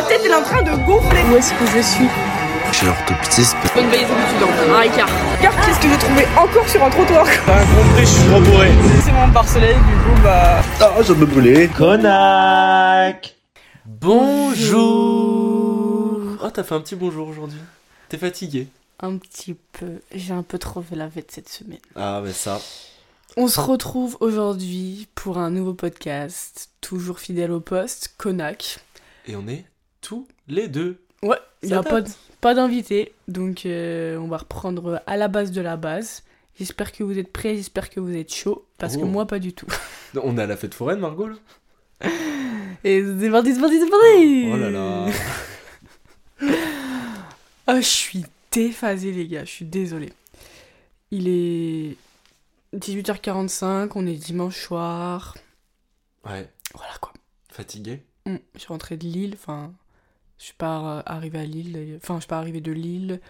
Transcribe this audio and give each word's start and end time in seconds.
ma 0.00 0.08
tête 0.08 0.20
elle 0.24 0.30
est 0.30 0.34
en 0.34 0.42
train 0.42 0.62
de 0.62 0.70
gonfler. 0.84 1.20
Où 1.30 1.36
est-ce 1.36 1.52
que 1.52 1.66
je 1.66 1.82
suis 1.82 2.08
Chez 2.72 2.86
l'orthoptiste. 2.86 3.56
Bonne 3.74 3.88
veille 3.88 4.02
étudiante, 4.02 4.50
un 4.74 4.82
écart. 4.82 5.08
Car 5.42 5.54
qu'est-ce 5.60 5.80
que 5.80 5.88
j'ai 5.88 5.98
trouvé 5.98 6.26
encore 6.36 6.68
sur 6.68 6.82
un 6.82 6.90
trottoir? 6.90 7.26
T'as 7.46 7.60
compris, 7.60 8.00
je 8.00 8.06
suis 8.06 8.28
trop 8.28 8.40
bourré. 8.40 8.70
C'est 9.04 9.12
mon 9.12 9.28
Barcelone, 9.28 9.76
du 9.76 9.94
coup 9.96 10.22
bah. 10.22 10.62
Ah, 10.80 11.02
je 11.02 11.12
me 11.12 11.26
brûler. 11.26 11.68
Conac 11.68 13.36
Bonjour 13.84 14.78
Oh, 16.42 16.50
t'as 16.50 16.62
fait 16.62 16.74
un 16.74 16.80
petit 16.80 16.96
bonjour 16.96 17.28
aujourd'hui. 17.28 17.60
T'es 18.08 18.16
fatigué 18.16 18.68
Un 19.00 19.18
petit 19.18 19.54
peu. 19.72 20.00
J'ai 20.14 20.32
un 20.32 20.42
peu 20.42 20.58
trop 20.58 20.80
fait 20.80 20.96
la 20.96 21.10
fête 21.10 21.30
cette 21.30 21.50
semaine. 21.50 21.78
Ah, 21.94 22.22
mais 22.24 22.32
ça. 22.32 22.58
On 23.36 23.48
se 23.48 23.60
retrouve 23.60 24.16
aujourd'hui 24.20 25.08
pour 25.14 25.36
un 25.38 25.50
nouveau 25.50 25.74
podcast, 25.74 26.70
toujours 26.80 27.20
fidèle 27.20 27.52
au 27.52 27.60
poste, 27.60 28.14
Konak. 28.16 28.78
Et 29.26 29.36
on 29.36 29.46
est 29.46 29.64
tous 30.00 30.26
les 30.48 30.68
deux. 30.68 31.00
Ouais, 31.22 31.38
il 31.62 31.68
n'y 31.68 31.74
a 31.74 31.82
pas, 31.82 32.00
date. 32.00 32.18
pas 32.40 32.54
d'invité, 32.54 33.12
donc 33.28 33.66
euh, 33.66 34.16
on 34.18 34.28
va 34.28 34.38
reprendre 34.38 35.02
à 35.06 35.16
la 35.16 35.28
base 35.28 35.50
de 35.52 35.60
la 35.60 35.76
base. 35.76 36.22
J'espère 36.58 36.92
que 36.92 37.02
vous 37.04 37.18
êtes 37.18 37.32
prêts, 37.32 37.56
j'espère 37.56 37.90
que 37.90 38.00
vous 38.00 38.14
êtes 38.14 38.32
chaud, 38.34 38.66
parce 38.78 38.96
que 38.96 39.02
Oh. 39.02 39.06
moi 39.06 39.26
pas 39.26 39.38
du 39.38 39.52
tout. 39.52 39.66
On 40.22 40.36
est 40.38 40.42
à 40.42 40.46
la 40.46 40.56
fête 40.56 40.74
foraine, 40.74 40.98
Margot 41.00 41.28
là? 41.28 41.36
Et 42.84 43.02
c'est 43.18 43.30
parti, 43.30 43.54
c'est 43.54 43.60
parti, 43.60 43.78
c'est 43.80 43.90
parti 43.90 44.48
Oh 44.52 44.56
là 44.56 44.70
là 44.70 45.06
Ah, 47.66 47.76
je 47.80 47.86
suis 47.86 48.24
déphasée, 48.50 49.12
les 49.12 49.26
gars, 49.28 49.44
je 49.44 49.50
suis 49.50 49.64
désolée. 49.64 50.12
Il 51.10 51.28
est 51.28 51.96
18h45, 52.76 53.90
on 53.94 54.06
est 54.06 54.14
dimanche 54.14 54.60
soir. 54.60 55.36
Ouais, 56.24 56.48
Voilà 56.74 56.94
quoi. 57.00 57.12
fatigué 57.50 58.02
Mm, 58.26 58.36
Je 58.54 58.58
suis 58.60 58.68
rentrée 58.68 58.96
de 58.96 59.04
Lille, 59.04 59.34
enfin, 59.34 59.72
je 60.40 60.44
suis 60.46 60.54
pas 60.54 60.98
euh, 60.98 61.02
arrivée 61.06 61.38
à 61.38 61.44
Lille, 61.44 61.98
enfin, 62.02 62.14
je 62.16 62.20
suis 62.22 62.28
pas 62.28 62.38
arrivée 62.38 62.60
de 62.60 62.72
Lille 62.72 63.20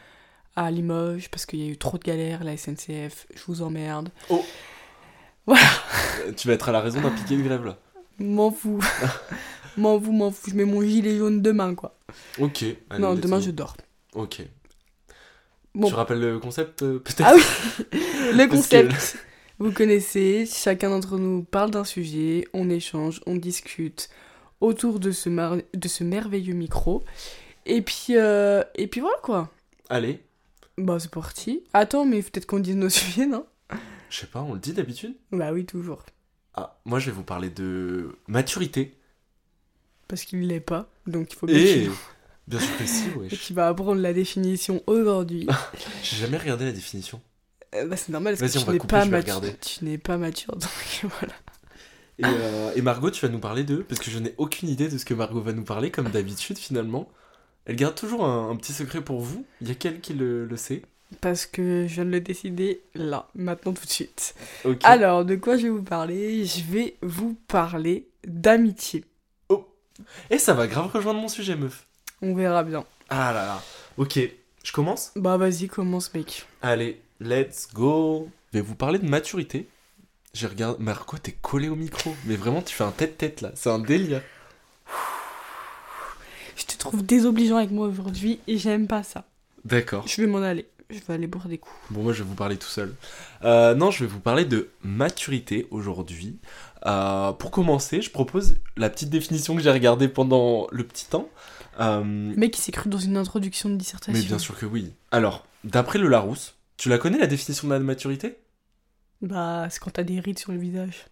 à 0.57 0.71
Limoges 0.71 1.29
parce 1.31 1.45
qu'il 1.45 1.59
y 1.61 1.67
a 1.69 1.71
eu 1.71 1.77
trop 1.77 1.99
de 1.99 2.03
galères, 2.05 2.43
la 2.45 2.57
SNCF, 2.57 3.27
je 3.35 3.43
vous 3.47 3.61
emmerde. 3.63 4.09
Euh, 4.31 5.55
Tu 6.37 6.49
vas 6.49 6.55
être 6.55 6.69
à 6.69 6.73
la 6.73 6.81
raison 6.81 7.01
d'un 7.01 7.11
piqué 7.11 7.37
de 7.37 7.43
grève 7.43 7.65
là. 7.65 7.79
M'en 8.19 8.51
fous. 8.51 8.81
m'en 9.77 10.01
fous, 10.01 10.13
m'en 10.13 10.31
fous. 10.31 10.51
Je 10.51 10.55
mets 10.57 10.65
mon 10.65 10.83
gilet 10.83 11.17
jaune 11.19 11.43
demain, 11.43 11.75
quoi. 11.75 11.97
Ok. 12.39 12.65
allez, 12.91 13.03
non, 13.03 13.15
demain 13.15 13.41
je 13.41 13.51
dors. 13.51 13.77
Ok. 14.15 14.43
Bon. 15.75 15.89
Tu 15.89 15.95
rappelles 15.95 16.21
le 16.21 16.39
concept 16.39 16.83
euh, 16.83 16.99
peut-être? 16.99 17.23
Ah 17.25 17.35
oui 17.35 17.43
Le 18.33 18.47
que- 18.47 18.51
concept, 18.51 19.17
vous 19.59 19.73
connaissez, 19.73 20.47
chacun 20.47 20.91
d'entre 20.91 21.17
nous 21.19 21.43
parle 21.45 21.71
d'un 21.71 21.85
sujet, 21.85 22.45
on 22.53 22.69
échange, 22.71 23.21
on 23.27 23.37
discute 23.37 24.11
autour 24.61 25.01
de 25.01 25.11
ce, 25.11 25.29
mar- 25.29 25.57
de 25.75 25.89
ce 25.89 26.05
merveilleux 26.05 26.55
micro. 26.55 27.05
Et 27.67 27.83
puis, 27.83 28.07
euh, 28.11 28.63
et 28.75 28.87
puis 28.87 29.01
voilà 29.01 29.17
quoi. 29.23 29.51
Allez. 29.89 30.21
Bah 30.79 30.99
c'est 30.99 31.11
parti. 31.11 31.63
Attends, 31.73 32.05
mais 32.07 32.23
peut-être 32.23 32.47
qu'on 32.47 32.59
dise 32.61 32.77
nos 32.77 32.89
sujets, 32.91 33.27
non? 33.27 33.47
Je 34.09 34.19
sais 34.21 34.27
pas, 34.27 34.41
on 34.43 34.55
le 34.55 34.59
dit 34.61 34.73
d'habitude? 34.73 35.15
Bah 35.31 35.53
oui, 35.53 35.65
toujours. 35.67 36.05
Ah, 36.55 36.79
moi 36.85 36.99
je 36.99 37.07
vais 37.07 37.13
vous 37.13 37.23
parler 37.23 37.49
de 37.51 38.17
maturité. 38.27 38.97
Parce 40.09 40.25
qu'il 40.25 40.47
l'est 40.49 40.61
pas, 40.61 40.89
donc 41.07 41.33
il 41.33 41.37
faut 41.37 41.47
bien 41.47 41.57
Et. 41.57 41.83
qu'il 41.83 41.91
Bien 42.49 42.59
sûr 42.59 42.77
que 42.79 42.87
si, 42.87 43.05
et 43.15 43.19
wesh. 43.19 43.41
qu'il 43.41 43.55
va 43.55 43.69
apprendre 43.69 44.01
la 44.01 44.13
définition 44.13 44.83
aujourd'hui. 44.89 45.47
J'ai 46.03 46.17
jamais 46.17 46.37
regardé 46.39 46.65
la 46.65 46.73
définition. 46.73 47.21
Euh, 47.77 47.87
bah 47.87 47.97
c'est 47.97 48.09
normal 48.11 48.37
parce 48.37 48.53
que 48.53 48.59
tu 48.59 48.69
n'es 48.71 48.79
pas 48.81 49.05
mature. 49.05 49.41
Tu 49.61 49.85
n'es 49.85 49.99
pas 49.99 50.17
mature, 50.17 50.57
donc 50.57 50.71
voilà. 51.03 51.35
Et, 52.21 52.27
euh, 52.27 52.73
et 52.75 52.83
Margot, 52.83 53.11
tu 53.11 53.25
vas 53.25 53.33
nous 53.33 53.39
parler 53.39 53.65
d'eux 53.65 53.85
Parce 53.89 54.01
que 54.01 54.11
je 54.11 54.19
n'ai 54.19 54.35
aucune 54.39 54.69
idée 54.69 54.89
de 54.89 54.99
ce 54.99 55.05
que 55.05 55.15
Margot 55.15 55.41
va 55.41 55.53
nous 55.53 55.65
parler, 55.65 55.91
comme 55.91 56.09
d'habitude 56.09 56.59
finalement. 56.59 57.11
Elle 57.67 57.77
garde 57.77 57.95
toujours 57.95 58.25
un, 58.25 58.51
un 58.51 58.57
petit 58.57 58.73
secret 58.73 59.01
pour 59.01 59.21
vous. 59.21 59.45
Il 59.61 59.69
y 59.69 59.71
a 59.73 59.75
quelqu'un 59.75 60.01
qui 60.01 60.15
le, 60.15 60.47
le 60.47 60.57
sait. 60.57 60.83
Parce 61.21 61.45
que 61.45 61.87
je 61.89 61.95
viens 61.95 62.05
de 62.05 62.11
le 62.11 62.21
décider 62.21 62.83
là, 62.95 63.29
maintenant 63.35 63.73
tout 63.73 63.85
de 63.85 63.91
suite. 63.91 64.35
Ok. 64.65 64.79
Alors, 64.85 65.25
de 65.25 65.35
quoi 65.35 65.57
je 65.57 65.65
vais 65.65 65.69
vous 65.71 65.83
parler? 65.83 66.45
Je 66.45 66.63
vais 66.63 66.97
vous 67.03 67.37
parler 67.49 68.07
d'amitié. 68.27 69.05
Et 70.31 70.39
ça 70.39 70.55
va 70.55 70.67
grave 70.67 70.91
rejoindre 70.91 71.21
mon 71.21 71.29
sujet, 71.29 71.57
meuf. 71.57 71.87
On 72.23 72.35
verra 72.35 72.63
bien. 72.63 72.85
Ah 73.11 73.33
là 73.33 73.45
là. 73.45 73.63
Ok, 73.99 74.19
je 74.63 74.73
commence? 74.73 75.13
Bah 75.17 75.37
vas-y, 75.37 75.69
commence 75.69 76.15
mec. 76.15 76.47
Allez, 76.63 77.03
let's 77.21 77.69
go. 77.75 78.29
Je 78.53 78.59
vais 78.59 78.65
vous 78.65 78.77
parler 78.77 78.99
de 78.99 79.07
maturité. 79.07 79.69
J'ai 80.33 80.47
regardé. 80.47 80.83
Margot, 80.83 81.19
t'es 81.19 81.33
collé 81.33 81.69
au 81.69 81.77
micro. 81.77 82.15
Mais 82.27 82.37
vraiment, 82.37 82.63
tu 82.63 82.75
fais 82.75 82.85
un 82.85 82.93
tête-tête 82.93 83.41
là. 83.41 83.51
C'est 83.55 83.71
un 83.71 83.79
délire. 83.79 84.23
Je 86.57 86.65
te 86.67 86.77
trouve 86.77 87.05
désobligeant 87.05 87.57
avec 87.57 87.71
moi 87.71 87.87
aujourd'hui 87.89 88.41
et 88.47 88.59
j'aime 88.59 88.87
pas 88.87 89.03
ça. 89.03 89.25
D'accord. 89.65 90.07
Je 90.07 90.21
vais 90.21 90.27
m'en 90.29 90.43
aller. 90.43 90.67
Je 90.91 90.99
vais 91.07 91.15
aller 91.15 91.27
boire 91.29 91.47
des 91.47 91.59
coups. 91.59 91.75
Bon, 91.91 92.03
moi, 92.03 92.13
je 92.13 92.23
vais 92.23 92.29
vous 92.29 92.35
parler 92.35 92.57
tout 92.57 92.69
seul. 92.69 92.93
Euh, 93.45 93.75
non, 93.75 93.91
je 93.93 94.05
vais 94.05 94.11
vous 94.11 94.19
parler 94.21 94.45
de 94.45 94.71
maturité 94.83 95.69
aujourd'hui. 95.71 96.39
Euh, 96.87 97.31
pour 97.33 97.51
commencer, 97.53 98.03
je 98.03 98.11
propose 98.11 98.57
la 98.77 98.91
petite 98.91 99.09
définition 99.11 99.55
que 99.55 99.63
j'ai 99.63 99.71
regardée 99.71 100.09
pendant 100.09 100.67
le 100.73 100.83
petit 100.85 101.07
temps. 101.07 101.29
Euh, 101.79 102.01
Le 102.01 102.37
mec 102.37 102.59
il 102.59 102.61
s'est 102.61 102.73
cru 102.73 102.91
dans 102.91 102.99
une 102.99 103.17
introduction 103.17 103.69
de 103.69 103.77
dissertation. 103.77 104.13
mais 104.13 104.27
bien 104.27 104.39
sûr 104.39 104.59
que 104.59 104.67
oui. 104.67 104.93
Alors, 105.13 105.47
d'après 105.63 105.99
le 106.01 106.09
Larousse, 106.09 106.57
tu 106.77 106.89
la 106.89 106.99
connais 106.99 107.19
la 107.19 107.29
définition 107.29 107.69
de 107.69 107.73
la 107.73 107.79
maturité? 107.79 108.37
Bah 109.23 109.69
c'est 109.71 109.79
quand 109.81 109.91
t'as 109.91 110.03
des 110.03 110.21
rides 110.21 110.39
sur 110.39 110.53
le 110.53 110.59
visage. 110.59 111.07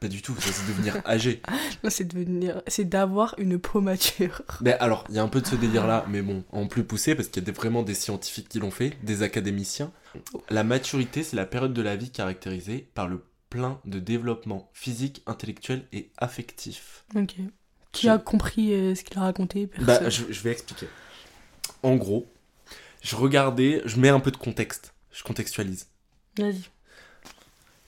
Pas 0.00 0.08
du 0.08 0.20
tout, 0.20 0.34
ça 0.40 0.50
c'est 0.52 0.66
devenir 0.66 1.00
âgé. 1.06 1.42
Là 1.82 1.90
c'est 1.90 2.04
devenir, 2.04 2.62
c'est 2.66 2.84
d'avoir 2.88 3.34
une 3.38 3.58
peau 3.58 3.80
mature. 3.80 4.42
Mais 4.60 4.72
alors, 4.74 5.04
il 5.08 5.14
y 5.14 5.18
a 5.18 5.22
un 5.22 5.28
peu 5.28 5.40
de 5.40 5.46
ce 5.46 5.54
délire-là, 5.54 6.04
mais 6.08 6.22
bon, 6.22 6.42
en 6.50 6.66
plus 6.66 6.82
poussé, 6.82 7.14
parce 7.14 7.28
qu'il 7.28 7.40
y 7.40 7.44
a 7.44 7.46
des- 7.46 7.52
vraiment 7.52 7.82
des 7.84 7.94
scientifiques 7.94 8.48
qui 8.48 8.58
l'ont 8.58 8.72
fait, 8.72 8.96
des 9.04 9.22
académiciens. 9.22 9.92
La 10.50 10.64
maturité, 10.64 11.22
c'est 11.22 11.36
la 11.36 11.46
période 11.46 11.72
de 11.72 11.82
la 11.82 11.94
vie 11.94 12.10
caractérisée 12.10 12.88
par 12.94 13.06
le 13.06 13.22
plein 13.48 13.78
de 13.84 13.98
développement 14.00 14.70
physique, 14.72 15.22
intellectuel 15.26 15.86
et 15.92 16.10
affectif. 16.16 17.04
Ok. 17.14 17.34
Qui 17.92 18.08
a 18.08 18.16
compris 18.18 18.72
euh, 18.72 18.94
ce 18.94 19.04
qu'il 19.04 19.18
a 19.18 19.20
raconté 19.22 19.66
Personne. 19.66 19.86
Bah, 19.86 20.08
je, 20.08 20.24
je 20.30 20.40
vais 20.42 20.50
expliquer. 20.50 20.88
En 21.82 21.94
gros, 21.96 22.26
je 23.02 23.14
regardais, 23.14 23.82
je 23.84 24.00
mets 24.00 24.08
un 24.08 24.20
peu 24.20 24.30
de 24.30 24.36
contexte, 24.36 24.94
je 25.12 25.22
contextualise. 25.22 25.86
Vas-y. 26.38 26.62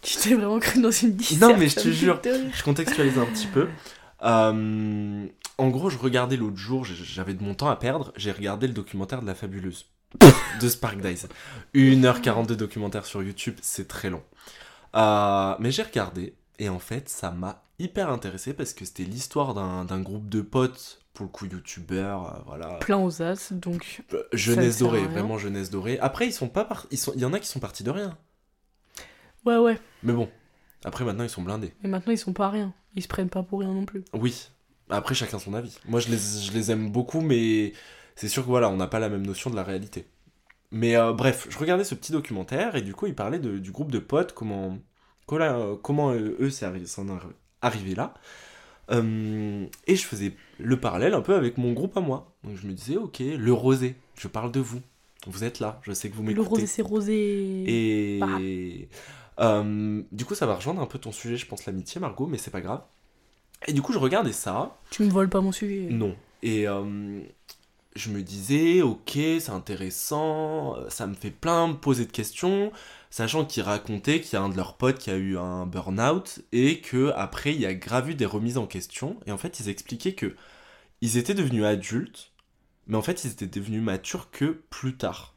Tu 0.04 0.16
t'es 0.18 0.34
vraiment 0.34 0.58
cru 0.60 0.80
dans 0.80 0.90
une. 0.90 1.16
Non, 1.40 1.56
mais 1.56 1.68
je 1.68 1.76
te 1.76 1.88
jure. 1.90 2.20
Je 2.54 2.62
contextualise 2.62 3.18
un 3.18 3.26
petit 3.26 3.46
peu. 3.48 3.68
Euh, 4.22 5.26
en 5.58 5.68
gros, 5.68 5.90
je 5.90 5.98
regardais 5.98 6.36
l'autre 6.36 6.56
jour, 6.56 6.84
j'avais 6.84 7.34
de 7.34 7.42
mon 7.42 7.54
temps 7.54 7.68
à 7.68 7.76
perdre, 7.76 8.12
j'ai 8.16 8.32
regardé 8.32 8.66
le 8.66 8.72
documentaire 8.72 9.22
de 9.22 9.26
la 9.26 9.34
fabuleuse 9.34 9.86
de 10.60 10.68
Spark 10.68 11.00
Dice. 11.00 11.26
1h42 11.74 12.46
de 12.46 12.54
documentaire 12.54 13.04
sur 13.04 13.22
YouTube, 13.22 13.56
c'est 13.62 13.88
très 13.88 14.10
long. 14.10 14.22
Euh, 14.94 15.54
mais 15.58 15.70
j'ai 15.70 15.82
regardé, 15.82 16.34
et 16.58 16.68
en 16.68 16.78
fait, 16.78 17.08
ça 17.08 17.30
m'a 17.30 17.62
hyper 17.78 18.10
intéressé 18.10 18.54
parce 18.54 18.72
que 18.72 18.84
c'était 18.84 19.02
l'histoire 19.04 19.54
d'un 19.54 20.00
groupe 20.00 20.28
de 20.28 20.40
potes, 20.40 21.00
pour 21.12 21.26
le 21.26 21.30
coup, 21.30 21.46
youtubeurs, 21.46 22.26
euh, 22.26 22.38
voilà. 22.46 22.74
Plein 22.80 22.98
aux 22.98 23.22
as, 23.22 23.52
donc. 23.52 24.02
Jeunesse 24.32 24.78
dorée, 24.78 25.06
vraiment 25.06 25.38
jeunesse 25.38 25.70
dorée. 25.70 25.98
Après, 26.00 26.26
ils 26.26 26.32
sont 26.32 26.48
pas 26.48 26.64
par- 26.64 26.86
ils 26.90 26.98
sont... 26.98 27.12
il 27.14 27.20
y 27.20 27.24
en 27.24 27.32
a 27.32 27.38
qui 27.40 27.48
sont 27.48 27.60
partis 27.60 27.84
de 27.84 27.90
rien. 27.90 28.16
Ouais, 29.44 29.56
ouais. 29.58 29.78
Mais 30.02 30.12
bon, 30.12 30.28
après 30.84 31.04
maintenant, 31.04 31.24
ils 31.24 31.30
sont 31.30 31.42
blindés. 31.42 31.72
Mais 31.82 31.88
maintenant, 31.88 32.12
ils 32.12 32.18
sont 32.18 32.32
pas 32.32 32.48
rien. 32.50 32.72
Ils 32.96 33.02
se 33.02 33.08
prennent 33.08 33.28
pas 33.30 33.42
pour 33.42 33.60
rien 33.60 33.72
non 33.72 33.84
plus. 33.84 34.04
Oui. 34.12 34.48
Après, 34.90 35.14
chacun 35.14 35.38
son 35.38 35.54
avis. 35.54 35.78
Moi, 35.88 36.00
je 36.00 36.08
les, 36.10 36.18
je 36.18 36.52
les 36.52 36.70
aime 36.70 36.90
beaucoup, 36.90 37.20
mais 37.20 37.72
c'est 38.16 38.28
sûr 38.28 38.42
que 38.44 38.48
voilà, 38.48 38.68
on 38.70 38.76
n'a 38.76 38.86
pas 38.86 39.00
la 39.00 39.08
même 39.08 39.26
notion 39.26 39.50
de 39.50 39.56
la 39.56 39.62
réalité. 39.64 40.06
Mais 40.70 40.96
euh, 40.96 41.12
bref, 41.12 41.46
je 41.50 41.56
regardais 41.58 41.84
ce 41.84 41.94
petit 41.94 42.12
documentaire 42.12 42.74
et 42.76 42.82
du 42.82 42.94
coup, 42.94 43.06
il 43.06 43.14
parlait 43.14 43.38
de- 43.38 43.58
du 43.58 43.70
groupe 43.72 43.90
de 43.92 43.98
potes, 43.98 44.32
comment, 44.32 44.78
comment, 45.26 45.76
comment, 45.76 46.10
euh, 46.12 46.36
eux 46.40 46.50
s'en 46.50 46.72
arri- 47.06 47.32
arrivés 47.62 47.94
là. 47.94 48.14
Euh, 48.90 49.66
et 49.86 49.96
je 49.96 50.04
faisais 50.04 50.34
le 50.58 50.78
parallèle 50.78 51.14
un 51.14 51.22
peu 51.22 51.34
avec 51.34 51.56
mon 51.58 51.72
groupe 51.72 51.96
à 51.96 52.00
moi. 52.00 52.34
Donc 52.44 52.56
je 52.56 52.66
me 52.66 52.72
disais, 52.72 52.96
ok, 52.96 53.20
le 53.20 53.52
rosé, 53.52 53.94
je 54.18 54.28
parle 54.28 54.52
de 54.52 54.60
vous. 54.60 54.80
Vous 55.26 55.42
êtes 55.44 55.58
là, 55.60 55.80
je 55.84 55.92
sais 55.92 56.10
que 56.10 56.14
vous 56.14 56.22
Le 56.22 56.28
m'écoutez. 56.28 56.48
rosé, 56.48 56.66
c'est 56.66 56.82
rosé. 56.82 57.64
Et 57.66 58.18
Bah. 58.20 58.26
Euh, 59.40 60.02
du 60.12 60.24
coup, 60.24 60.34
ça 60.34 60.46
va 60.46 60.54
rejoindre 60.56 60.80
un 60.80 60.86
peu 60.86 60.98
ton 60.98 61.12
sujet, 61.12 61.36
je 61.36 61.46
pense, 61.46 61.66
l'amitié, 61.66 62.00
Margot, 62.00 62.26
mais 62.26 62.38
c'est 62.38 62.50
pas 62.50 62.60
grave. 62.60 62.82
Et 63.66 63.72
du 63.72 63.82
coup, 63.82 63.92
je 63.92 63.98
regardais 63.98 64.32
ça. 64.32 64.76
Tu 64.90 65.02
me 65.02 65.10
voles 65.10 65.30
pas 65.30 65.40
mon 65.40 65.52
sujet. 65.52 65.88
Non. 65.90 66.14
Et 66.42 66.68
euh, 66.68 67.22
je 67.96 68.10
me 68.10 68.22
disais, 68.22 68.82
ok, 68.82 69.12
c'est 69.12 69.50
intéressant, 69.50 70.76
ça 70.88 71.06
me 71.06 71.14
fait 71.14 71.30
plein 71.30 71.68
me 71.68 71.74
poser 71.74 72.04
de 72.04 72.12
questions, 72.12 72.72
sachant 73.10 73.44
qu'ils 73.44 73.62
racontaient 73.62 74.20
qu'il 74.20 74.34
y 74.34 74.36
a 74.36 74.42
un 74.42 74.48
de 74.48 74.56
leurs 74.56 74.76
potes 74.76 74.98
qui 74.98 75.10
a 75.10 75.16
eu 75.16 75.38
un 75.38 75.66
burn-out 75.66 76.40
et 76.52 76.80
que 76.80 77.12
après 77.16 77.54
il 77.54 77.60
y 77.60 77.66
a 77.66 77.74
grave 77.74 78.10
eu 78.10 78.14
des 78.14 78.26
remises 78.26 78.58
en 78.58 78.66
question. 78.66 79.16
Et 79.26 79.32
en 79.32 79.38
fait, 79.38 79.60
ils 79.60 79.68
expliquaient 79.68 80.14
que 80.14 80.34
ils 81.00 81.16
étaient 81.16 81.34
devenus 81.34 81.64
adultes, 81.64 82.32
mais 82.86 82.96
en 82.96 83.02
fait, 83.02 83.24
ils 83.24 83.30
étaient 83.30 83.46
devenus 83.46 83.82
matures 83.82 84.30
que 84.30 84.62
plus 84.70 84.96
tard. 84.96 85.34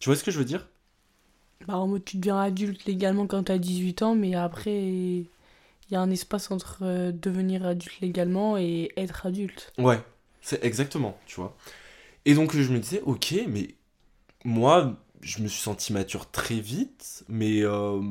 Tu 0.00 0.08
vois 0.08 0.16
ce 0.16 0.24
que 0.24 0.30
je 0.30 0.38
veux 0.38 0.44
dire? 0.44 0.68
Bah, 1.66 1.76
en 1.76 1.86
mode, 1.86 2.04
tu 2.04 2.16
deviens 2.16 2.38
adulte 2.38 2.84
légalement 2.86 3.26
quand 3.26 3.44
t'as 3.44 3.58
18 3.58 4.02
ans, 4.02 4.14
mais 4.14 4.34
après, 4.34 4.76
il 4.82 5.26
y 5.90 5.96
a 5.96 6.00
un 6.00 6.10
espace 6.10 6.50
entre 6.50 6.80
euh, 6.82 7.12
devenir 7.12 7.66
adulte 7.66 8.00
légalement 8.00 8.56
et 8.58 8.90
être 8.96 9.26
adulte. 9.26 9.72
Ouais. 9.78 10.00
C'est 10.42 10.62
exactement, 10.64 11.16
tu 11.24 11.36
vois. 11.36 11.56
Et 12.24 12.34
donc 12.34 12.54
je 12.54 12.72
me 12.72 12.78
disais, 12.78 13.00
ok, 13.04 13.34
mais 13.48 13.74
moi, 14.44 14.96
je 15.20 15.40
me 15.40 15.48
suis 15.48 15.62
senti 15.62 15.92
mature 15.92 16.30
très 16.30 16.60
vite, 16.60 17.24
mais 17.28 17.62
euh, 17.62 18.02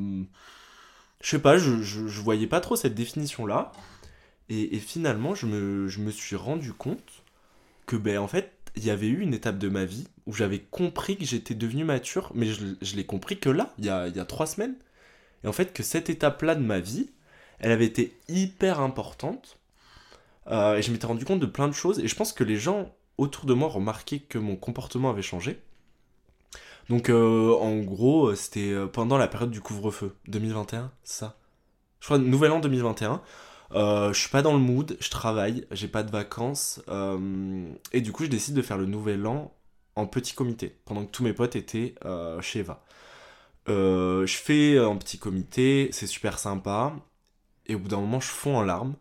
je 1.22 1.30
sais 1.30 1.40
pas, 1.40 1.58
je, 1.58 1.82
je, 1.82 2.22
voyais 2.22 2.48
pas 2.48 2.62
trop 2.62 2.76
cette 2.78 2.96
définition-là. 2.96 3.74
Et, 4.50 4.76
et 4.76 4.80
finalement, 4.80 5.36
je 5.36 5.46
me, 5.46 5.88
je 5.88 6.00
me 6.00 6.10
suis 6.10 6.38
rendu 6.38 6.74
compte 6.74 7.24
que, 7.86 7.98
ben, 7.98 8.18
en 8.18 8.28
fait, 8.28 8.54
il 8.76 8.86
y 8.86 8.90
avait 8.90 9.08
eu 9.08 9.22
une 9.22 9.34
étape 9.34 9.58
de 9.58 9.70
ma 9.70 9.86
vie 9.86 10.08
où 10.26 10.34
j'avais 10.34 10.60
compris 10.60 11.18
que 11.18 11.26
j'étais 11.26 11.56
devenu 11.56 11.84
mature, 11.84 12.32
mais 12.34 12.48
je, 12.48 12.96
l'ai 12.96 13.06
compris 13.06 13.40
que 13.40 13.50
là, 13.50 13.74
il 13.78 13.86
y 13.86 13.90
a, 13.90 14.08
il 14.08 14.16
y 14.16 14.20
a 14.20 14.26
trois 14.26 14.46
semaines. 14.46 14.76
Et 15.44 15.48
en 15.48 15.52
fait, 15.52 15.74
que 15.74 15.84
cette 15.84 16.10
étape-là 16.10 16.56
de 16.56 16.62
ma 16.62 16.80
vie, 16.80 17.10
elle 17.60 17.72
avait 17.72 17.86
été 17.86 18.18
hyper 18.28 18.80
importante. 18.80 19.58
Euh, 20.48 20.76
et 20.76 20.82
je 20.82 20.92
m'étais 20.92 21.08
rendu 21.08 21.26
compte 21.26 21.40
de 21.40 21.46
plein 21.46 21.68
de 21.68 21.74
choses. 21.74 22.00
Et 22.00 22.08
je 22.08 22.16
pense 22.16 22.34
que 22.34 22.44
les 22.44 22.58
gens 22.58 22.94
autour 23.18 23.46
de 23.46 23.54
moi 23.54 23.70
remarquaient 23.70 24.20
que 24.20 24.38
mon 24.38 24.56
comportement 24.56 25.10
avait 25.10 25.22
changé. 25.22 25.60
Donc, 26.90 27.10
euh, 27.10 27.56
en 27.56 27.78
gros, 27.80 28.34
c'était 28.36 28.72
euh, 28.72 28.88
pendant 28.88 29.18
la 29.18 29.28
période 29.28 29.52
du 29.52 29.62
couvre-feu 29.62 30.16
2021, 30.28 30.92
c'est 31.04 31.20
ça? 31.20 31.38
Je 32.00 32.06
crois, 32.06 32.18
nouvel 32.18 32.52
an 32.52 32.60
2021. 32.60 33.22
Euh, 33.74 34.12
je 34.14 34.20
suis 34.20 34.30
pas 34.30 34.42
dans 34.42 34.54
le 34.54 34.60
mood, 34.60 34.98
je 35.00 35.10
travaille, 35.10 35.66
j'ai 35.72 35.88
pas 35.88 36.04
de 36.04 36.12
vacances. 36.12 36.82
euh, 36.90 37.72
et 37.94 38.02
du 38.02 38.12
coup, 38.12 38.24
je 38.26 38.30
décide 38.30 38.56
de 38.56 38.62
faire 38.62 38.78
le 38.78 38.86
nouvel 38.86 39.26
an 39.28 39.54
en 39.96 40.08
petit 40.08 40.34
comité, 40.34 40.78
pendant 40.86 41.06
que 41.06 41.12
tous 41.12 41.24
mes 41.24 41.34
potes 41.34 41.56
étaient 41.56 41.96
euh, 42.06 42.42
chez 42.42 42.60
Eva. 42.60 42.84
Je 43.68 44.26
fais 44.44 44.78
un 44.78 44.98
petit 44.98 45.18
comité, 45.20 45.90
c'est 45.94 46.08
super 46.08 46.40
sympa. 46.40 46.94
Et 47.68 47.76
au 47.76 47.80
bout 47.80 47.90
d'un 47.90 48.00
moment, 48.02 48.20
je 48.20 48.28
fonds 48.30 48.58
en 48.58 48.64
larmes. 48.64 48.96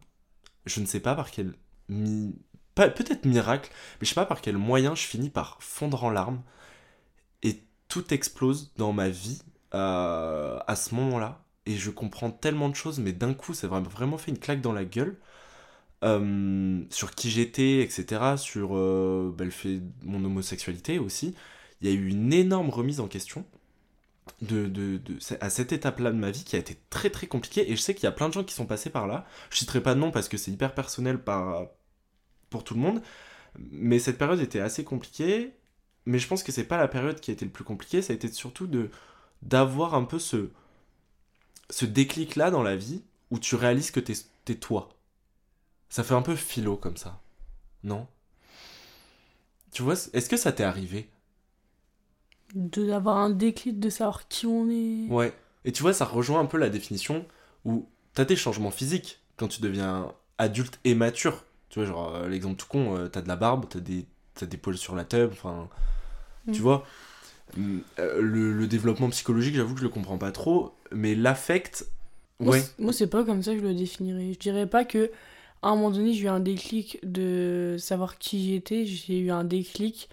Je 0.67 0.81
ne 0.81 0.87
sais 0.87 1.01
pas 1.01 1.15
par 1.17 1.31
quel. 1.31 1.55
mi- 1.89 2.37
Peut-être 2.77 3.27
miracle, 3.27 3.71
mais 4.01 4.07
je 4.07 4.11
sais 4.11 4.15
pas 4.17 4.27
par 4.27 4.41
quel 4.43 4.57
moyen 4.59 4.95
je 4.95 5.03
finis 5.03 5.31
par 5.31 5.59
fondre 5.63 6.05
en 6.05 6.11
larmes. 6.11 6.43
Et 7.43 7.63
tout 7.89 8.13
explose 8.15 8.73
dans 8.77 8.93
ma 8.93 9.09
vie 9.11 9.43
à 9.73 10.75
ce 10.77 10.95
moment-là. 10.95 11.43
Et 11.71 11.77
je 11.77 11.91
comprends 11.91 12.33
tellement 12.33 12.69
de 12.69 12.75
choses, 12.75 12.99
mais 12.99 13.13
d'un 13.13 13.33
coup, 13.33 13.55
ça 13.55 13.69
m'a 13.69 13.79
vraiment 13.79 14.19
fait 14.19 14.33
une 14.33 14.39
claque 14.41 14.61
dans 14.61 14.73
la 14.73 14.85
gueule. 14.85 15.17
Euh, 16.03 16.83
sur 16.91 17.15
qui 17.15 17.31
j'étais, 17.31 17.81
etc. 17.81 18.37
Sur 18.37 18.77
euh, 18.77 19.33
bah, 19.37 19.45
le 19.45 19.51
fait 19.53 19.81
mon 20.03 20.25
homosexualité 20.25 20.99
aussi. 20.99 21.35
Il 21.81 21.89
y 21.89 21.93
a 21.93 21.95
eu 21.95 22.09
une 22.09 22.33
énorme 22.33 22.71
remise 22.71 22.99
en 23.01 23.07
question 23.07 23.45
de, 24.43 24.67
de, 24.67 25.01
à 25.41 25.51
cette 25.51 25.73
étape-là 25.73 26.11
de 26.11 26.17
ma 26.17 26.31
vie 26.33 26.45
qui 26.45 26.57
a 26.57 26.59
été 26.59 26.77
très 26.91 27.11
très 27.11 27.29
compliquée. 27.29 27.71
Et 27.71 27.77
je 27.77 27.81
sais 27.81 27.95
qu'il 27.95 28.05
y 28.05 28.07
a 28.09 28.13
plein 28.13 28.29
de 28.29 28.35
gens 28.35 28.45
qui 28.45 28.55
sont 28.55 28.67
passés 28.67 28.91
par 28.91 29.07
là. 29.07 29.27
Je 29.51 29.59
citerai 29.59 29.83
pas 29.83 29.95
de 29.95 30.01
nom 30.01 30.11
parce 30.11 30.29
que 30.29 30.37
c'est 30.39 30.51
hyper 30.51 30.75
personnel 30.75 31.23
par, 31.23 31.67
pour 32.51 32.65
tout 32.65 32.75
le 32.75 32.81
monde. 32.81 33.03
Mais 33.59 33.99
cette 34.01 34.19
période 34.19 34.41
était 34.41 34.61
assez 34.61 34.85
compliquée. 34.85 35.53
Mais 36.07 36.19
je 36.19 36.27
pense 36.29 36.43
que 36.43 36.53
c'est 36.53 36.65
pas 36.65 36.79
la 36.79 36.89
période 36.89 37.21
qui 37.21 37.31
a 37.31 37.35
été 37.35 37.45
le 37.45 37.53
plus 37.53 37.65
compliquée. 37.65 38.03
Ça 38.03 38.13
a 38.13 38.17
été 38.17 38.29
surtout 38.33 38.67
de 38.67 38.91
d'avoir 39.43 39.95
un 39.95 40.05
peu 40.05 40.19
ce, 40.19 40.51
ce 41.71 41.85
déclic-là 41.85 42.51
dans 42.51 42.63
la 42.63 42.77
vie 42.77 43.03
où 43.31 43.39
tu 43.39 43.55
réalises 43.55 43.91
que 43.91 44.01
t'es 44.01 44.15
es 44.49 44.55
toi. 44.57 44.89
Ça 45.89 46.03
fait 46.03 46.15
un 46.15 46.23
peu 46.23 46.35
philo 46.35 46.77
comme 46.77 46.97
ça. 46.97 47.21
Non? 47.85 48.07
Tu 49.73 49.83
vois, 49.83 49.95
est-ce 49.95 50.29
que 50.29 50.37
ça 50.37 50.53
t'est 50.53 50.65
arrivé? 50.65 51.09
De 52.55 52.85
d'avoir 52.85 53.19
un 53.19 53.31
déclic 53.31 53.79
de 53.79 53.91
savoir 53.91 54.27
qui 54.27 54.47
on 54.47 54.69
est. 54.69 55.07
Ouais. 55.09 55.33
Et 55.65 55.73
tu 55.73 55.83
vois, 55.83 55.93
ça 55.93 56.05
rejoint 56.05 56.41
un 56.41 56.47
peu 56.47 56.59
la 56.59 56.69
définition 56.69 57.27
où 57.65 57.89
t'as 58.15 58.25
des 58.25 58.37
changements 58.37 58.73
physiques 58.73 59.21
quand 59.37 59.49
tu 59.49 59.61
deviens 59.61 60.13
adulte 60.39 60.81
et 60.85 60.95
mature. 60.95 61.45
Tu 61.69 61.79
vois, 61.79 61.87
genre, 61.87 62.15
euh, 62.15 62.29
l'exemple 62.29 62.57
tout 62.57 62.67
con, 62.67 62.97
euh, 62.97 63.09
t'as 63.09 63.23
de 63.23 63.29
la 63.29 63.37
barbe, 63.37 63.67
t'as 63.69 63.79
des, 63.79 64.07
t'as 64.35 64.47
des 64.47 64.57
poils 64.57 64.79
sur 64.79 64.97
la 64.97 65.05
tube, 65.05 65.31
enfin. 65.33 65.69
Mm. 66.47 66.53
Tu 66.53 66.61
vois? 66.61 66.85
Le, 67.57 68.53
le 68.53 68.67
développement 68.67 69.09
psychologique, 69.11 69.55
j'avoue 69.55 69.75
que 69.75 69.81
je 69.81 69.85
le 69.85 69.91
comprends 69.91 70.19
pas 70.19 70.33
trop, 70.33 70.75
mais 70.93 71.15
l'affect. 71.15 71.87
Moi, 72.39 72.53
Ouais. 72.55 72.61
c'est- 72.61 72.79
Moi, 72.79 72.93
c'est 72.93 73.07
pas 73.07 73.25
comme 73.25 73.43
ça 73.43 73.53
que 73.53 73.59
je 73.61 73.65
le 73.65 73.75
définirais. 73.75 74.33
Je 74.33 74.39
dirais 74.39 74.67
pas 74.67 74.85
que 74.85 75.11
à 75.63 75.69
un 75.69 75.75
moment 75.77 75.91
donné, 75.91 76.15
j'ai 76.15 76.25
eu 76.25 76.29
un 76.29 76.41
déclic 76.41 76.99
de 77.03 77.77
savoir 77.79 78.19
qui 78.19 78.49
j'étais. 78.53 78.87
J'ai 78.87 79.19
eu 79.19 79.31
un 79.31 79.45
déclic 79.45 80.09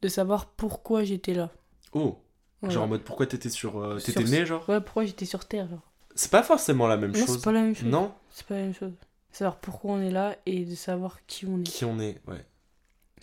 de 0.00 0.08
savoir 0.08 0.46
pourquoi 0.46 1.02
j'étais 1.04 1.34
là. 1.34 1.50
Oh 1.92 2.18
Voilà. 2.60 2.74
Genre 2.74 2.84
en 2.84 2.88
mode 2.88 3.02
pourquoi 3.02 3.26
t'étais 3.26 3.50
sur. 3.50 3.78
euh, 3.80 3.98
t'étais 3.98 4.22
né, 4.24 4.46
genre? 4.46 4.68
Ouais, 4.68 4.80
pourquoi 4.80 5.04
j'étais 5.04 5.24
sur 5.26 5.44
Terre. 5.44 5.68
genre. 5.68 5.82
C'est 6.14 6.30
pas 6.30 6.42
forcément 6.44 6.86
la 6.86 6.96
même 6.96 7.12
Non, 7.12 7.26
chose. 7.26 7.36
c'est 7.38 7.44
pas 7.44 7.52
la 7.52 7.62
même 7.62 7.74
chose. 7.74 7.86
Non? 7.88 8.12
C'est 8.30 8.46
pas 8.46 8.54
la 8.54 8.62
même 8.62 8.74
chose. 8.74 8.92
Savoir 9.32 9.56
pourquoi 9.56 9.92
on 9.94 10.00
est 10.02 10.10
là 10.10 10.36
et 10.46 10.64
de 10.64 10.74
savoir 10.74 11.18
qui 11.26 11.46
on 11.46 11.58
est. 11.60 11.62
Qui 11.64 11.84
on 11.84 11.98
est, 11.98 12.20
ouais. 12.28 12.44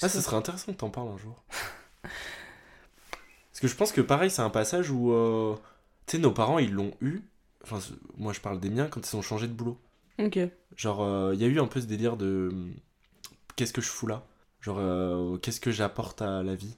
Ah, 0.01 0.10
Ça- 0.10 0.21
serait 0.21 0.38
intéressant 0.38 0.71
que 0.74 0.77
t'en 0.77 0.89
parles 0.89 1.10
un 1.10 1.18
jour. 1.18 1.44
Parce 3.59 3.61
que 3.61 3.67
je 3.67 3.75
pense 3.75 3.91
que 3.91 4.01
pareil, 4.01 4.31
c'est 4.31 4.41
un 4.41 4.50
passage 4.50 4.89
où. 4.89 5.11
euh, 5.11 5.56
Tu 6.07 6.17
sais, 6.17 6.21
nos 6.21 6.31
parents, 6.31 6.59
ils 6.59 6.71
l'ont 6.73 6.91
eu. 7.01 7.21
Enfin, 7.63 7.79
moi, 8.17 8.33
je 8.33 8.39
parle 8.39 8.59
des 8.59 8.69
miens 8.69 8.88
quand 8.88 9.11
ils 9.11 9.15
ont 9.17 9.21
changé 9.21 9.47
de 9.47 9.53
boulot. 9.53 9.77
Ok. 10.17 10.38
Genre, 10.75 11.01
euh, 11.03 11.33
il 11.35 11.41
y 11.41 11.45
a 11.45 11.47
eu 11.47 11.59
un 11.59 11.67
peu 11.67 11.81
ce 11.81 11.85
délire 11.88 12.17
de. 12.17 12.51
Qu'est-ce 13.56 13.73
que 13.73 13.81
je 13.81 13.89
fous 13.89 14.07
là? 14.07 14.23
Genre, 14.61 14.77
euh, 14.79 15.38
qu'est-ce 15.38 15.59
que 15.61 15.71
j'apporte 15.71 16.21
à 16.21 16.44
la 16.44 16.56
vie? 16.56 16.75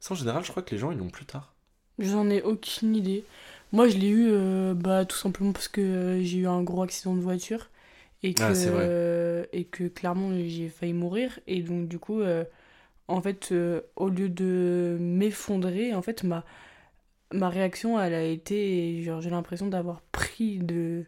Ça, 0.00 0.14
en 0.14 0.16
général, 0.16 0.44
je 0.44 0.50
crois 0.50 0.62
que 0.62 0.72
les 0.72 0.78
gens, 0.78 0.90
ils 0.92 0.98
l'ont 0.98 1.10
plus 1.10 1.26
tard. 1.26 1.54
J'en 1.98 2.30
ai 2.30 2.42
aucune 2.42 2.96
idée. 2.96 3.24
Moi, 3.72 3.88
je 3.88 3.98
l'ai 3.98 4.08
eu 4.08 4.74
bah, 4.74 5.04
tout 5.04 5.16
simplement 5.16 5.52
parce 5.52 5.68
que 5.68 6.20
j'ai 6.22 6.38
eu 6.38 6.46
un 6.46 6.62
gros 6.62 6.82
accident 6.82 7.14
de 7.14 7.20
voiture 7.20 7.68
et 8.22 8.34
que, 8.34 8.42
Ah, 8.42 8.52
euh, 8.54 9.44
et 9.52 9.64
que 9.64 9.88
clairement 9.88 10.30
j'ai 10.46 10.68
failli 10.68 10.92
mourir. 10.94 11.38
Et 11.46 11.62
donc, 11.62 11.88
du 11.88 11.98
coup, 11.98 12.20
en 13.10 13.20
fait, 13.22 13.52
euh, 13.52 13.82
au 13.96 14.08
lieu 14.08 14.28
de 14.28 14.96
m'effondrer, 15.00 15.94
en 15.94 16.02
fait, 16.02 16.24
ma, 16.24 16.44
ma 17.32 17.48
réaction, 17.50 18.00
elle 18.00 18.14
a 18.14 18.24
été, 18.24 19.02
genre, 19.02 19.20
j'ai 19.20 19.30
l'impression 19.30 19.68
d'avoir 19.68 20.02
pris 20.12 20.58
de 20.58 21.06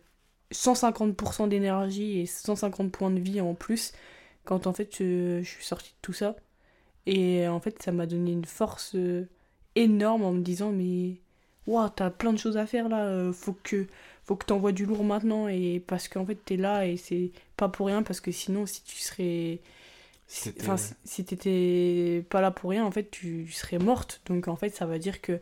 150% 0.52 1.49
d'énergie 1.49 2.20
et 2.20 2.26
150 2.26 2.93
points 2.93 3.10
de 3.10 3.20
vie 3.20 3.40
en 3.40 3.54
plus 3.54 3.93
quand 4.44 4.66
en 4.66 4.72
fait 4.72 4.94
je, 4.96 5.40
je 5.43 5.49
suis 5.49 5.64
sortie 5.64 5.90
de 5.93 5.96
tout 6.02 6.12
ça. 6.12 6.37
Et 7.06 7.49
en 7.49 7.60
fait, 7.60 7.82
ça 7.82 7.93
m'a 7.93 8.06
donné 8.06 8.32
une 8.32 8.44
force 8.44 8.94
euh, 8.96 9.28
énorme 9.76 10.25
en 10.25 10.32
me 10.32 10.43
disant 10.43 10.72
mais 10.72 11.20
Waouh, 11.66 11.88
t'as 11.90 12.10
plein 12.10 12.32
de 12.32 12.38
choses 12.38 12.56
à 12.56 12.66
faire 12.66 12.88
là, 12.88 13.06
euh, 13.06 13.32
faut 13.32 13.54
que 13.62 13.87
faut 14.25 14.37
que 14.37 14.46
t'envoies 14.46 14.72
du 14.72 14.87
lourd 14.87 15.04
maintenant 15.04 15.49
et 15.49 15.81
parce 15.87 16.08
qu'en 16.08 16.25
fait 16.26 16.37
t'es 16.44 16.56
là 16.56 16.87
et 16.87 16.96
c'est 16.96 17.32
pas 17.56 17.69
pour 17.69 17.87
rien 17.88 18.02
parce 18.02 18.20
que 18.20 18.32
sinon 18.32 18.66
si 18.66 18.82
tu 18.84 18.96
serais 18.99 19.60
enfin 20.61 20.76
si, 21.05 21.25
t'étais 21.25 22.25
pas 22.31 22.40
là 22.40 22.50
pour 22.50 22.70
rien 22.70 22.84
en 22.84 22.90
fait 22.90 23.11
tu, 23.11 23.45
tu 23.47 23.52
serais 23.52 23.78
morte 23.78 24.23
donc 24.26 24.49
en 24.49 24.57
fait 24.57 24.71
ça 24.75 24.87
va 24.87 24.99
dire 24.99 25.21
que 25.21 25.38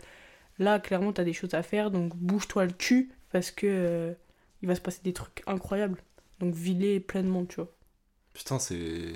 là 0.58 0.80
clairement 0.80 1.12
t'as 1.12 1.24
des 1.24 1.32
choses 1.32 1.54
à 1.54 1.62
faire 1.62 1.90
donc 1.90 2.16
bouge-toi 2.16 2.64
le 2.64 2.72
cul 2.72 3.12
parce 3.30 3.50
que 3.50 3.66
euh, 3.68 4.12
il 4.62 4.68
va 4.68 4.74
se 4.74 4.80
passer 4.80 5.00
des 5.04 5.12
trucs 5.12 5.42
incroyables 5.46 6.02
donc 6.40 6.54
vis-les 6.54 6.98
pleinement 7.00 7.44
tu 7.44 7.56
vois 7.56 7.72
Putain, 8.32 8.58
c'est. 8.58 9.12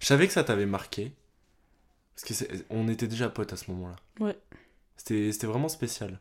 Je 0.00 0.06
savais 0.06 0.26
que 0.26 0.32
ça 0.32 0.44
t'avait 0.44 0.66
marqué. 0.66 1.12
Parce 2.14 2.44
que 2.44 2.64
on 2.70 2.88
était 2.88 3.08
déjà 3.08 3.28
potes 3.28 3.52
à 3.52 3.56
ce 3.56 3.70
moment-là. 3.72 3.96
Ouais. 4.20 4.36
C'était 4.96 5.46
vraiment 5.46 5.68
spécial, 5.68 6.20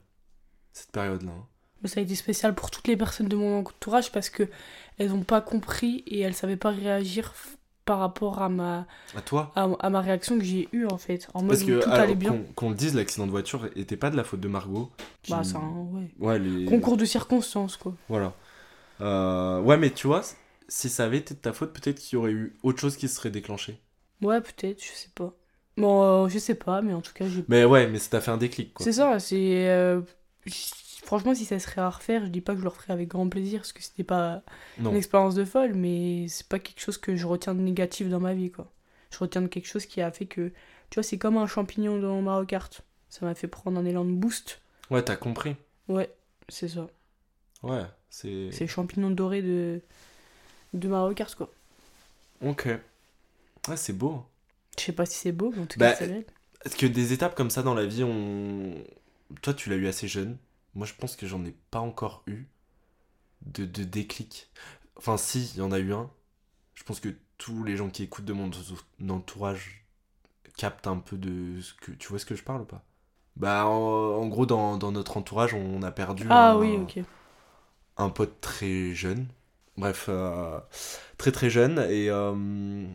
cette 0.73 0.91
période-là. 0.91 1.31
hein. 1.31 1.47
Mais 1.81 1.89
ça 1.89 1.99
a 1.99 2.03
été 2.03 2.15
spécial 2.15 2.55
pour 2.55 2.71
toutes 2.71 2.87
les 2.87 2.97
personnes 2.97 3.27
de 3.27 3.35
mon 3.35 3.59
entourage 3.59 4.11
parce 4.11 4.29
que 4.29 4.49
elles 4.97 5.09
n'ont 5.09 5.23
pas 5.23 5.41
compris 5.41 6.03
et 6.07 6.21
elles 6.21 6.33
savaient 6.33 6.57
pas 6.57 6.71
réagir 6.71 7.33
par 7.85 7.99
rapport 7.99 8.41
à 8.41 8.49
ma, 8.49 8.87
À 9.15 9.21
toi 9.21 9.51
à, 9.55 9.63
à 9.79 9.89
ma 9.89 10.01
réaction 10.01 10.37
que 10.37 10.43
j'ai 10.43 10.69
eue 10.71 10.85
en 10.87 10.97
fait. 10.97 11.27
En 11.33 11.41
mode 11.41 11.49
Parce 11.49 11.63
que, 11.63 11.79
tout 11.81 11.89
alors, 11.89 11.99
allait 12.03 12.15
bien. 12.15 12.31
qu'on 12.31 12.43
qu'on 12.53 12.69
le 12.69 12.75
dise, 12.75 12.95
l'accident 12.95 13.25
de 13.25 13.31
voiture 13.31 13.67
était 13.75 13.97
pas 13.97 14.09
de 14.09 14.17
la 14.17 14.23
faute 14.23 14.39
de 14.39 14.47
Margot. 14.47 14.91
qui- 15.21 15.31
Bah, 15.31 15.41
c'est 15.43 15.57
un 15.57 15.69
ouais. 15.93 16.09
Ouais, 16.19 16.39
les... 16.39 16.65
concours 16.65 16.97
de 16.97 17.05
circonstances 17.05 17.77
quoi. 17.77 17.93
Voilà. 18.09 18.33
Euh, 19.01 19.59
Ouais, 19.61 19.77
mais 19.77 19.91
tu 19.91 20.07
vois, 20.07 20.21
si 20.67 20.89
ça 20.89 21.05
avait 21.05 21.17
été 21.17 21.33
de 21.33 21.39
ta 21.39 21.53
faute, 21.53 21.73
peut-être 21.73 21.99
qu'il 21.99 22.17
y 22.17 22.19
aurait 22.19 22.31
eu 22.31 22.55
autre 22.63 22.79
chose 22.79 22.97
qui 22.97 23.07
se 23.07 23.15
serait 23.15 23.31
déclenché. 23.31 23.79
Ouais, 24.21 24.41
peut-être, 24.41 24.81
je 24.83 24.91
sais 24.91 25.09
pas. 25.13 25.33
Bon, 25.77 26.25
euh, 26.25 26.27
je 26.29 26.37
sais 26.39 26.55
pas, 26.55 26.81
mais 26.81 26.93
en 26.93 27.01
tout 27.01 27.13
cas, 27.13 27.27
j'ai. 27.27 27.43
Mais 27.47 27.65
ouais, 27.65 27.87
mais 27.87 27.99
ça 27.99 28.09
t'a 28.11 28.21
fait 28.21 28.31
un 28.31 28.37
déclic, 28.37 28.73
quoi. 28.73 28.83
C'est 28.85 28.93
ça, 28.93 29.19
c'est. 29.19 29.67
euh, 29.69 30.01
Franchement, 31.03 31.35
si 31.35 31.45
ça 31.45 31.59
serait 31.59 31.81
à 31.81 31.89
refaire, 31.89 32.23
je 32.25 32.29
dis 32.29 32.41
pas 32.41 32.53
que 32.53 32.59
je 32.59 32.63
le 32.63 32.69
referais 32.69 32.93
avec 32.93 33.09
grand 33.09 33.27
plaisir 33.27 33.59
parce 33.59 33.73
que 33.73 33.83
c'était 33.83 34.03
pas 34.03 34.41
Non. 34.79 34.91
une 34.91 34.95
expérience 34.97 35.35
de 35.35 35.43
folle, 35.45 35.73
mais 35.73 36.27
c'est 36.29 36.47
pas 36.47 36.59
quelque 36.59 36.79
chose 36.79 36.97
que 36.97 37.15
je 37.15 37.25
retiens 37.27 37.53
de 37.55 37.59
négatif 37.59 38.07
dans 38.09 38.19
ma 38.21 38.33
vie 38.33 38.51
quoi. 38.51 38.71
Je 39.11 39.17
retiens 39.19 39.41
de 39.41 39.47
quelque 39.47 39.67
chose 39.67 39.85
qui 39.85 40.01
a 40.01 40.11
fait 40.11 40.25
que. 40.25 40.49
Tu 40.89 40.95
vois, 40.95 41.03
c'est 41.03 41.17
comme 41.17 41.37
un 41.37 41.47
champignon 41.47 41.99
dans 41.99 42.21
Mario 42.21 42.45
Kart. 42.45 42.81
Ça 43.09 43.25
m'a 43.25 43.35
fait 43.35 43.47
prendre 43.47 43.79
un 43.79 43.85
élan 43.85 44.05
de 44.05 44.11
boost. 44.11 44.61
Ouais, 44.89 45.03
t'as 45.03 45.15
compris. 45.15 45.55
Ouais, 45.87 46.09
c'est 46.49 46.67
ça. 46.67 46.87
Ouais, 47.63 47.83
c'est... 48.09 48.51
C'est 48.51 48.65
le 48.65 48.69
champignon 48.69 49.09
doré 49.09 49.41
de, 49.41 49.81
de 50.73 50.87
Mario 50.87 51.13
Kart, 51.15 51.35
quoi. 51.35 51.51
Ok. 52.41 52.67
Ouais, 53.67 53.77
c'est 53.77 53.93
beau. 53.93 54.25
Je 54.77 54.83
sais 54.83 54.91
pas 54.91 55.05
si 55.05 55.17
c'est 55.17 55.31
beau, 55.31 55.51
mais 55.55 55.61
en 55.61 55.65
tout 55.65 55.79
Bah, 55.79 55.91
cas, 55.91 55.95
c'est 55.97 56.05
réel. 56.05 56.25
Est-ce 56.65 56.75
que 56.75 56.85
des 56.85 57.13
étapes 57.13 57.35
comme 57.35 57.49
ça 57.49 57.63
dans 57.63 57.73
la 57.73 57.85
vie, 57.85 58.03
on... 58.03 58.73
Toi, 59.41 59.53
tu 59.53 59.69
l'as 59.69 59.75
eu 59.75 59.87
assez 59.87 60.07
jeune? 60.07 60.37
Moi, 60.75 60.85
je 60.87 60.93
pense 60.93 61.15
que 61.15 61.27
j'en 61.27 61.43
ai 61.45 61.55
pas 61.71 61.79
encore 61.79 62.23
eu 62.27 62.47
de, 63.45 63.65
de 63.65 63.83
déclic. 63.83 64.51
Enfin, 64.97 65.17
si, 65.17 65.51
il 65.55 65.59
y 65.59 65.61
en 65.61 65.71
a 65.71 65.79
eu 65.79 65.93
un. 65.93 66.11
Je 66.75 66.83
pense 66.83 66.99
que 67.01 67.09
tous 67.37 67.63
les 67.63 67.77
gens 67.77 67.89
qui 67.89 68.03
écoutent 68.03 68.25
de 68.25 68.33
mon 68.33 68.51
entourage 69.09 69.85
captent 70.57 70.87
un 70.87 70.99
peu 70.99 71.17
de 71.17 71.61
ce 71.61 71.73
que. 71.75 71.91
Tu 71.93 72.09
vois 72.09 72.19
ce 72.19 72.25
que 72.27 72.35
je 72.35 72.43
parle 72.43 72.61
ou 72.63 72.65
pas? 72.65 72.83
Bah, 73.35 73.65
en, 73.67 73.71
en 74.21 74.27
gros, 74.27 74.45
dans, 74.45 74.77
dans 74.77 74.91
notre 74.91 75.17
entourage, 75.17 75.53
on 75.53 75.83
a 75.83 75.91
perdu 75.91 76.29
Ah 76.29 76.57
un, 76.57 76.57
oui, 76.57 76.77
ok. 76.77 77.05
un 77.97 78.09
pote 78.09 78.41
très 78.41 78.93
jeune. 78.93 79.27
Bref, 79.77 80.05
euh, 80.09 80.59
très 81.17 81.31
très 81.31 81.49
jeune. 81.49 81.79
Et, 81.89 82.09
euh, 82.09 82.85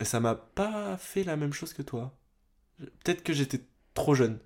et 0.00 0.04
ça 0.04 0.20
m'a 0.20 0.34
pas 0.34 0.96
fait 0.96 1.24
la 1.24 1.36
même 1.36 1.52
chose 1.52 1.72
que 1.72 1.82
toi. 1.82 2.14
Peut-être 3.04 3.22
que 3.24 3.32
j'étais 3.32 3.62
trop 3.94 4.14
jeune. 4.14 4.40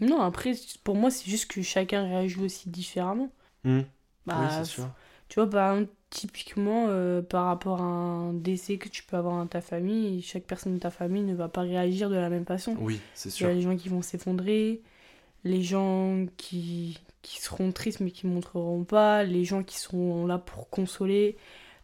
Non, 0.00 0.20
après, 0.20 0.52
pour 0.84 0.94
moi, 0.96 1.10
c'est 1.10 1.28
juste 1.28 1.50
que 1.50 1.62
chacun 1.62 2.04
réagit 2.04 2.40
aussi 2.40 2.68
différemment. 2.68 3.30
Hmm. 3.64 3.82
Bah, 4.26 4.36
oui, 4.40 4.46
c'est 4.50 4.64
sûr. 4.64 4.88
Tu 5.28 5.40
vois, 5.40 5.48
par 5.48 5.74
exemple, 5.74 5.92
typiquement, 6.10 6.86
euh, 6.88 7.22
par 7.22 7.46
rapport 7.46 7.80
à 7.80 7.84
un 7.84 8.32
décès 8.32 8.78
que 8.78 8.88
tu 8.88 9.02
peux 9.04 9.16
avoir 9.16 9.36
dans 9.36 9.46
ta 9.46 9.60
famille, 9.60 10.22
chaque 10.22 10.44
personne 10.44 10.74
de 10.74 10.78
ta 10.78 10.90
famille 10.90 11.22
ne 11.22 11.34
va 11.34 11.48
pas 11.48 11.62
réagir 11.62 12.10
de 12.10 12.16
la 12.16 12.28
même 12.30 12.44
façon. 12.46 12.76
Oui, 12.78 13.00
c'est 13.14 13.30
Il 13.40 13.44
y 13.44 13.46
sûr. 13.46 13.48
a 13.48 13.52
les 13.52 13.62
gens 13.62 13.76
qui 13.76 13.88
vont 13.88 14.02
s'effondrer, 14.02 14.82
les 15.44 15.62
gens 15.62 16.26
qui, 16.36 16.98
qui 17.22 17.40
seront 17.40 17.72
tristes 17.72 18.00
mais 18.00 18.10
qui 18.10 18.26
ne 18.26 18.32
montreront 18.34 18.84
pas, 18.84 19.24
les 19.24 19.44
gens 19.44 19.62
qui 19.62 19.78
seront 19.78 20.26
là 20.26 20.38
pour 20.38 20.70
consoler, 20.70 21.36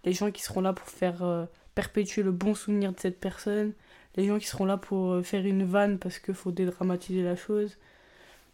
les 0.05 0.13
gens 0.13 0.31
qui 0.31 0.43
seront 0.43 0.61
là 0.61 0.73
pour 0.73 0.89
faire 0.89 1.23
euh, 1.23 1.47
perpétuer 1.75 2.23
le 2.23 2.33
bon 2.33 2.55
souvenir 2.55 2.93
de 2.93 3.01
cette 3.01 3.21
personne, 3.21 3.73
les 4.17 4.27
gens 4.27 4.39
qui 4.39 4.47
seront 4.47 4.65
là 4.67 4.77
pour 4.77 5.13
euh, 5.13 5.23
faire 5.23 5.45
une 5.47 5.65
vanne 5.65 5.99
parce 5.99 6.19
qu'il 6.19 6.35
faut 6.35 6.53
dédramatiser 6.53 7.23
la 7.23 7.37
chose. 7.37 7.79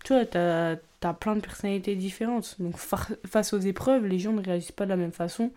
Tu 0.04 0.12
vois, 0.14 0.24
t'as 0.26 0.76
as 1.02 1.14
plein 1.14 1.36
de 1.36 1.40
personnalités 1.40 1.96
différentes. 1.96 2.56
Donc 2.60 2.76
fa- 2.76 3.08
face 3.26 3.52
aux 3.52 3.58
épreuves, 3.60 4.06
les 4.06 4.18
gens 4.18 4.32
ne 4.32 4.42
réagissent 4.42 4.72
pas 4.72 4.84
de 4.84 4.90
la 4.90 4.96
même 4.96 5.12
façon. 5.12 5.52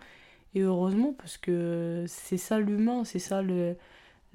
Et 0.54 0.60
heureusement, 0.62 1.14
parce 1.18 1.38
que 1.38 2.04
c'est 2.08 2.38
ça 2.38 2.60
l'humain, 2.60 3.04
c'est 3.04 3.18
ça 3.20 3.42
le, 3.42 3.76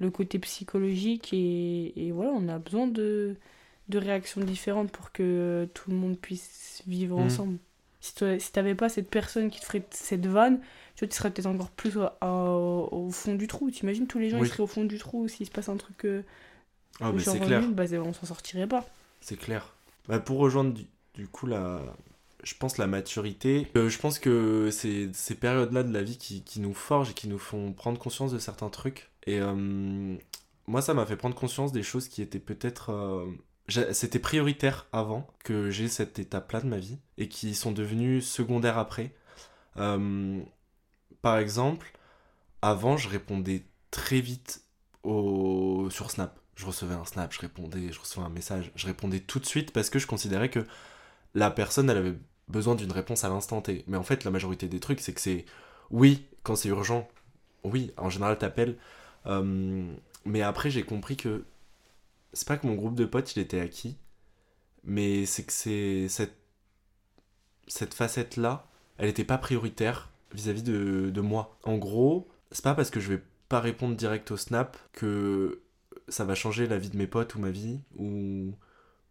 le 0.00 0.10
côté 0.10 0.38
psychologique. 0.40 1.32
Et, 1.34 2.08
et 2.08 2.12
voilà, 2.12 2.32
on 2.34 2.48
a 2.48 2.58
besoin 2.58 2.86
de, 2.88 3.36
de 3.88 3.98
réactions 3.98 4.42
différentes 4.42 4.92
pour 4.92 5.12
que 5.12 5.68
tout 5.74 5.90
le 5.90 5.96
monde 5.96 6.18
puisse 6.18 6.82
vivre 6.86 7.18
Mhm. 7.18 7.26
ensemble. 7.26 7.58
Si 8.00 8.14
tu 8.14 8.40
si 8.40 8.52
t'avais 8.52 8.74
pas 8.76 8.88
cette 8.88 9.10
personne 9.10 9.50
qui 9.50 9.60
te 9.60 9.66
ferait 9.66 9.84
cette 9.90 10.26
vanne, 10.26 10.60
tu 10.96 11.04
vois, 11.04 11.08
tu 11.08 11.16
serais 11.16 11.30
peut-être 11.30 11.46
encore 11.46 11.70
plus 11.70 11.96
au, 11.98 12.04
au- 12.22 12.88
au 12.92 13.10
fond 13.10 13.34
du 13.34 13.46
trou. 13.48 13.70
T'imagines 13.70 14.06
tous 14.06 14.18
les 14.20 14.30
gens 14.30 14.40
Oui. 14.40 14.48
seraient 14.48 14.62
au 14.62 14.66
fond 14.68 14.84
du 14.84 14.98
trou 14.98 15.28
s'il 15.28 15.46
se 15.46 15.50
passe 15.52 15.68
un 15.68 15.76
truc 15.76 16.04
euh, 16.04 16.22
Ah, 17.00 17.12
genre 17.16 17.34
c'est 17.34 17.40
clair. 17.40 17.62
bah, 17.70 17.84
on 18.04 18.12
s'en 18.12 18.26
sortirait 18.26 18.66
pas. 18.68 18.86
C'est 19.20 19.36
clair. 19.36 19.74
Bah, 20.08 20.18
pour 20.18 20.38
rejoindre 20.38 20.72
du, 21.14 21.28
coup 21.28 21.46
la, 21.46 21.82
je 22.42 22.54
pense 22.54 22.78
la 22.78 22.86
maturité, 22.86 23.68
euh, 23.76 23.90
je 23.90 23.98
pense 23.98 24.18
que 24.18 24.70
c'est 24.70 25.10
ces 25.12 25.34
périodes-là 25.34 25.82
de 25.82 25.92
la 25.92 26.02
vie 26.02 26.16
qui, 26.16 26.60
nous 26.60 26.74
forgent 26.74 27.10
et 27.10 27.14
qui 27.14 27.28
nous 27.28 27.38
font 27.38 27.72
prendre 27.72 27.98
conscience 27.98 28.32
de 28.32 28.38
certains 28.38 28.70
trucs. 28.70 29.10
Et 29.26 29.40
euh, 29.40 30.16
moi, 30.66 30.80
ça 30.80 30.94
m'a 30.94 31.04
fait 31.04 31.16
prendre 31.16 31.34
conscience 31.34 31.72
des 31.72 31.82
choses 31.82 32.08
qui 32.08 32.22
étaient 32.22 32.38
peut-être... 32.38 32.90
euh, 32.90 33.92
C'était 33.92 34.18
prioritaire 34.18 34.86
avant 34.92 35.26
que 35.44 35.70
j'ai 35.70 35.88
cette 35.88 36.18
étape-là 36.18 36.62
de 36.62 36.68
ma 36.68 36.78
vie 36.78 36.98
et 37.18 37.28
qui 37.28 37.54
sont 37.54 37.72
devenues 37.72 38.22
secondaires 38.22 38.78
après. 38.78 39.14
Par 41.22 41.38
exemple, 41.38 41.92
avant, 42.62 42.96
je 42.96 43.08
répondais 43.08 43.64
très 43.90 44.20
vite 44.20 44.62
sur 45.04 46.10
Snap. 46.10 46.40
Je 46.58 46.66
recevais 46.66 46.94
un 46.94 47.04
Snap, 47.04 47.32
je 47.32 47.38
répondais, 47.38 47.92
je 47.92 48.00
recevais 48.00 48.26
un 48.26 48.30
message, 48.30 48.72
je 48.74 48.86
répondais 48.86 49.20
tout 49.20 49.38
de 49.38 49.46
suite 49.46 49.72
parce 49.72 49.90
que 49.90 50.00
je 50.00 50.08
considérais 50.08 50.50
que 50.50 50.66
la 51.34 51.52
personne, 51.52 51.88
elle 51.88 51.96
avait 51.96 52.18
besoin 52.48 52.74
d'une 52.74 52.90
réponse 52.90 53.22
à 53.22 53.28
l'instant 53.28 53.62
T. 53.62 53.84
Mais 53.86 53.96
en 53.96 54.02
fait, 54.02 54.24
la 54.24 54.32
majorité 54.32 54.66
des 54.66 54.80
trucs, 54.80 54.98
c'est 54.98 55.12
que 55.12 55.20
c'est 55.20 55.44
oui, 55.90 56.26
quand 56.42 56.56
c'est 56.56 56.68
urgent, 56.68 57.06
oui, 57.62 57.92
en 57.96 58.10
général, 58.10 58.36
t'appelles. 58.38 58.76
Euh, 59.26 59.88
mais 60.24 60.42
après, 60.42 60.68
j'ai 60.68 60.82
compris 60.82 61.16
que 61.16 61.44
c'est 62.32 62.48
pas 62.48 62.56
que 62.56 62.66
mon 62.66 62.74
groupe 62.74 62.96
de 62.96 63.04
potes, 63.04 63.36
il 63.36 63.38
était 63.40 63.60
acquis, 63.60 63.96
mais 64.82 65.26
c'est 65.26 65.44
que 65.44 65.52
cette, 66.08 66.36
cette 67.68 67.94
facette-là, 67.94 68.66
elle 68.96 69.08
était 69.08 69.22
pas 69.24 69.38
prioritaire 69.38 70.10
vis-à-vis 70.34 70.64
de, 70.64 71.10
de 71.10 71.20
moi. 71.20 71.56
En 71.62 71.76
gros, 71.78 72.28
c'est 72.50 72.64
pas 72.64 72.74
parce 72.74 72.90
que 72.90 72.98
je 72.98 73.14
vais 73.14 73.22
pas 73.48 73.60
répondre 73.60 73.94
direct 73.94 74.32
au 74.32 74.36
snap 74.36 74.76
que 74.92 75.62
ça 76.08 76.24
va 76.24 76.34
changer 76.34 76.66
la 76.66 76.78
vie 76.78 76.90
de 76.90 76.96
mes 76.96 77.06
potes 77.06 77.34
ou 77.34 77.38
ma 77.38 77.50
vie, 77.50 77.80
ou, 77.96 78.54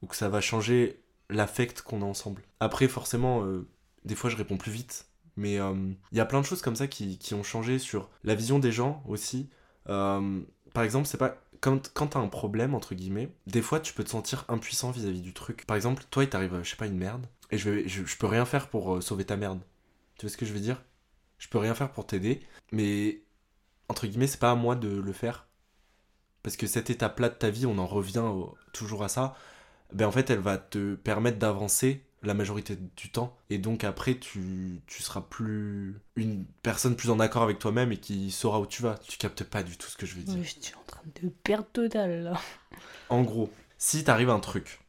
ou 0.01 0.07
que 0.07 0.15
ça 0.15 0.29
va 0.29 0.41
changer 0.41 1.01
l'affect 1.29 1.81
qu'on 1.81 2.01
a 2.01 2.05
ensemble. 2.05 2.43
Après, 2.59 2.87
forcément, 2.87 3.43
euh, 3.43 3.67
des 4.05 4.15
fois 4.15 4.29
je 4.29 4.37
réponds 4.37 4.57
plus 4.57 4.71
vite, 4.71 5.07
mais 5.35 5.55
il 5.55 6.17
y 6.17 6.19
a 6.19 6.25
plein 6.25 6.41
de 6.41 6.45
choses 6.45 6.61
comme 6.61 6.75
ça 6.75 6.87
qui, 6.87 7.17
qui 7.17 7.33
ont 7.33 7.43
changé 7.43 7.79
sur 7.79 8.09
la 8.23 8.35
vision 8.35 8.59
des 8.59 8.71
gens 8.71 9.03
aussi. 9.07 9.49
Euh, 9.89 10.41
par 10.73 10.83
exemple, 10.83 11.07
c'est 11.07 11.17
pas. 11.17 11.37
Quand, 11.59 11.91
quand 11.93 12.07
t'as 12.07 12.19
un 12.19 12.27
problème, 12.27 12.75
entre 12.75 12.93
guillemets, 12.93 13.29
des 13.47 13.63
fois 13.63 13.79
tu 13.79 13.93
peux 13.93 14.03
te 14.03 14.09
sentir 14.09 14.45
impuissant 14.47 14.91
vis-à-vis 14.91 15.21
du 15.21 15.33
truc. 15.33 15.65
Par 15.65 15.75
exemple, 15.75 16.03
toi 16.11 16.23
il 16.23 16.29
t'arrive, 16.29 16.59
je 16.61 16.69
sais 16.69 16.75
pas, 16.75 16.85
une 16.85 16.97
merde, 16.97 17.25
et 17.49 17.57
je, 17.57 17.69
vais, 17.69 17.87
je, 17.87 18.05
je 18.05 18.17
peux 18.17 18.27
rien 18.27 18.45
faire 18.45 18.69
pour 18.69 18.95
euh, 18.95 19.01
sauver 19.01 19.25
ta 19.25 19.37
merde. 19.37 19.59
Tu 20.17 20.25
vois 20.25 20.31
ce 20.31 20.37
que 20.37 20.45
je 20.45 20.53
veux 20.53 20.59
dire? 20.59 20.83
Je 21.39 21.47
peux 21.47 21.57
rien 21.57 21.73
faire 21.73 21.91
pour 21.91 22.05
t'aider, 22.05 22.41
mais 22.71 23.21
entre 23.89 24.05
guillemets, 24.05 24.27
c'est 24.27 24.39
pas 24.39 24.51
à 24.51 24.55
moi 24.55 24.75
de 24.75 24.87
le 24.87 25.13
faire. 25.13 25.46
Parce 26.47 26.55
que 26.55 26.65
cette 26.65 26.89
étape-là 26.89 27.27
de 27.27 27.33
ta 27.33 27.49
vie, 27.49 27.65
on 27.65 27.77
en 27.77 27.85
revient 27.85 28.19
au- 28.19 28.55
toujours 28.71 29.03
à 29.03 29.09
ça, 29.09 29.35
ben 29.91 30.07
en 30.07 30.13
fait, 30.13 30.29
elle 30.29 30.39
va 30.39 30.57
te 30.57 30.95
permettre 30.95 31.37
d'avancer 31.39 32.05
la 32.23 32.33
majorité 32.33 32.77
du 32.95 33.11
temps. 33.11 33.35
Et 33.49 33.57
donc 33.57 33.83
après, 33.83 34.15
tu, 34.17 34.79
tu 34.87 35.03
seras 35.03 35.19
plus 35.19 35.99
une 36.15 36.45
personne 36.63 36.95
plus 36.95 37.09
en 37.09 37.19
accord 37.19 37.43
avec 37.43 37.59
toi-même 37.59 37.91
et 37.91 37.97
qui 37.97 38.31
saura 38.31 38.61
où 38.61 38.65
tu 38.65 38.81
vas. 38.81 38.97
Tu 39.09 39.17
captes 39.17 39.43
pas 39.43 39.61
du 39.61 39.75
tout 39.75 39.89
ce 39.89 39.97
que 39.97 40.05
je 40.05 40.15
veux 40.15 40.21
dire. 40.23 40.35
Ouais, 40.35 40.43
je 40.45 40.57
suis 40.57 40.73
en 40.75 40.83
train 40.87 41.01
de 41.21 41.27
perdre 41.43 41.67
total 41.73 42.23
là. 42.23 42.39
En 43.09 43.23
gros, 43.23 43.51
si 43.77 44.05
t'arrive 44.05 44.29
un 44.29 44.39
truc 44.39 44.79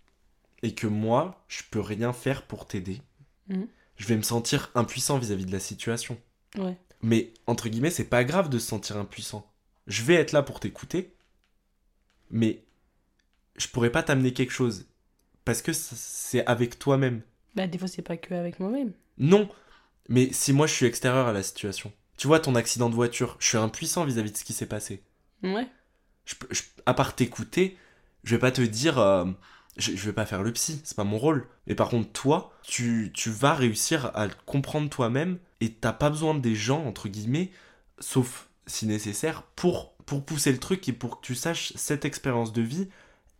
et 0.62 0.76
que 0.76 0.86
moi, 0.86 1.42
je 1.48 1.62
peux 1.68 1.80
rien 1.80 2.12
faire 2.12 2.42
pour 2.46 2.68
t'aider, 2.68 3.02
Mhm. 3.48 3.66
je 3.96 4.06
vais 4.06 4.16
me 4.16 4.22
sentir 4.22 4.70
impuissant 4.76 5.18
vis-à-vis 5.18 5.46
de 5.46 5.52
la 5.52 5.58
situation. 5.58 6.16
Ouais. 6.56 6.76
Mais 7.02 7.32
entre 7.48 7.68
guillemets, 7.68 7.90
c'est 7.90 8.04
pas 8.04 8.22
grave 8.22 8.48
de 8.48 8.60
se 8.60 8.68
sentir 8.68 8.96
impuissant. 8.96 9.50
Je 9.88 10.04
vais 10.04 10.14
être 10.14 10.30
là 10.30 10.42
pour 10.44 10.60
t'écouter, 10.60 11.14
mais 12.30 12.62
je 13.56 13.68
pourrais 13.68 13.90
pas 13.90 14.02
t'amener 14.02 14.32
quelque 14.32 14.52
chose 14.52 14.86
parce 15.44 15.62
que 15.62 15.72
c'est 15.72 16.44
avec 16.46 16.78
toi-même. 16.78 17.22
Bah, 17.54 17.66
des 17.66 17.78
fois, 17.78 17.88
c'est 17.88 18.02
pas 18.02 18.16
que 18.16 18.34
avec 18.34 18.60
moi-même. 18.60 18.92
Non, 19.18 19.48
mais 20.08 20.32
si 20.32 20.52
moi 20.52 20.66
je 20.66 20.74
suis 20.74 20.86
extérieur 20.86 21.26
à 21.26 21.32
la 21.32 21.42
situation, 21.42 21.92
tu 22.16 22.26
vois 22.26 22.40
ton 22.40 22.54
accident 22.54 22.90
de 22.90 22.94
voiture, 22.94 23.36
je 23.40 23.46
suis 23.48 23.58
impuissant 23.58 24.04
vis-à-vis 24.04 24.32
de 24.32 24.36
ce 24.36 24.44
qui 24.44 24.52
s'est 24.52 24.66
passé. 24.66 25.02
Ouais. 25.42 25.66
je, 26.24 26.34
peux- 26.34 26.48
je- 26.50 26.62
à 26.86 26.94
part 26.94 27.14
t'écouter, 27.14 27.76
je 28.24 28.34
vais 28.34 28.40
pas 28.40 28.50
te 28.52 28.62
dire. 28.62 28.98
euh, 28.98 29.24
je, 29.76 29.92
je 29.94 30.06
vais 30.06 30.12
pas 30.12 30.26
faire 30.26 30.42
le 30.42 30.52
psy, 30.52 30.80
c'est 30.84 30.96
pas 30.96 31.04
mon 31.04 31.18
rôle. 31.18 31.46
Mais 31.66 31.74
par 31.76 31.88
contre, 31.88 32.10
toi, 32.12 32.52
tu, 32.62 33.10
tu 33.14 33.30
vas 33.30 33.54
réussir 33.54 34.10
à 34.16 34.28
comprendre 34.46 34.90
toi-même 34.90 35.38
et 35.60 35.72
t'as 35.72 35.92
pas 35.92 36.10
besoin 36.10 36.34
des 36.34 36.54
gens, 36.56 36.84
entre 36.84 37.08
guillemets, 37.08 37.50
sauf 38.00 38.48
si 38.66 38.86
nécessaire, 38.86 39.42
pour, 39.56 39.94
pour 40.08 40.24
pousser 40.24 40.50
le 40.52 40.58
truc 40.58 40.88
et 40.88 40.94
pour 40.94 41.20
que 41.20 41.26
tu 41.26 41.34
saches 41.34 41.74
cette 41.76 42.06
expérience 42.06 42.54
de 42.54 42.62
vie, 42.62 42.88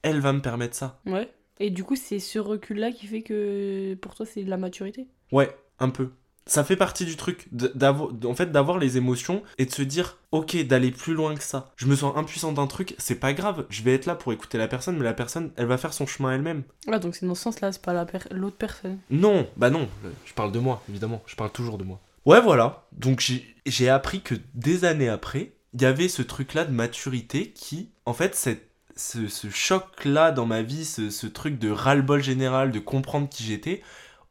elle 0.03 0.21
va 0.21 0.35
me 0.35 0.43
permettre 0.43 0.77
ça. 0.77 1.01
Ouais. 1.07 1.33
Et 1.61 1.71
du 1.71 1.83
coup, 1.83 1.97
c'est 1.97 2.19
ce 2.19 2.39
recul-là 2.39 2.93
qui 2.93 3.07
fait 3.07 3.23
que 3.23 3.95
pour 3.95 4.15
toi, 4.15 4.27
c'est 4.27 4.45
de 4.45 4.51
la 4.51 4.59
maturité? 4.59 5.09
Ouais, 5.33 5.57
un 5.79 5.89
peu. 5.89 6.11
Ça 6.47 6.65
fait 6.65 6.77
partie 6.77 7.05
du 7.07 7.17
truc, 7.17 7.49
d'avoir, 7.53 8.11
en 8.25 8.35
fait, 8.35 8.53
d'avoir 8.53 8.79
les 8.79 8.97
émotions 8.99 9.43
et 9.57 9.65
de 9.65 9.73
se 9.73 9.83
dire, 9.83 10.19
ok, 10.31 10.57
d'aller 10.67 10.91
plus 10.91 11.15
loin 11.15 11.35
que 11.35 11.43
ça. 11.43 11.73
Je 11.77 11.87
me 11.87 11.97
sens 11.97 12.15
impuissant 12.17 12.53
d'un 12.53 12.67
truc, 12.67 12.95
c'est 12.99 13.19
pas 13.19 13.33
grave, 13.33 13.67
je 13.71 13.83
vais 13.83 13.95
être 13.95 14.07
là 14.07 14.15
pour 14.15 14.33
écouter 14.35 14.59
la 14.59 14.69
personne, 14.69 14.99
mais 14.99 15.05
la 15.05 15.15
personne, 15.15 15.51
elle 15.57 15.67
va 15.67 15.79
faire 15.79 15.93
son 15.95 16.07
chemin 16.07 16.33
elle-même. 16.33 16.65
Ah, 16.87 16.99
donc 16.99 17.17
c'est 17.17 17.27
dans 17.27 17.35
ce 17.35 17.43
sens-là, 17.43 17.73
c'est 17.73 17.83
pas 17.83 17.93
la 17.95 18.05
per- 18.05 18.29
l'autre 18.31 18.57
personne. 18.57 18.99
Non, 19.11 19.49
bah 19.57 19.71
non, 19.71 19.89
euh, 20.05 20.11
je 20.27 20.35
parle 20.35 20.53
de 20.53 20.59
moi, 20.59 20.83
évidemment, 20.89 21.23
je 21.27 21.35
parle 21.37 21.51
toujours 21.51 21.79
de 21.79 21.85
moi. 21.85 21.99
Ouais, 22.25 22.41
voilà, 22.41 22.87
donc 22.93 23.27
j'ai 23.67 23.89
appris 23.89 24.21
que 24.21 24.35
des 24.55 24.85
années 24.85 25.09
après, 25.09 25.53
il 25.75 25.83
y 25.83 25.85
avait 25.85 26.09
ce 26.09 26.23
truc-là 26.23 26.65
de 26.65 26.73
maturité 26.73 27.51
qui, 27.53 27.91
en 28.07 28.15
fait, 28.15 28.35
cette- 28.35 28.69
ce, 28.97 29.29
choc-là 29.51 30.33
dans 30.33 30.47
ma 30.47 30.63
vie, 30.63 30.85
ce, 30.85 31.11
ce 31.11 31.27
truc 31.27 31.59
de 31.59 31.71
ras-le-bol 31.71 32.23
général, 32.23 32.73
de 32.73 32.79
comprendre 32.81 33.29
qui 33.29 33.45
j'étais, 33.45 33.83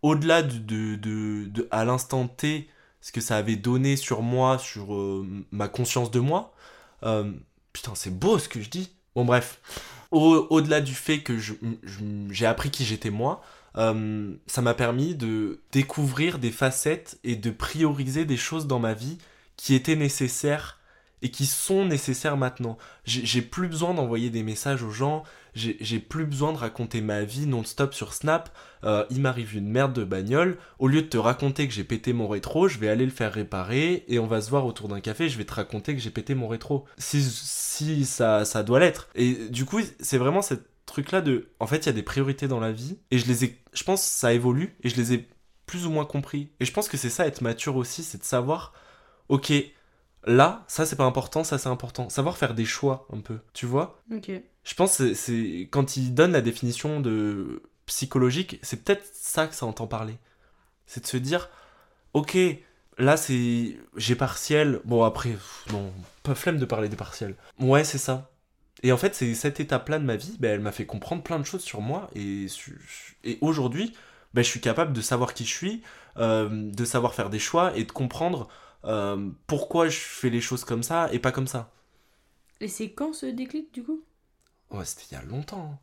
au-delà 0.01 0.43
de, 0.43 0.57
de, 0.95 1.45
de- 1.45 1.67
à 1.71 1.85
l'instant 1.85 2.27
T, 2.27 2.69
ce 3.01 3.11
que 3.11 3.21
ça 3.21 3.37
avait 3.37 3.55
donné 3.55 3.95
sur 3.95 4.21
moi, 4.21 4.57
sur 4.57 4.93
euh, 4.93 5.25
ma 5.51 5.67
conscience 5.69 6.11
de 6.11 6.19
moi, 6.19 6.53
euh, 7.03 7.31
putain, 7.73 7.93
c'est 7.95 8.17
beau 8.17 8.39
ce 8.39 8.49
que 8.49 8.61
je 8.61 8.69
dis. 8.69 8.91
Bon, 9.15 9.23
bref, 9.25 9.59
au- 10.11 10.47
au-delà 10.49 10.81
du 10.81 10.93
fait 10.93 11.21
que 11.21 11.37
j'ai 12.29 12.45
appris 12.45 12.71
qui 12.71 12.85
j'étais 12.85 13.09
moi, 13.09 13.41
euh, 13.77 14.33
ça 14.47 14.61
m'a 14.61 14.73
permis 14.73 15.15
de 15.15 15.61
découvrir 15.71 16.39
des 16.39 16.51
facettes 16.51 17.19
et 17.23 17.35
de 17.35 17.51
prioriser 17.51 18.25
des 18.25 18.37
choses 18.37 18.67
dans 18.67 18.79
ma 18.79 18.93
vie 18.93 19.17
qui 19.55 19.75
étaient 19.75 19.95
nécessaires 19.95 20.76
et 21.21 21.31
qui 21.31 21.45
sont 21.45 21.85
nécessaires 21.85 22.37
maintenant. 22.37 22.77
J'ai 23.05 23.41
plus 23.41 23.67
besoin 23.67 23.93
d'envoyer 23.93 24.29
des 24.29 24.43
messages 24.43 24.83
aux 24.83 24.91
gens, 24.91 25.23
j'ai 25.55 25.77
j'ai 25.79 25.99
plus 25.99 26.25
besoin 26.25 26.53
de 26.53 26.57
raconter 26.57 27.01
ma 27.01 27.23
vie 27.23 27.47
non-stop 27.47 27.93
sur 27.93 28.13
Snap. 28.13 28.55
Euh, 28.83 29.05
il 29.09 29.21
m'arrive 29.21 29.55
une 29.55 29.67
merde 29.67 29.93
de 29.93 30.03
bagnole, 30.03 30.57
au 30.77 30.87
lieu 30.87 31.01
de 31.01 31.07
te 31.07 31.17
raconter 31.17 31.67
que 31.67 31.73
j'ai 31.73 31.83
pété 31.83 32.13
mon 32.13 32.27
rétro, 32.27 32.67
je 32.67 32.77
vais 32.77 32.89
aller 32.89 33.05
le 33.05 33.11
faire 33.11 33.33
réparer 33.33 34.05
et 34.07 34.19
on 34.19 34.27
va 34.27 34.41
se 34.41 34.49
voir 34.49 34.65
autour 34.65 34.87
d'un 34.87 35.01
café, 35.01 35.29
je 35.29 35.37
vais 35.37 35.45
te 35.45 35.53
raconter 35.53 35.95
que 35.95 36.01
j'ai 36.01 36.11
pété 36.11 36.35
mon 36.35 36.47
rétro. 36.47 36.85
Si, 36.97 37.23
si 37.23 38.05
ça, 38.05 38.45
ça 38.45 38.61
doit 38.63 38.79
l'être. 38.79 39.09
Et 39.15 39.49
du 39.49 39.65
coup, 39.65 39.79
c'est 39.99 40.19
vraiment 40.19 40.43
ce 40.43 40.53
truc-là 40.85 41.21
de... 41.21 41.49
En 41.59 41.65
fait, 41.65 41.77
il 41.77 41.85
y 41.87 41.89
a 41.89 41.93
des 41.93 42.03
priorités 42.03 42.47
dans 42.47 42.59
la 42.59 42.71
vie 42.71 42.97
et 43.09 43.17
je 43.17 43.25
les 43.25 43.45
ai... 43.45 43.59
Je 43.73 43.83
pense 43.83 44.03
que 44.03 44.09
ça 44.09 44.33
évolue 44.33 44.75
et 44.83 44.89
je 44.89 44.95
les 44.95 45.13
ai 45.13 45.27
plus 45.65 45.85
ou 45.85 45.91
moins 45.91 46.05
compris. 46.05 46.49
Et 46.59 46.65
je 46.65 46.71
pense 46.71 46.87
que 46.87 46.97
c'est 46.97 47.09
ça 47.09 47.27
être 47.27 47.41
mature 47.41 47.75
aussi, 47.75 48.03
c'est 48.03 48.17
de 48.17 48.23
savoir, 48.23 48.73
ok, 49.29 49.51
là, 50.27 50.63
ça 50.67 50.85
c'est 50.85 50.95
pas 50.95 51.05
important, 51.05 51.43
ça 51.43 51.57
c'est 51.57 51.69
important. 51.69 52.09
Savoir 52.09 52.37
faire 52.37 52.53
des 52.53 52.65
choix 52.65 53.07
un 53.11 53.19
peu, 53.21 53.39
tu 53.53 53.65
vois? 53.65 54.01
Ok. 54.13 54.29
Je 54.63 54.73
pense 54.75 54.97
que 54.97 55.13
c'est- 55.13 55.67
quand 55.71 55.97
il 55.97 56.13
donne 56.13 56.33
la 56.33 56.41
définition 56.41 56.99
de 56.99 57.63
psychologique, 57.85 58.59
c'est 58.61 58.83
peut-être 58.83 59.05
ça 59.13 59.47
que 59.47 59.55
ça 59.55 59.65
entend 59.65 59.87
parler. 59.87 60.17
C'est 60.85 61.01
de 61.01 61.07
se 61.07 61.17
dire, 61.17 61.49
ok, 62.13 62.37
là 62.97 63.17
c'est 63.17 63.77
j'ai 63.95 64.15
partiel. 64.15 64.81
Bon 64.85 65.03
après, 65.03 65.31
pff, 65.31 65.65
non, 65.71 65.91
pas 66.23 66.35
flemme 66.35 66.57
de 66.57 66.65
parler 66.65 66.89
des 66.89 66.95
partiels. 66.97 67.35
Ouais, 67.59 67.83
c'est 67.83 67.97
ça. 67.97 68.31
Et 68.83 68.91
en 68.91 68.97
fait, 68.97 69.15
c'est 69.15 69.33
cette 69.33 69.59
étape-là 69.59 69.97
de 69.99 70.05
ma 70.05 70.15
vie, 70.17 70.35
ben, 70.39 70.51
elle 70.51 70.59
m'a 70.59 70.71
fait 70.71 70.85
comprendre 70.85 71.23
plein 71.23 71.39
de 71.39 71.45
choses 71.45 71.63
sur 71.63 71.81
moi. 71.81 72.09
Et, 72.13 72.47
su- 72.47 73.17
et 73.23 73.39
aujourd'hui, 73.41 73.93
ben, 74.35 74.43
je 74.43 74.49
suis 74.49 74.61
capable 74.61 74.93
de 74.93 75.01
savoir 75.01 75.33
qui 75.33 75.45
je 75.45 75.53
suis, 75.53 75.81
euh, 76.17 76.47
de 76.51 76.85
savoir 76.85 77.15
faire 77.15 77.29
des 77.31 77.39
choix 77.39 77.75
et 77.75 77.85
de 77.85 77.91
comprendre 77.91 78.47
euh, 78.85 79.29
pourquoi 79.47 79.89
je 79.89 79.97
fais 79.99 80.29
les 80.29 80.41
choses 80.41 80.63
comme 80.65 80.83
ça 80.83 81.09
et 81.13 81.19
pas 81.19 81.31
comme 81.31 81.47
ça? 81.47 81.71
Et 82.59 82.67
c'est 82.67 82.91
quand 82.91 83.13
ce 83.13 83.25
déclic 83.25 83.73
du 83.73 83.83
coup? 83.83 84.03
Ouais, 84.71 84.85
c'était 84.85 85.03
il 85.11 85.13
y 85.13 85.17
a 85.17 85.23
longtemps. 85.23 85.71
hein. 85.73 85.79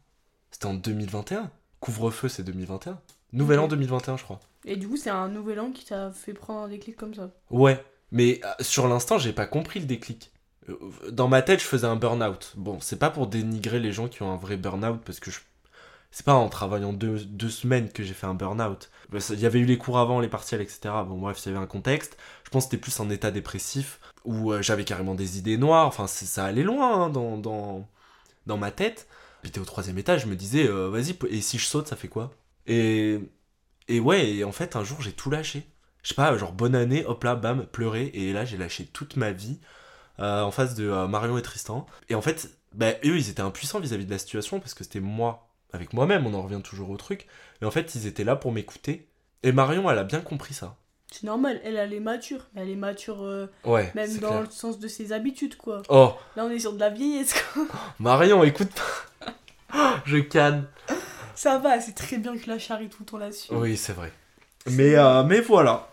C'était 0.51 0.67
en 0.67 0.75
2021. 0.75 1.51
Couvre-feu, 1.81 2.29
c'est 2.29 2.43
2021. 2.45 3.01
Nouvel 3.33 3.59
an 3.59 3.69
2021, 3.69 4.17
je 4.17 4.25
crois. 4.25 4.41
Et 4.65 4.77
du 4.77 4.89
coup, 4.89 4.97
c'est 4.97 5.11
un 5.11 5.29
nouvel 5.29 5.61
an 5.61 5.71
qui 5.73 5.85
t'a 5.85 6.11
fait 6.13 6.33
prendre 6.35 6.61
un 6.61 6.69
déclic 6.69 6.97
comme 6.97 7.15
ça? 7.15 7.31
Ouais, 7.51 7.85
mais 8.13 8.41
euh, 8.45 8.53
sur 8.63 8.89
l'instant, 8.89 9.19
j'ai 9.19 9.33
pas 9.33 9.47
compris 9.47 9.81
le 9.81 9.87
déclic. 9.87 10.33
Euh, 10.69 10.77
Dans 11.11 11.29
ma 11.29 11.43
tête, 11.43 11.61
je 11.61 11.67
faisais 11.67 11.87
un 11.87 11.97
burn-out. 11.97 12.53
Bon, 12.57 12.81
c'est 12.81 12.99
pas 12.99 13.11
pour 13.11 13.27
dénigrer 13.27 13.81
les 13.81 13.93
gens 13.93 14.09
qui 14.09 14.23
ont 14.23 14.33
un 14.33 14.37
vrai 14.37 14.57
burn-out, 14.57 15.01
parce 15.05 15.21
que 15.21 15.31
je... 15.31 15.41
c'est 16.15 16.25
pas 16.25 16.35
en 16.35 16.49
travaillant 16.49 16.93
deux, 16.93 17.25
deux 17.25 17.51
semaines 17.51 17.91
que 17.91 18.05
j'ai 18.05 18.15
fait 18.15 18.29
un 18.29 18.35
burn-out. 18.35 18.89
Bah, 19.11 19.19
Il 19.31 19.41
y 19.41 19.47
avait 19.47 19.59
eu 19.59 19.65
les 19.65 19.77
cours 19.79 19.99
avant, 19.99 20.21
les 20.21 20.29
partiels, 20.29 20.61
etc. 20.61 20.79
Bon, 21.09 21.19
bref, 21.19 21.41
il 21.45 21.49
y 21.49 21.53
avait 21.53 21.63
un 21.63 21.67
contexte. 21.67 22.17
Je 22.45 22.51
pense 22.51 22.67
que 22.67 22.71
c'était 22.71 22.81
plus 22.81 23.01
un 23.01 23.11
état 23.11 23.33
dépressif, 23.33 23.99
où 24.25 24.53
euh, 24.53 24.63
j'avais 24.63 24.85
carrément 24.85 25.17
des 25.17 25.39
idées 25.39 25.57
noires. 25.57 25.89
Enfin, 25.89 26.07
ça 26.07 26.45
allait 26.45 26.63
loin 26.63 27.07
hein, 27.07 27.11
dans, 27.11 27.37
dans, 27.37 27.89
dans 28.47 28.57
ma 28.57 28.71
tête. 28.71 29.09
J'étais 29.43 29.59
au 29.59 29.65
troisième 29.65 29.99
étage, 29.99 30.23
je 30.23 30.27
me 30.29 30.37
disais, 30.37 30.69
euh, 30.69 30.89
vas-y, 30.89 31.19
et 31.31 31.41
si 31.41 31.59
je 31.59 31.67
saute, 31.67 31.89
ça 31.89 31.97
fait 31.97 32.07
quoi? 32.07 32.31
Et, 32.69 33.19
et 33.89 33.99
ouais, 33.99 34.31
et 34.35 34.45
en 34.45 34.53
fait, 34.53 34.77
un 34.77 34.85
jour, 34.85 35.03
j'ai 35.03 35.13
tout 35.13 35.31
lâché. 35.31 35.67
Je 36.05 36.11
sais 36.11 36.15
pas, 36.15 36.37
genre 36.39 36.53
bonne 36.53 36.77
année, 36.77 37.05
hop 37.05 37.25
là, 37.25 37.35
bam, 37.35 37.67
pleurer. 37.67 38.13
Et 38.15 38.33
là, 38.33 38.45
j'ai 38.45 38.57
lâché 38.57 38.87
toute 38.87 39.17
ma 39.17 39.33
vie 39.33 39.59
euh, 40.21 40.43
en 40.43 40.53
face 40.53 40.77
de 40.77 40.89
Marion 41.09 41.39
et 41.39 41.43
Tristan. 41.43 41.87
Et 42.09 42.15
en 42.15 42.23
fait, 42.23 42.57
bah, 42.73 42.93
eux, 43.05 43.19
ils 43.19 43.31
étaient 43.31 43.41
impuissants 43.43 43.81
vis-à-vis 43.81 44.07
de 44.07 44.11
la 44.13 44.19
situation 44.19 44.61
parce 44.61 44.75
que 44.75 44.85
c'était 44.85 45.01
moi, 45.01 45.44
avec 45.75 45.93
moi-même, 45.93 46.27
on 46.27 46.33
en 46.35 46.43
revient 46.43 46.63
toujours 46.63 46.89
au 46.91 46.97
truc. 46.97 47.27
Mais 47.61 47.67
en 47.67 47.71
fait, 47.71 47.95
ils 47.95 48.07
étaient 48.07 48.25
là 48.25 48.37
pour 48.37 48.53
m'écouter. 48.53 49.09
Et 49.43 49.53
Marion, 49.53 49.91
elle 49.91 49.99
a 49.99 50.05
bien 50.05 50.21
compris 50.21 50.55
ça. 50.55 50.77
C'est 51.11 51.25
normal, 51.25 51.61
elle, 51.65 51.77
elle 51.77 51.93
est 51.93 52.01
mature. 52.01 52.47
Elle 52.57 52.71
est 52.71 52.77
mature 52.77 53.23
euh, 53.23 53.47
Ouais, 53.65 53.93
même 53.95 54.19
dans 54.19 54.29
clair. 54.29 54.41
le 54.43 54.51
sens 54.51 54.79
de 54.79 54.89
ses 54.89 55.13
habitudes, 55.13 55.57
quoi. 55.57 55.83
Oh, 55.89 56.15
Là, 56.37 56.45
on 56.45 56.51
est 56.51 56.59
sur 56.59 56.73
de 56.73 56.81
la 56.81 56.91
vieillesse, 56.91 57.35
quoi. 57.53 57.67
Marion, 57.99 58.43
écoute 58.45 58.71
pas. 58.71 60.01
Je 60.07 60.19
canne. 60.19 60.67
Ça 61.35 61.59
va, 61.59 61.81
c'est 61.81 61.95
très 61.95 62.19
bien 62.19 62.37
que 62.39 62.49
la 62.49 62.59
charrie 62.59 62.89
tout 62.89 62.99
le 63.01 63.07
temps 63.07 63.19
là-dessus. 63.19 63.53
Oui, 63.53 63.77
c'est 63.77 63.93
vrai. 63.93 64.13
Mais, 64.71 64.95
euh, 64.95 65.25
mais 65.25 65.41
voilà. 65.41 65.89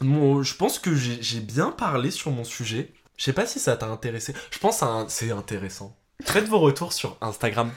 Je 0.00 0.54
pense 0.54 0.78
que 0.78 0.94
j'ai 0.94 1.20
j'ai 1.22 1.40
bien 1.40 1.70
parlé 1.70 2.10
sur 2.10 2.30
mon 2.30 2.44
sujet. 2.44 2.92
Je 3.16 3.24
sais 3.24 3.32
pas 3.32 3.46
si 3.46 3.58
ça 3.58 3.76
t'a 3.76 3.86
intéressé. 3.86 4.32
Je 4.50 4.58
pense 4.58 4.80
que 4.80 4.86
c'est 5.08 5.30
intéressant. 5.30 5.96
Faites 6.22 6.46
vos 6.46 6.58
retours 6.60 6.92
sur 6.92 7.16
Instagram. 7.20 7.70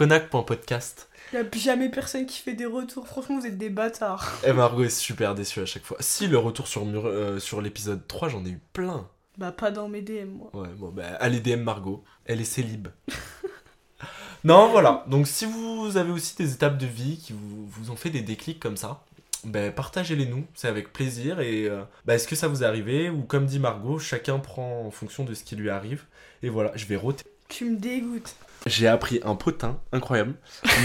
Konak.podcast. 0.00 1.10
Il 1.30 1.40
a 1.40 1.44
plus 1.44 1.60
jamais 1.60 1.90
personne 1.90 2.24
qui 2.24 2.40
fait 2.40 2.54
des 2.54 2.64
retours. 2.64 3.06
Franchement, 3.06 3.38
vous 3.38 3.44
êtes 3.46 3.58
des 3.58 3.68
bâtards. 3.68 4.32
Et 4.46 4.54
Margot 4.54 4.82
est 4.84 4.88
super 4.88 5.34
déçue 5.34 5.60
à 5.60 5.66
chaque 5.66 5.84
fois. 5.84 5.98
Si, 6.00 6.26
le 6.26 6.38
retour 6.38 6.68
sur, 6.68 6.86
Mur- 6.86 7.04
euh, 7.04 7.38
sur 7.38 7.60
l'épisode 7.60 8.06
3, 8.08 8.30
j'en 8.30 8.42
ai 8.46 8.48
eu 8.48 8.60
plein. 8.72 9.06
Bah, 9.36 9.52
pas 9.52 9.70
dans 9.70 9.90
mes 9.90 10.00
DM, 10.00 10.30
moi. 10.30 10.50
Ouais, 10.54 10.70
bon, 10.78 10.88
bah, 10.88 11.02
allez 11.20 11.40
DM 11.40 11.60
Margot. 11.60 12.02
Elle 12.24 12.40
est 12.40 12.44
célib. 12.46 12.88
non, 14.44 14.70
voilà. 14.70 15.04
Donc, 15.06 15.26
si 15.26 15.44
vous 15.44 15.98
avez 15.98 16.12
aussi 16.12 16.34
des 16.34 16.54
étapes 16.54 16.78
de 16.78 16.86
vie 16.86 17.18
qui 17.18 17.34
vous, 17.34 17.66
vous 17.66 17.90
ont 17.90 17.96
fait 17.96 18.08
des 18.08 18.22
déclics 18.22 18.58
comme 18.58 18.78
ça, 18.78 19.04
ben, 19.44 19.70
partagez-les 19.70 20.24
nous. 20.24 20.46
C'est 20.54 20.68
avec 20.68 20.94
plaisir. 20.94 21.40
Et 21.40 21.66
euh, 21.68 21.82
bah, 22.06 22.14
est-ce 22.14 22.26
que 22.26 22.36
ça 22.36 22.48
vous 22.48 22.62
est 22.62 22.66
arrivé? 22.66 23.10
Ou 23.10 23.20
comme 23.20 23.44
dit 23.44 23.58
Margot, 23.58 23.98
chacun 23.98 24.38
prend 24.38 24.86
en 24.86 24.90
fonction 24.90 25.24
de 25.24 25.34
ce 25.34 25.44
qui 25.44 25.56
lui 25.56 25.68
arrive. 25.68 26.04
Et 26.42 26.48
voilà, 26.48 26.72
je 26.74 26.86
vais 26.86 26.96
roter. 26.96 27.24
Tu 27.50 27.64
me 27.66 27.76
dégoûtes. 27.76 28.34
J'ai 28.66 28.86
appris 28.86 29.20
un 29.24 29.34
potin, 29.34 29.80
incroyable. 29.92 30.34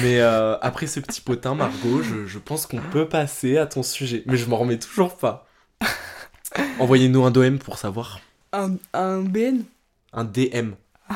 Mais 0.02 0.20
euh, 0.20 0.58
après 0.60 0.88
ce 0.88 1.00
petit 1.00 1.22
potin, 1.22 1.56
Margot, 1.56 2.02
je, 2.02 2.26
je 2.26 2.40
pense 2.40 2.66
qu'on 2.66 2.82
peut 2.92 3.08
passer 3.08 3.58
à 3.58 3.68
ton 3.68 3.84
sujet. 3.84 4.24
Mais 4.26 4.36
je 4.36 4.50
m'en 4.50 4.58
remets 4.58 4.80
toujours 4.80 5.16
pas. 5.16 5.48
Envoyez-nous 6.80 7.24
un 7.24 7.32
DM 7.32 7.58
pour 7.58 7.78
savoir. 7.78 8.20
Un, 8.52 8.76
un 8.94 9.22
BN 9.22 9.64
Un 10.14 10.24
DM. 10.24 10.72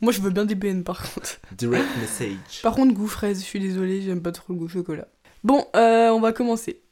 Moi, 0.00 0.12
je 0.12 0.20
veux 0.20 0.30
bien 0.30 0.44
des 0.44 0.54
BN, 0.54 0.82
par 0.82 1.00
contre. 1.02 1.40
Direct 1.56 1.86
message. 2.00 2.62
Par 2.62 2.74
contre, 2.74 2.94
goût 2.94 3.08
fraise, 3.08 3.40
je 3.40 3.44
suis 3.44 3.60
désolée, 3.60 4.02
j'aime 4.02 4.22
pas 4.22 4.32
trop 4.32 4.52
le 4.52 4.58
goût 4.58 4.68
chocolat. 4.68 5.08
Bon, 5.44 5.66
euh, 5.76 6.10
on 6.10 6.20
va 6.20 6.32
commencer. 6.32 6.82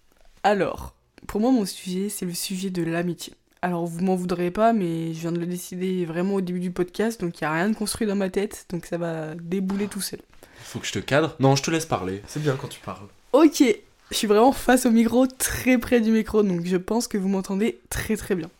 Alors, 0.42 0.94
pour 1.26 1.40
moi, 1.40 1.50
mon 1.50 1.66
sujet, 1.66 2.08
c'est 2.08 2.24
le 2.24 2.34
sujet 2.34 2.70
de 2.70 2.82
l'amitié. 2.82 3.34
Alors, 3.62 3.86
vous 3.86 4.04
m'en 4.04 4.16
voudrez 4.16 4.50
pas, 4.50 4.72
mais 4.72 5.12
je 5.14 5.20
viens 5.20 5.32
de 5.32 5.38
le 5.38 5.46
décider 5.46 6.04
vraiment 6.04 6.34
au 6.34 6.40
début 6.40 6.60
du 6.60 6.70
podcast, 6.70 7.20
donc 7.20 7.40
il 7.40 7.44
n'y 7.44 7.48
a 7.48 7.52
rien 7.52 7.70
de 7.70 7.74
construit 7.74 8.06
dans 8.06 8.14
ma 8.14 8.28
tête, 8.28 8.66
donc 8.70 8.86
ça 8.86 8.98
va 8.98 9.34
débouler 9.34 9.86
tout 9.88 10.00
seul. 10.00 10.20
Faut 10.62 10.78
que 10.78 10.86
je 10.86 10.92
te 10.92 10.98
cadre. 10.98 11.36
Non, 11.40 11.56
je 11.56 11.62
te 11.62 11.70
laisse 11.70 11.86
parler. 11.86 12.22
C'est 12.26 12.42
bien 12.42 12.56
quand 12.56 12.68
tu 12.68 12.80
parles. 12.80 13.06
Ok, 13.32 13.62
je 14.10 14.16
suis 14.16 14.26
vraiment 14.26 14.52
face 14.52 14.86
au 14.86 14.90
micro, 14.90 15.26
très 15.26 15.78
près 15.78 16.00
du 16.00 16.10
micro, 16.10 16.42
donc 16.42 16.64
je 16.64 16.76
pense 16.76 17.08
que 17.08 17.18
vous 17.18 17.28
m'entendez 17.28 17.80
très 17.88 18.16
très 18.16 18.34
bien. 18.34 18.50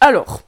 Alors, 0.00 0.42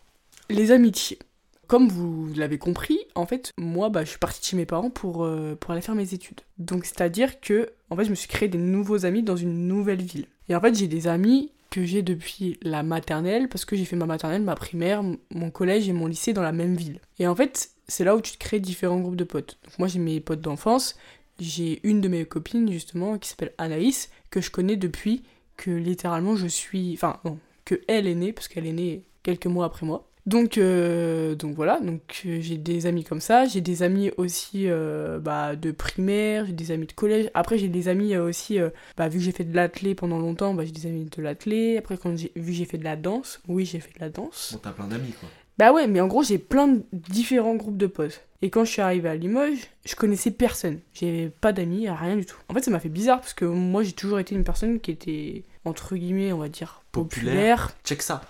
les 0.48 0.70
amitiés. 0.70 1.18
Comme 1.66 1.88
vous 1.88 2.28
l'avez 2.36 2.58
compris, 2.58 2.98
en 3.14 3.26
fait, 3.26 3.52
moi, 3.56 3.88
bah, 3.88 4.04
je 4.04 4.10
suis 4.10 4.18
partie 4.18 4.40
de 4.40 4.44
chez 4.44 4.56
mes 4.56 4.66
parents 4.66 4.90
pour, 4.90 5.24
euh, 5.24 5.56
pour 5.58 5.70
aller 5.70 5.80
faire 5.80 5.94
mes 5.94 6.12
études. 6.12 6.42
Donc, 6.58 6.84
c'est-à-dire 6.84 7.40
que, 7.40 7.70
en 7.88 7.96
fait, 7.96 8.04
je 8.04 8.10
me 8.10 8.14
suis 8.14 8.28
créé 8.28 8.48
des 8.48 8.58
nouveaux 8.58 9.06
amis 9.06 9.22
dans 9.22 9.36
une 9.36 9.66
nouvelle 9.66 10.02
ville. 10.02 10.26
Et 10.48 10.54
en 10.54 10.60
fait, 10.60 10.74
j'ai 10.74 10.88
des 10.88 11.06
amis 11.06 11.50
que 11.74 11.84
j'ai 11.84 12.02
depuis 12.02 12.56
la 12.62 12.84
maternelle, 12.84 13.48
parce 13.48 13.64
que 13.64 13.74
j'ai 13.74 13.84
fait 13.84 13.96
ma 13.96 14.06
maternelle, 14.06 14.42
ma 14.42 14.54
primaire, 14.54 15.02
mon 15.02 15.50
collège 15.50 15.88
et 15.88 15.92
mon 15.92 16.06
lycée 16.06 16.32
dans 16.32 16.40
la 16.40 16.52
même 16.52 16.76
ville. 16.76 17.00
Et 17.18 17.26
en 17.26 17.34
fait, 17.34 17.70
c'est 17.88 18.04
là 18.04 18.14
où 18.14 18.20
tu 18.20 18.30
te 18.30 18.38
crées 18.38 18.60
différents 18.60 19.00
groupes 19.00 19.16
de 19.16 19.24
potes. 19.24 19.58
Donc, 19.64 19.76
moi, 19.80 19.88
j'ai 19.88 19.98
mes 19.98 20.20
potes 20.20 20.40
d'enfance, 20.40 20.94
j'ai 21.40 21.80
une 21.82 22.00
de 22.00 22.06
mes 22.06 22.26
copines, 22.26 22.70
justement, 22.70 23.18
qui 23.18 23.28
s'appelle 23.28 23.54
Anaïs, 23.58 24.08
que 24.30 24.40
je 24.40 24.52
connais 24.52 24.76
depuis 24.76 25.24
que 25.56 25.72
littéralement 25.72 26.36
je 26.36 26.46
suis. 26.46 26.92
Enfin, 26.94 27.18
non, 27.24 27.40
que 27.64 27.80
elle 27.88 28.06
est 28.06 28.14
née, 28.14 28.32
parce 28.32 28.46
qu'elle 28.46 28.66
est 28.66 28.72
née 28.72 29.02
quelques 29.24 29.46
mois 29.46 29.64
après 29.64 29.84
moi. 29.84 30.08
Donc, 30.26 30.56
euh, 30.56 31.34
donc 31.34 31.54
voilà, 31.54 31.80
donc 31.80 32.22
euh, 32.24 32.38
j'ai 32.40 32.56
des 32.56 32.86
amis 32.86 33.04
comme 33.04 33.20
ça, 33.20 33.44
j'ai 33.44 33.60
des 33.60 33.82
amis 33.82 34.10
aussi 34.16 34.68
euh, 34.68 35.18
bah, 35.18 35.54
de 35.54 35.70
primaire, 35.70 36.46
j'ai 36.46 36.52
des 36.52 36.70
amis 36.70 36.86
de 36.86 36.92
collège. 36.92 37.30
Après, 37.34 37.58
j'ai 37.58 37.68
des 37.68 37.88
amis 37.88 38.16
aussi, 38.16 38.58
bah, 38.96 39.08
vu 39.08 39.18
que 39.18 39.24
j'ai 39.24 39.32
fait 39.32 39.44
de 39.44 39.54
l'athlé 39.54 39.94
pendant 39.94 40.18
longtemps, 40.18 40.54
bah, 40.54 40.64
j'ai 40.64 40.72
des 40.72 40.86
amis 40.86 41.04
de 41.04 41.22
l'athlé. 41.22 41.76
Après, 41.76 41.98
quand 41.98 42.16
j'ai 42.16 42.32
vu 42.36 42.52
que 42.52 42.58
j'ai 42.58 42.64
fait 42.64 42.78
de 42.78 42.84
la 42.84 42.96
danse, 42.96 43.40
oui, 43.48 43.66
j'ai 43.66 43.80
fait 43.80 43.94
de 43.94 44.00
la 44.00 44.08
danse. 44.08 44.50
Bon, 44.52 44.60
t'as 44.62 44.72
plein 44.72 44.86
d'amis, 44.86 45.12
quoi. 45.12 45.28
Bah 45.56 45.72
ouais, 45.72 45.86
mais 45.86 46.00
en 46.00 46.08
gros, 46.08 46.24
j'ai 46.24 46.38
plein 46.38 46.66
de 46.66 46.82
différents 46.92 47.54
groupes 47.54 47.76
de 47.76 47.86
potes. 47.86 48.22
Et 48.42 48.50
quand 48.50 48.64
je 48.64 48.72
suis 48.72 48.82
arrivée 48.82 49.08
à 49.08 49.14
Limoges, 49.14 49.68
je 49.84 49.94
connaissais 49.94 50.32
personne. 50.32 50.80
J'avais 50.94 51.28
pas 51.28 51.52
d'amis, 51.52 51.88
rien 51.88 52.16
du 52.16 52.26
tout. 52.26 52.36
En 52.48 52.54
fait, 52.54 52.62
ça 52.62 52.70
m'a 52.70 52.80
fait 52.80 52.88
bizarre 52.88 53.20
parce 53.20 53.34
que 53.34 53.44
moi, 53.44 53.82
j'ai 53.82 53.92
toujours 53.92 54.18
été 54.18 54.34
une 54.34 54.42
personne 54.42 54.80
qui 54.80 54.90
était, 54.90 55.44
entre 55.64 55.94
guillemets, 55.94 56.32
on 56.32 56.38
va 56.38 56.48
dire, 56.48 56.82
populaire. 56.90 57.34
Populaire. 57.34 57.76
Check 57.84 58.02
ça. 58.02 58.22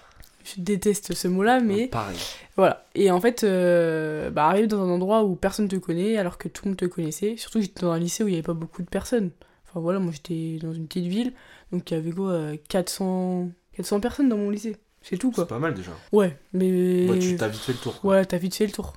Je 0.44 0.60
déteste 0.60 1.14
ce 1.14 1.26
mot-là, 1.26 1.60
mais 1.60 1.88
Pareil. 1.88 2.18
voilà. 2.56 2.86
Et 2.94 3.10
en 3.10 3.20
fait, 3.20 3.44
euh, 3.44 4.30
bah, 4.30 4.46
arriver 4.46 4.66
dans 4.66 4.82
un 4.82 4.90
endroit 4.90 5.24
où 5.24 5.36
personne 5.36 5.68
te 5.68 5.76
connaît 5.76 6.18
alors 6.18 6.36
que 6.36 6.48
tout 6.48 6.64
le 6.64 6.70
monde 6.70 6.78
te 6.78 6.84
connaissait. 6.84 7.36
Surtout 7.36 7.58
que 7.58 7.64
j'étais 7.64 7.80
dans 7.80 7.92
un 7.92 7.98
lycée 7.98 8.22
où 8.24 8.28
il 8.28 8.32
n'y 8.32 8.36
avait 8.36 8.42
pas 8.42 8.52
beaucoup 8.52 8.82
de 8.82 8.88
personnes. 8.88 9.30
Enfin 9.66 9.80
voilà, 9.80 9.98
moi 9.98 10.12
j'étais 10.12 10.58
dans 10.64 10.72
une 10.72 10.86
petite 10.86 11.06
ville, 11.06 11.32
donc 11.72 11.90
il 11.90 11.94
y 11.94 11.96
avait 11.96 12.12
quoi, 12.12 12.30
euh, 12.30 12.56
400, 12.68 13.50
400 13.76 14.00
personnes 14.00 14.28
dans 14.28 14.36
mon 14.36 14.50
lycée. 14.50 14.76
C'est 15.02 15.16
tout 15.18 15.30
quoi. 15.30 15.44
C'est 15.44 15.48
pas 15.48 15.58
mal 15.58 15.74
déjà. 15.74 15.90
Ouais, 16.12 16.36
mais. 16.52 17.08
Ouais, 17.08 17.18
tu 17.18 17.36
t'as 17.36 17.48
vite 17.48 17.60
fait 17.60 17.72
le 17.72 17.78
tour. 17.78 18.00
Quoi. 18.00 18.10
Ouais, 18.10 18.24
t'as 18.24 18.38
vite 18.38 18.54
fait 18.54 18.66
le 18.66 18.72
tour. 18.72 18.94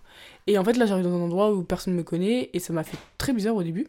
Et 0.48 0.58
en 0.58 0.64
fait, 0.64 0.74
là, 0.74 0.86
j'arrive 0.86 1.04
dans 1.04 1.16
un 1.16 1.22
endroit 1.22 1.54
où 1.54 1.64
personne 1.64 1.94
me 1.94 2.04
connaît 2.04 2.50
et 2.54 2.60
ça 2.60 2.72
m'a 2.72 2.84
fait 2.84 2.98
très 3.18 3.34
bizarre 3.34 3.56
au 3.56 3.64
début. 3.64 3.88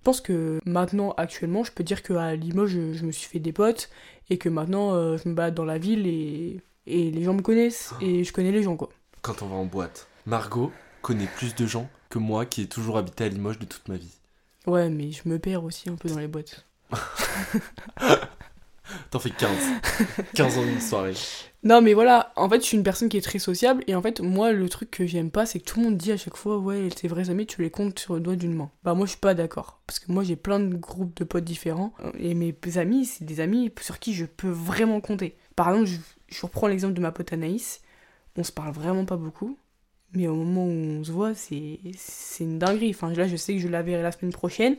Je 0.00 0.04
pense 0.04 0.20
que 0.20 0.58
maintenant, 0.64 1.12
actuellement, 1.16 1.62
je 1.62 1.72
peux 1.72 1.84
dire 1.84 2.02
qu'à 2.02 2.34
Limoges, 2.34 2.70
je, 2.70 2.92
je 2.94 3.04
me 3.04 3.12
suis 3.12 3.28
fait 3.28 3.38
des 3.38 3.52
potes 3.52 3.90
et 4.30 4.38
que 4.38 4.48
maintenant, 4.48 4.94
euh, 4.94 5.18
je 5.22 5.28
me 5.28 5.34
balade 5.34 5.54
dans 5.54 5.64
la 5.64 5.78
ville 5.78 6.06
et, 6.06 6.60
et 6.86 7.10
les 7.10 7.22
gens 7.22 7.34
me 7.34 7.42
connaissent 7.42 7.92
et 8.00 8.24
je 8.24 8.32
connais 8.32 8.52
les 8.52 8.62
gens, 8.62 8.76
quoi. 8.76 8.90
quand 9.22 9.42
on 9.42 9.46
va 9.46 9.56
en 9.56 9.64
boîte. 9.66 10.08
Margot 10.26 10.72
connaît 11.02 11.28
plus 11.36 11.54
de 11.54 11.66
gens 11.66 11.88
que 12.08 12.18
moi 12.18 12.46
qui 12.46 12.62
ai 12.62 12.66
toujours 12.66 12.98
habité 12.98 13.24
à 13.24 13.28
Limoges 13.28 13.58
de 13.58 13.64
toute 13.66 13.88
ma 13.88 13.96
vie. 13.96 14.14
Ouais, 14.66 14.90
mais 14.90 15.10
je 15.12 15.28
me 15.28 15.38
perds 15.38 15.64
aussi 15.64 15.88
un 15.88 15.94
peu 15.94 16.08
dans 16.08 16.18
les 16.18 16.28
boîtes. 16.28 16.66
T'en 19.10 19.20
fais 19.20 19.30
15. 19.30 19.50
15 20.34 20.58
ans 20.58 20.64
d'une 20.64 20.80
soirée. 20.80 21.14
Non, 21.62 21.80
mais 21.80 21.94
voilà, 21.94 22.32
en 22.36 22.48
fait, 22.48 22.60
je 22.60 22.66
suis 22.66 22.76
une 22.76 22.82
personne 22.82 23.08
qui 23.08 23.16
est 23.16 23.20
très 23.22 23.38
sociable. 23.38 23.84
Et 23.86 23.94
en 23.94 24.02
fait, 24.02 24.20
moi, 24.20 24.50
le 24.50 24.68
truc 24.68 24.90
que 24.90 25.06
j'aime 25.06 25.30
pas, 25.30 25.46
c'est 25.46 25.60
que 25.60 25.64
tout 25.64 25.78
le 25.78 25.86
monde 25.86 25.96
dit 25.96 26.10
à 26.10 26.16
chaque 26.16 26.36
fois, 26.36 26.58
ouais, 26.58 26.88
tes 26.88 27.06
vrais 27.06 27.30
amis, 27.30 27.46
tu 27.46 27.62
les 27.62 27.70
comptes 27.70 27.98
sur 28.00 28.14
le 28.14 28.20
doigt 28.20 28.34
d'une 28.34 28.54
main. 28.54 28.70
Bah, 28.82 28.94
moi, 28.94 29.06
je 29.06 29.10
suis 29.10 29.20
pas 29.20 29.34
d'accord. 29.34 29.80
Parce 29.86 30.00
que 30.00 30.10
moi, 30.10 30.24
j'ai 30.24 30.34
plein 30.36 30.58
de 30.58 30.74
groupes 30.74 31.16
de 31.16 31.24
potes 31.24 31.44
différents. 31.44 31.92
Et 32.18 32.34
mes 32.34 32.52
amis, 32.76 33.04
c'est 33.04 33.24
des 33.24 33.38
amis 33.40 33.70
sur 33.80 34.00
qui 34.00 34.12
je 34.14 34.24
peux 34.24 34.50
vraiment 34.50 35.00
compter. 35.00 35.36
Par 35.56 35.70
exemple, 35.70 35.90
je, 36.28 36.42
reprends 36.42 36.68
l'exemple 36.68 36.94
de 36.94 37.00
ma 37.00 37.12
pote 37.12 37.32
Anaïs. 37.32 37.82
On 38.36 38.44
se 38.44 38.52
parle 38.52 38.72
vraiment 38.72 39.04
pas 39.04 39.16
beaucoup. 39.16 39.58
Mais 40.14 40.26
au 40.26 40.34
moment 40.34 40.64
où 40.66 40.70
on 41.00 41.04
se 41.04 41.12
voit, 41.12 41.34
c'est 41.34 41.78
une 42.40 42.58
dinguerie. 42.58 42.90
Enfin, 42.90 43.12
là, 43.12 43.28
je 43.28 43.36
sais 43.36 43.54
que 43.54 43.60
je 43.60 43.68
la 43.68 43.82
verrai 43.82 44.02
la 44.02 44.12
semaine 44.12 44.32
prochaine. 44.32 44.76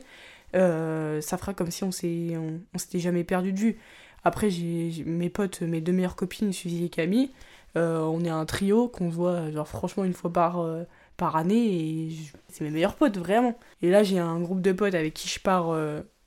Euh, 0.54 1.20
ça 1.22 1.38
fera 1.38 1.54
comme 1.54 1.70
si 1.70 1.84
on 1.84 1.92
s'est- 1.92 2.36
on, 2.36 2.60
s'était 2.78 2.98
jamais 2.98 3.24
perdu 3.24 3.52
de 3.52 3.58
vue. 3.58 3.78
Après, 4.24 4.50
j'ai 4.50 5.04
mes 5.06 5.30
potes, 5.30 5.62
mes 5.62 5.80
deux 5.80 5.92
meilleures 5.92 6.16
copines, 6.16 6.52
Suzy 6.52 6.84
et 6.86 6.88
Camille. 6.90 7.30
euh, 7.76 8.00
on 8.00 8.22
est 8.24 8.28
un 8.28 8.44
trio 8.44 8.88
qu'on 8.88 9.10
se 9.10 9.16
voit, 9.16 9.50
genre, 9.50 9.66
franchement, 9.68 10.04
une 10.04 10.12
fois 10.12 10.30
par, 10.32 10.60
euh, 10.60 10.84
par 11.16 11.36
année. 11.36 12.08
Et 12.08 12.16
c'est 12.48 12.64
mes 12.64 12.70
meilleurs 12.70 12.96
potes, 12.96 13.16
vraiment. 13.18 13.58
Et 13.80 13.90
là, 13.90 14.02
j'ai 14.02 14.18
un 14.18 14.40
groupe 14.40 14.60
de 14.60 14.72
potes 14.72 14.94
avec 14.94 15.14
qui 15.14 15.28
je 15.28 15.40
pars 15.40 15.68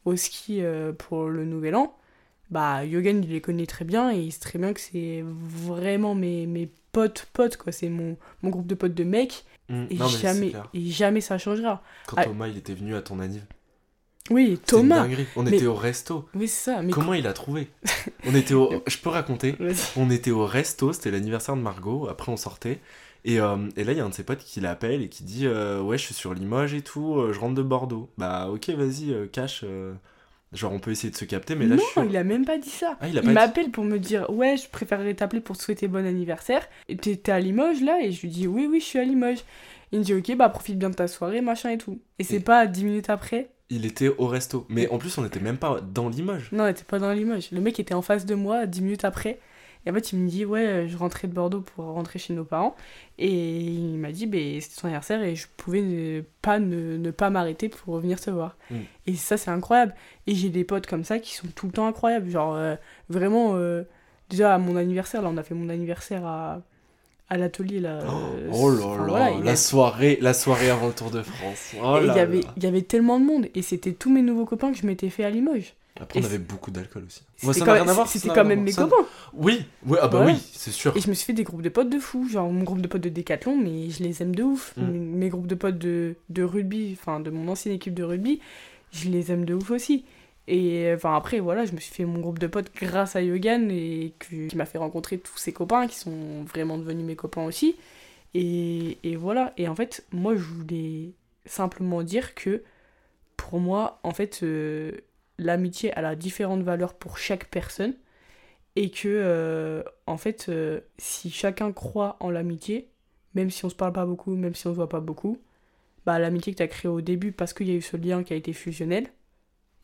au 0.05 0.15
ski 0.15 0.61
pour 0.97 1.25
le 1.29 1.45
nouvel 1.45 1.75
an. 1.75 1.95
Bah, 2.51 2.85
Yogan, 2.85 3.23
il 3.23 3.31
les 3.31 3.41
connaît 3.41 3.65
très 3.65 3.85
bien 3.85 4.11
et 4.13 4.19
il 4.19 4.31
sait 4.31 4.39
très 4.39 4.59
bien 4.59 4.73
que 4.73 4.79
c'est 4.79 5.23
vraiment 5.25 6.13
mes, 6.15 6.45
mes 6.45 6.69
potes, 6.91 7.27
potes, 7.33 7.57
quoi. 7.57 7.71
C'est 7.71 7.89
mon, 7.89 8.17
mon 8.43 8.49
groupe 8.49 8.67
de 8.67 8.75
potes 8.75 8.93
de 8.93 9.03
mecs. 9.03 9.45
Mm. 9.69 9.85
Et 9.89 9.95
Non, 9.95 10.07
jamais, 10.07 10.53
et 10.73 10.85
jamais 10.91 11.21
ça 11.21 11.37
changera. 11.37 11.81
Quand 12.07 12.17
Ah. 12.19 12.25
Thomas 12.25 12.47
il 12.47 12.57
était 12.57 12.73
venu 12.75 12.95
à 12.95 13.01
ton 13.01 13.19
anniv. 13.19 13.43
Oui, 14.31 14.49
une 14.51 14.57
Thomas. 14.57 15.07
On 15.35 15.43
Mais- 15.43 15.55
était 15.55 15.65
au 15.67 15.75
resto. 15.75 16.27
Oui, 16.33 16.47
c'est 16.47 16.71
ça. 16.71 16.81
Mais 16.81 16.91
Comment 16.91 17.13
il 17.13 17.27
a 17.27 17.33
trouvé? 17.33 17.67
On 18.25 18.33
était 18.33 18.53
au. 18.55 18.83
Je 18.87 18.97
peux 18.97 19.09
raconter. 19.09 19.55
On 19.97 20.09
était 20.09 20.31
au 20.31 20.45
resto, 20.45 20.93
c'était 20.93 21.11
l'anniversaire 21.11 21.55
de 21.55 21.61
Margot, 21.61 22.07
après 22.09 22.31
on 22.31 22.37
sortait. 22.37 22.79
Et, 23.23 23.39
euh, 23.39 23.57
et 23.75 23.83
là, 23.83 23.91
il 23.91 23.97
y 23.97 24.01
a 24.01 24.05
un 24.05 24.09
de 24.09 24.13
ses 24.15 24.23
potes 24.23 24.43
qui 24.43 24.61
l'appelle 24.61 25.01
et 25.03 25.09
qui 25.09 25.23
dit 25.23 25.45
euh, 25.47 25.79
Ouais, 25.81 25.97
je 25.99 26.03
suis 26.05 26.13
sur 26.15 26.33
Limoges 26.33 26.73
et 26.75 26.81
tout, 26.81 27.17
euh, 27.19 27.33
je 27.33 27.39
rentre 27.39 27.53
de 27.55 27.61
Bordeaux. 27.63 28.09
Bah, 28.17 28.49
ok, 28.51 28.69
vas-y, 28.69 29.13
cache. 29.31 29.63
Genre, 30.53 30.71
on 30.73 30.79
peut 30.79 30.91
essayer 30.91 31.11
de 31.11 31.17
se 31.17 31.25
capter, 31.25 31.55
mais 31.55 31.65
là, 31.65 31.75
non, 31.75 31.83
je 31.95 31.99
suis. 32.01 32.09
il 32.09 32.17
a 32.17 32.23
même 32.23 32.45
pas 32.45 32.57
dit 32.57 32.69
ça. 32.69 32.97
Ah, 33.01 33.07
il 33.07 33.19
dit- 33.19 33.27
m'appelle 33.27 33.71
pour 33.71 33.83
me 33.83 33.97
dire 33.99 34.29
ouais, 34.29 34.55
je 34.57 34.69
préférerais 34.69 35.13
t'appeler 35.13 35.41
pour 35.41 35.57
te 35.57 35.63
souhaiter 35.63 35.87
bon 35.87 36.05
anniversaire. 36.05 36.67
Et 36.89 36.95
t'es 36.97 37.31
à 37.31 37.39
Limoges 37.39 37.81
là 37.81 37.99
Et 38.01 38.11
je 38.11 38.21
lui 38.21 38.29
dis 38.29 38.47
oui, 38.47 38.67
oui, 38.69 38.79
je 38.79 38.85
suis 38.85 38.99
à 38.99 39.03
Limoges. 39.03 39.43
Il 39.91 39.99
me 39.99 40.03
dit 40.03 40.13
ok, 40.13 40.35
bah 40.35 40.49
profite 40.49 40.77
bien 40.79 40.89
de 40.89 40.95
ta 40.95 41.07
soirée, 41.07 41.41
machin 41.41 41.69
et 41.71 41.77
tout. 41.77 41.99
Et 42.19 42.23
c'est 42.23 42.37
Et- 42.37 42.39
pas 42.39 42.65
10 42.67 42.83
minutes 42.85 43.09
après. 43.09 43.49
Il 43.69 43.85
était 43.85 44.09
au 44.09 44.27
resto. 44.27 44.65
Mais 44.69 44.87
en 44.89 44.97
plus, 44.99 45.17
on 45.17 45.25
était 45.25 45.39
même 45.39 45.57
pas 45.57 45.79
dans 45.81 46.07
Limoges. 46.09 46.49
Non, 46.51 46.67
il 46.67 46.71
était 46.71 46.83
pas 46.83 46.99
dans 46.99 47.11
Limoges. 47.11 47.49
Le 47.51 47.59
mec 47.61 47.79
était 47.79 47.95
en 47.95 48.01
face 48.03 48.25
de 48.25 48.35
moi 48.35 48.65
10 48.67 48.81
minutes 48.81 49.05
après. 49.05 49.39
Et 49.85 49.91
en 49.91 49.93
fait, 49.93 50.11
il 50.13 50.19
me 50.19 50.27
dit 50.27 50.45
ouais, 50.45 50.65
euh, 50.65 50.87
je 50.87 50.97
rentrais 50.97 51.27
de 51.27 51.33
Bordeaux 51.33 51.61
pour 51.61 51.85
rentrer 51.85 52.17
chez 52.19 52.33
nos 52.33 52.43
parents. 52.43 52.75
Et 53.19 53.29
il 53.31 53.97
m'a 53.97 54.11
dit 54.11 54.25
bah, 54.25 54.37
c'était 54.59 54.73
son 54.79 54.87
anniversaire 54.87 55.21
et 55.23 55.35
je 55.35 55.47
pouvais 55.57 55.81
ne 55.81 56.21
pas, 56.41 56.59
ne, 56.59 56.97
ne 56.97 57.11
pas 57.11 57.29
m'arrêter 57.29 57.69
pour 57.69 57.97
venir 57.99 58.19
te 58.19 58.29
voir. 58.31 58.57
Mm. 58.71 58.75
Et 59.07 59.15
ça, 59.15 59.37
c'est 59.37 59.51
incroyable. 59.51 59.93
Et 60.27 60.33
j'ai 60.35 60.49
des 60.49 60.63
potes 60.63 60.87
comme 60.87 61.03
ça 61.03 61.19
qui 61.19 61.35
sont 61.35 61.47
tout 61.55 61.67
le 61.67 61.71
temps 61.71 61.87
incroyables. 61.87 62.29
Genre, 62.29 62.55
euh, 62.55 62.75
vraiment, 63.09 63.51
euh, 63.55 63.83
déjà 64.29 64.55
à 64.55 64.57
mon 64.57 64.75
anniversaire, 64.75 65.21
là, 65.21 65.29
on 65.31 65.37
a 65.37 65.43
fait 65.43 65.53
mon 65.53 65.69
anniversaire 65.69 66.25
à, 66.25 66.61
à 67.29 67.37
l'atelier. 67.37 67.79
là. 67.79 67.99
euh, 68.01 68.49
Oh 68.51 68.71
là 68.71 68.85
enfin, 68.85 69.01
là, 69.03 69.07
voilà, 69.07 69.31
la, 69.43 69.55
soirée, 69.55 70.17
la 70.19 70.33
soirée 70.33 70.69
avant 70.71 70.87
le 70.87 70.93
Tour 70.93 71.11
de 71.11 71.21
France. 71.21 71.75
Oh 71.83 71.99
y 72.03 72.09
avait, 72.19 72.41
il 72.57 72.63
y 72.63 72.67
avait 72.67 72.81
tellement 72.81 73.19
de 73.19 73.25
monde. 73.25 73.47
Et 73.53 73.61
c'était 73.61 73.93
tous 73.93 74.11
mes 74.11 74.23
nouveaux 74.23 74.45
copains 74.45 74.71
que 74.71 74.77
je 74.79 74.85
m'étais 74.87 75.09
fait 75.09 75.23
à 75.23 75.29
Limoges. 75.29 75.75
Après, 75.99 76.19
on 76.19 76.25
avait 76.25 76.37
beaucoup 76.39 76.71
d'alcool 76.71 77.03
aussi. 77.07 77.21
C'était 77.37 77.53
ça 77.53 77.59
quand- 77.59 77.65
n'a 77.67 77.73
rien 77.83 77.87
à 77.87 77.93
voir. 77.93 78.07
C'était 78.07 78.27
ça 78.27 78.33
n'a 78.33 78.41
quand 78.41 78.47
même 78.47 78.63
mes. 78.63 78.71
Ça- 78.73 78.83
copains. 78.83 79.07
Oui, 79.33 79.65
oui, 79.85 79.97
ah 80.01 80.07
bah 80.09 80.17
Voilà. 80.17 80.33
oui, 80.33 80.39
c'est 80.53 80.71
sûr. 80.71 80.95
Et 80.97 80.99
je 80.99 81.07
me 81.09 81.13
suis 81.13 81.25
fait 81.25 81.33
des 81.33 81.43
groupes 81.43 81.61
de 81.61 81.69
potes 81.69 81.89
de 81.89 81.99
fou, 81.99 82.27
genre 82.27 82.51
mon 82.51 82.63
groupe 82.63 82.81
de 82.81 82.87
potes 82.87 83.01
de 83.01 83.09
décathlon, 83.09 83.57
mais 83.57 83.89
je 83.89 84.03
les 84.03 84.21
aime 84.21 84.35
de 84.35 84.43
ouf. 84.43 84.73
Mm. 84.75 84.81
Mes, 84.87 84.99
mes 84.99 85.29
groupes 85.29 85.47
de 85.47 85.55
potes 85.55 85.77
de, 85.77 86.15
de 86.29 86.43
rugby, 86.43 86.97
enfin 86.99 87.19
de 87.21 87.29
mon 87.29 87.47
ancienne 87.49 87.73
équipe 87.75 87.93
de 87.93 88.03
rugby, 88.03 88.41
je 88.91 89.09
les 89.09 89.31
aime 89.31 89.45
de 89.45 89.53
ouf 89.53 89.71
aussi. 89.71 90.03
Et 90.47 90.91
enfin 90.93 91.15
après, 91.15 91.39
voilà, 91.39 91.65
je 91.65 91.71
me 91.71 91.79
suis 91.79 91.93
fait 91.93 92.05
mon 92.05 92.19
groupe 92.19 92.39
de 92.39 92.47
potes 92.47 92.71
grâce 92.75 93.15
à 93.15 93.21
Yogan 93.21 93.71
et 93.71 94.13
que- 94.19 94.47
qui 94.47 94.55
m'a 94.57 94.65
fait 94.65 94.77
rencontrer 94.77 95.17
tous 95.17 95.37
ses 95.37 95.53
copains 95.53 95.87
qui 95.87 95.97
sont 95.97 96.43
vraiment 96.43 96.77
devenus 96.77 97.05
mes 97.05 97.15
copains 97.15 97.45
aussi. 97.45 97.75
Et, 98.33 98.97
et 99.03 99.15
voilà, 99.15 99.53
et 99.57 99.67
en 99.69 99.75
fait, 99.75 100.05
moi 100.11 100.35
je 100.35 100.41
voulais 100.43 101.11
simplement 101.45 102.03
dire 102.03 102.35
que 102.35 102.63
pour 103.37 103.59
moi, 103.59 103.99
en 104.03 104.11
fait, 104.11 104.41
euh, 104.43 104.91
l'amitié 105.37 105.91
elle 105.95 106.05
a 106.05 106.15
différentes 106.15 106.63
valeurs 106.63 106.93
pour 106.93 107.17
chaque 107.17 107.45
personne 107.45 107.93
et 108.75 108.89
que 108.89 109.07
euh, 109.07 109.83
en 110.07 110.17
fait 110.17 110.47
euh, 110.49 110.81
si 110.97 111.29
chacun 111.29 111.71
croit 111.71 112.17
en 112.19 112.29
l'amitié 112.29 112.89
même 113.33 113.49
si 113.49 113.65
on 113.65 113.69
se 113.69 113.75
parle 113.75 113.93
pas 113.93 114.05
beaucoup 114.05 114.35
même 114.35 114.55
si 114.55 114.67
on 114.67 114.71
se 114.71 114.75
voit 114.75 114.89
pas 114.89 114.99
beaucoup 114.99 115.39
bah 116.05 116.19
l'amitié 116.19 116.53
que 116.53 116.57
tu 116.57 116.63
as 116.63 116.67
créée 116.67 116.91
au 116.91 117.01
début 117.01 117.31
parce 117.31 117.53
qu'il 117.53 117.67
y 117.67 117.71
a 117.71 117.75
eu 117.75 117.81
ce 117.81 117.97
lien 117.97 118.23
qui 118.23 118.33
a 118.33 118.35
été 118.35 118.53
fusionnel 118.53 119.07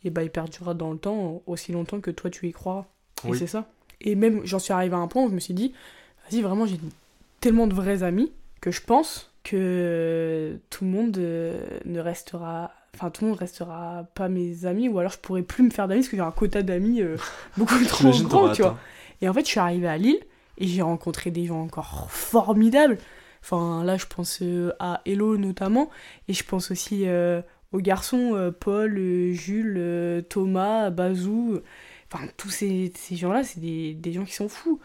et 0.03 0.09
bah 0.09 0.23
il 0.23 0.31
perdurera 0.31 0.73
dans 0.73 0.91
le 0.91 0.97
temps 0.97 1.41
aussi 1.47 1.71
longtemps 1.71 2.01
que 2.01 2.11
toi 2.11 2.29
tu 2.29 2.47
y 2.47 2.51
crois 2.51 2.87
et 3.27 3.35
c'est 3.35 3.47
ça. 3.47 3.69
Et 3.99 4.15
même 4.15 4.41
j'en 4.45 4.59
suis 4.59 4.73
arrivé 4.73 4.95
à 4.95 4.99
un 4.99 5.07
point 5.07 5.23
où 5.23 5.29
je 5.29 5.35
me 5.35 5.39
suis 5.39 5.53
dit 5.53 5.73
vas-y 6.29 6.41
vraiment 6.41 6.65
j'ai 6.65 6.79
tellement 7.39 7.67
de 7.67 7.73
vrais 7.73 8.03
amis 8.03 8.31
que 8.61 8.71
je 8.71 8.81
pense 8.81 9.31
que 9.43 10.59
tout 10.69 10.85
le 10.85 10.91
monde 10.91 11.17
euh, 11.17 11.79
ne 11.85 11.99
restera 11.99 12.71
enfin 12.95 13.09
tout 13.09 13.23
le 13.23 13.31
monde 13.31 13.39
restera 13.39 14.05
pas 14.15 14.27
mes 14.27 14.65
amis 14.65 14.89
ou 14.89 14.99
alors 14.99 15.11
je 15.11 15.17
pourrais 15.17 15.43
plus 15.43 15.63
me 15.63 15.69
faire 15.69 15.87
d'amis 15.87 16.01
parce 16.01 16.09
que 16.09 16.17
j'ai 16.17 16.23
un 16.23 16.31
quota 16.31 16.61
d'amis 16.61 17.01
euh, 17.01 17.17
beaucoup 17.57 17.83
trop 17.85 18.11
grand 18.23 18.51
tu 18.51 18.61
vois 18.61 18.77
et 19.21 19.29
en 19.29 19.33
fait, 19.33 19.41
je 19.41 19.51
suis 19.51 19.59
arrivée 19.59 19.87
à 19.87 19.97
Lille 19.97 20.19
et 20.57 20.67
j'ai 20.67 20.81
rencontré 20.81 21.29
des 21.29 21.45
gens 21.45 21.61
encore 21.61 22.09
formidables. 22.09 22.97
Enfin, 23.43 23.83
là, 23.83 23.97
je 23.97 24.05
pense 24.07 24.39
euh, 24.41 24.71
à 24.79 25.01
Hello 25.05 25.37
notamment. 25.37 25.91
Et 26.27 26.33
je 26.33 26.43
pense 26.43 26.71
aussi 26.71 27.07
euh, 27.07 27.41
aux 27.71 27.79
garçons, 27.79 28.51
Paul, 28.59 28.99
Jules, 29.31 30.25
Thomas, 30.27 30.89
Bazou. 30.89 31.59
Enfin, 32.11 32.25
tous 32.35 32.49
ces, 32.49 32.91
ces 32.95 33.15
gens-là, 33.15 33.43
c'est 33.43 33.59
des, 33.59 33.93
des 33.93 34.11
gens 34.11 34.25
qui 34.25 34.33
sont 34.33 34.49
fous. 34.49 34.79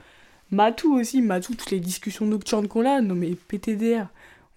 Matou 0.51 0.95
aussi, 0.95 1.23
Matou, 1.23 1.55
toutes 1.55 1.71
les 1.71 1.81
discussions 1.81 2.27
nocturnes 2.27 2.69
qu'on 2.69 2.87
a, 2.87 3.01
non 3.01 3.15
mais 3.15 3.35
PTDR. 3.35 4.07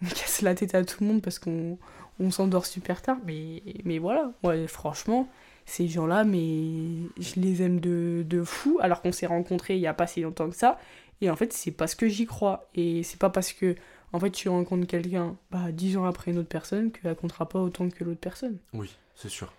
On 0.04 0.06
casse 0.06 0.42
la 0.42 0.56
tête 0.56 0.76
à 0.76 0.84
tout 0.86 0.98
le 1.02 1.08
monde 1.08 1.22
parce 1.22 1.40
qu'on 1.40 1.78
on 2.20 2.32
s'endort 2.32 2.66
super 2.66 3.02
tard. 3.02 3.18
Mais, 3.26 3.64
mais 3.86 3.98
voilà, 4.00 4.32
ouais, 4.44 4.68
franchement, 4.68 5.28
ces 5.66 5.88
gens-là, 5.88 6.24
mais 6.24 7.08
je 7.20 7.40
les 7.40 7.62
aime 7.62 7.80
de, 7.80 8.26
de 8.28 8.44
fou, 8.44 8.78
alors 8.82 9.02
qu'on 9.02 9.12
s'est 9.12 9.28
rencontrés 9.28 9.76
il 9.76 9.82
y 9.82 9.88
a 9.88 9.94
pas 9.94 10.08
si 10.08 10.22
longtemps 10.22 10.50
que 10.50 10.56
ça. 10.56 10.80
Et 11.22 11.30
en 11.30 11.36
fait, 11.36 11.54
c'est 11.54 11.72
parce 11.72 11.96
que 11.96 12.08
j'y 12.08 12.26
crois. 12.26 12.70
Et 12.76 13.04
c'est 13.04 13.20
pas 13.20 13.30
parce 13.30 13.54
que, 13.54 13.76
en 14.14 14.20
fait, 14.20 14.32
tu 14.32 14.50
rencontres 14.50 14.88
quelqu'un, 14.88 15.38
bah, 15.52 15.72
dix 15.72 15.98
ans 15.98 16.06
après 16.06 16.32
une 16.32 16.40
autre 16.40 16.50
personne, 16.50 16.92
qu'elle 16.92 17.16
comptera 17.16 17.48
pas 17.48 17.60
autant 17.60 17.90
que 17.90 18.04
l'autre 18.04 18.20
personne. 18.20 18.58
Oui, 18.74 18.96
c'est 19.16 19.30
sûr. 19.30 19.52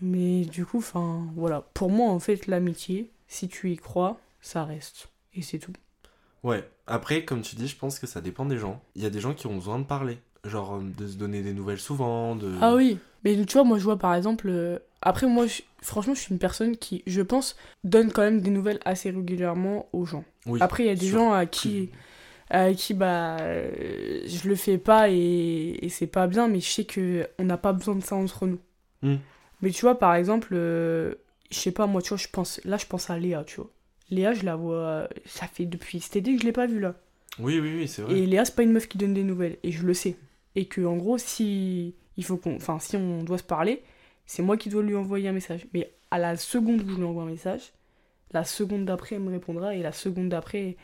Mais 0.00 0.42
du 0.42 0.64
coup, 0.64 0.78
enfin, 0.78 1.26
voilà. 1.34 1.62
Pour 1.74 1.90
moi, 1.90 2.10
en 2.10 2.20
fait, 2.20 2.46
l'amitié, 2.46 3.10
si 3.26 3.48
tu 3.48 3.72
y 3.72 3.76
crois, 3.76 4.20
ça 4.40 4.64
reste. 4.64 5.08
Et 5.34 5.42
c'est 5.42 5.58
tout. 5.58 5.72
Ouais. 6.44 6.68
Après, 6.86 7.24
comme 7.24 7.42
tu 7.42 7.56
dis, 7.56 7.66
je 7.68 7.76
pense 7.76 7.98
que 7.98 8.06
ça 8.06 8.20
dépend 8.20 8.46
des 8.46 8.58
gens. 8.58 8.80
Il 8.94 9.02
y 9.02 9.06
a 9.06 9.10
des 9.10 9.20
gens 9.20 9.34
qui 9.34 9.46
ont 9.46 9.56
besoin 9.56 9.78
de 9.78 9.84
parler. 9.84 10.18
Genre, 10.44 10.76
euh, 10.76 10.82
de 10.96 11.06
se 11.06 11.16
donner 11.16 11.42
des 11.42 11.52
nouvelles 11.52 11.78
souvent. 11.80 12.36
De... 12.36 12.50
Ah 12.60 12.74
oui, 12.74 12.98
mais 13.24 13.34
tu 13.44 13.52
vois, 13.54 13.64
moi 13.64 13.78
je 13.78 13.84
vois 13.84 13.98
par 13.98 14.14
exemple. 14.14 14.46
euh, 14.48 14.78
Après, 15.02 15.26
moi, 15.26 15.46
je- 15.46 15.62
franchement, 15.82 16.14
je 16.14 16.20
suis 16.20 16.32
une 16.32 16.38
personne 16.38 16.76
qui, 16.76 17.02
je 17.06 17.22
pense, 17.22 17.56
donne 17.84 18.10
quand 18.12 18.22
même 18.22 18.40
des 18.40 18.50
nouvelles 18.50 18.80
assez 18.84 19.10
régulièrement 19.10 19.86
aux 19.92 20.04
gens. 20.06 20.24
Oui, 20.46 20.58
Après, 20.62 20.84
il 20.84 20.86
y 20.86 20.90
a 20.90 20.94
des 20.94 21.06
sûr. 21.06 21.18
gens 21.18 21.32
à 21.32 21.46
qui, 21.46 21.90
à 22.50 22.72
qui 22.72 22.94
bah, 22.94 23.36
euh, 23.40 24.20
je 24.26 24.48
le 24.48 24.54
fais 24.56 24.78
pas 24.78 25.08
et, 25.10 25.78
et 25.82 25.88
c'est 25.88 26.06
pas 26.06 26.26
bien, 26.26 26.48
mais 26.48 26.60
je 26.60 26.68
sais 26.68 26.84
que 26.84 27.28
on 27.38 27.44
n'a 27.44 27.56
pas 27.58 27.72
besoin 27.72 27.94
de 27.96 28.02
ça 28.02 28.16
entre 28.16 28.46
nous. 28.46 28.58
Hmm. 29.02 29.16
Mais 29.62 29.70
tu 29.70 29.82
vois, 29.82 29.98
par 29.98 30.14
exemple, 30.14 30.50
euh, 30.52 31.14
je 31.50 31.58
sais 31.58 31.72
pas, 31.72 31.86
moi, 31.86 32.00
tu 32.02 32.08
vois, 32.10 32.18
je 32.18 32.28
pense, 32.28 32.60
là, 32.64 32.76
je 32.76 32.86
pense 32.86 33.10
à 33.10 33.18
Léa, 33.18 33.44
tu 33.44 33.56
vois. 33.56 33.70
Léa, 34.10 34.32
je 34.34 34.44
la 34.44 34.56
vois, 34.56 35.08
ça 35.26 35.46
fait 35.46 35.66
depuis 35.66 36.00
cet 36.00 36.16
été 36.16 36.34
que 36.34 36.40
je 36.40 36.46
l'ai 36.46 36.52
pas 36.52 36.66
vue 36.66 36.80
là. 36.80 36.94
Oui, 37.38 37.60
oui, 37.60 37.74
oui, 37.76 37.88
c'est 37.88 38.02
vrai. 38.02 38.14
Et 38.18 38.26
Léa, 38.26 38.44
c'est 38.44 38.54
pas 38.56 38.62
une 38.62 38.72
meuf 38.72 38.88
qui 38.88 38.98
donne 38.98 39.14
des 39.14 39.22
nouvelles, 39.24 39.58
et 39.62 39.70
je 39.70 39.84
le 39.86 39.94
sais. 39.94 40.16
Et 40.58 40.64
que 40.64 40.80
en 40.80 40.96
gros, 40.96 41.18
si 41.18 41.94
il 42.16 42.24
faut 42.24 42.36
qu'on, 42.36 42.56
enfin, 42.56 42.80
si 42.80 42.96
on 42.96 43.22
doit 43.22 43.38
se 43.38 43.44
parler, 43.44 43.84
c'est 44.26 44.42
moi 44.42 44.56
qui 44.56 44.70
dois 44.70 44.82
lui 44.82 44.96
envoyer 44.96 45.28
un 45.28 45.32
message. 45.32 45.68
Mais 45.72 45.94
à 46.10 46.18
la 46.18 46.36
seconde 46.36 46.82
où 46.82 46.90
je 46.90 46.96
lui 46.96 47.04
envoie 47.04 47.22
un 47.22 47.26
message, 47.26 47.72
la 48.32 48.42
seconde 48.42 48.84
d'après, 48.84 49.14
elle 49.14 49.22
me 49.22 49.30
répondra, 49.30 49.76
et 49.76 49.82
la 49.82 49.92
seconde 49.92 50.30
d'après, 50.30 50.76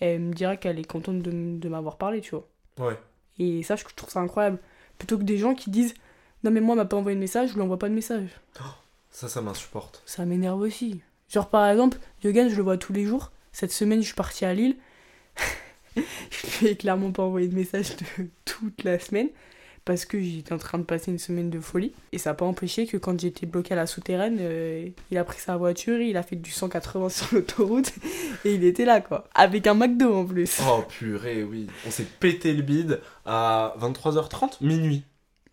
elle 0.00 0.20
me 0.20 0.32
dira 0.34 0.56
qu'elle 0.56 0.80
est 0.80 0.84
contente 0.84 1.22
de, 1.22 1.68
m'avoir 1.68 1.96
parlé, 1.96 2.20
tu 2.20 2.30
vois. 2.30 2.48
Ouais. 2.80 2.98
Et 3.38 3.62
ça, 3.62 3.76
je 3.76 3.84
trouve 3.94 4.10
ça 4.10 4.18
incroyable. 4.18 4.58
Plutôt 4.98 5.16
que 5.16 5.22
des 5.22 5.38
gens 5.38 5.54
qui 5.54 5.70
disent, 5.70 5.94
non 6.42 6.50
mais 6.50 6.60
moi, 6.60 6.74
elle 6.74 6.80
m'a 6.80 6.86
pas 6.86 6.96
envoyé 6.96 7.14
de 7.14 7.20
message, 7.20 7.50
je 7.50 7.54
lui 7.54 7.62
envoie 7.62 7.78
pas 7.78 7.88
de 7.88 7.94
message. 7.94 8.28
Ça, 9.10 9.28
ça 9.28 9.40
m'insupporte. 9.40 10.02
Ça 10.06 10.24
m'énerve 10.26 10.60
aussi. 10.60 11.02
Genre 11.28 11.48
par 11.48 11.68
exemple, 11.68 11.98
Yogan, 12.24 12.48
je 12.48 12.56
le 12.56 12.64
vois 12.64 12.78
tous 12.78 12.92
les 12.92 13.04
jours. 13.04 13.30
Cette 13.52 13.70
semaine, 13.70 14.00
je 14.00 14.06
suis 14.06 14.14
partie 14.16 14.44
à 14.44 14.54
Lille. 14.54 14.76
je 15.96 16.60
lui 16.60 16.66
ai 16.68 16.76
clairement 16.76 17.10
pas 17.12 17.22
envoyé 17.22 17.48
de 17.48 17.54
message 17.54 17.96
de 18.18 18.26
toute 18.44 18.84
la 18.84 18.98
semaine 18.98 19.28
parce 19.84 20.04
que 20.04 20.20
j'étais 20.20 20.52
en 20.52 20.58
train 20.58 20.78
de 20.78 20.84
passer 20.84 21.10
une 21.10 21.18
semaine 21.18 21.48
de 21.50 21.58
folie. 21.58 21.92
Et 22.12 22.18
ça 22.18 22.30
n'a 22.30 22.34
pas 22.34 22.44
empêché 22.44 22.86
que 22.86 22.96
quand 22.98 23.18
j'étais 23.18 23.46
bloqué 23.46 23.72
à 23.72 23.76
la 23.76 23.86
souterraine, 23.86 24.36
euh, 24.40 24.86
il 25.10 25.18
a 25.18 25.24
pris 25.24 25.40
sa 25.40 25.56
voiture, 25.56 25.98
il 26.00 26.16
a 26.16 26.22
fait 26.22 26.36
du 26.36 26.50
180 26.50 27.08
sur 27.08 27.26
l'autoroute 27.34 27.92
et 28.44 28.54
il 28.54 28.62
était 28.64 28.84
là 28.84 29.00
quoi. 29.00 29.24
Avec 29.34 29.66
un 29.66 29.74
McDo 29.74 30.14
en 30.14 30.24
plus. 30.26 30.60
Oh 30.68 30.82
purée, 30.88 31.42
oui. 31.42 31.66
On 31.86 31.90
s'est 31.90 32.06
pété 32.20 32.52
le 32.52 32.62
bide 32.62 33.00
à 33.24 33.74
23h30, 33.80 34.58
minuit. 34.60 35.02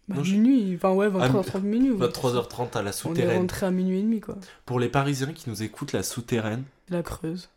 Bah, 0.10 0.18
non, 0.18 0.24
je- 0.24 0.34
minuit, 0.36 0.74
enfin 0.76 0.92
ouais, 0.94 1.08
Ah, 1.20 1.28
23h30 1.30 1.62
minuit. 1.64 1.92
ouais. 1.92 2.08
23h30 2.08 2.76
à 2.78 2.82
la 2.82 2.84
On 2.84 2.90
est 2.90 2.94
souterraine. 2.94 3.38
rentré 3.40 3.66
à 3.66 3.72
minuit 3.72 4.00
et 4.00 4.04
demi 4.04 4.20
quoi. 4.20 4.36
Pour 4.66 4.80
les 4.80 4.90
Parisiens 4.90 5.34
qui 5.34 5.50
nous 5.50 5.64
écoutent, 5.64 5.94
la 5.94 6.04
souterraine. 6.04 6.64
La 6.90 7.02
Creuse. 7.02 7.50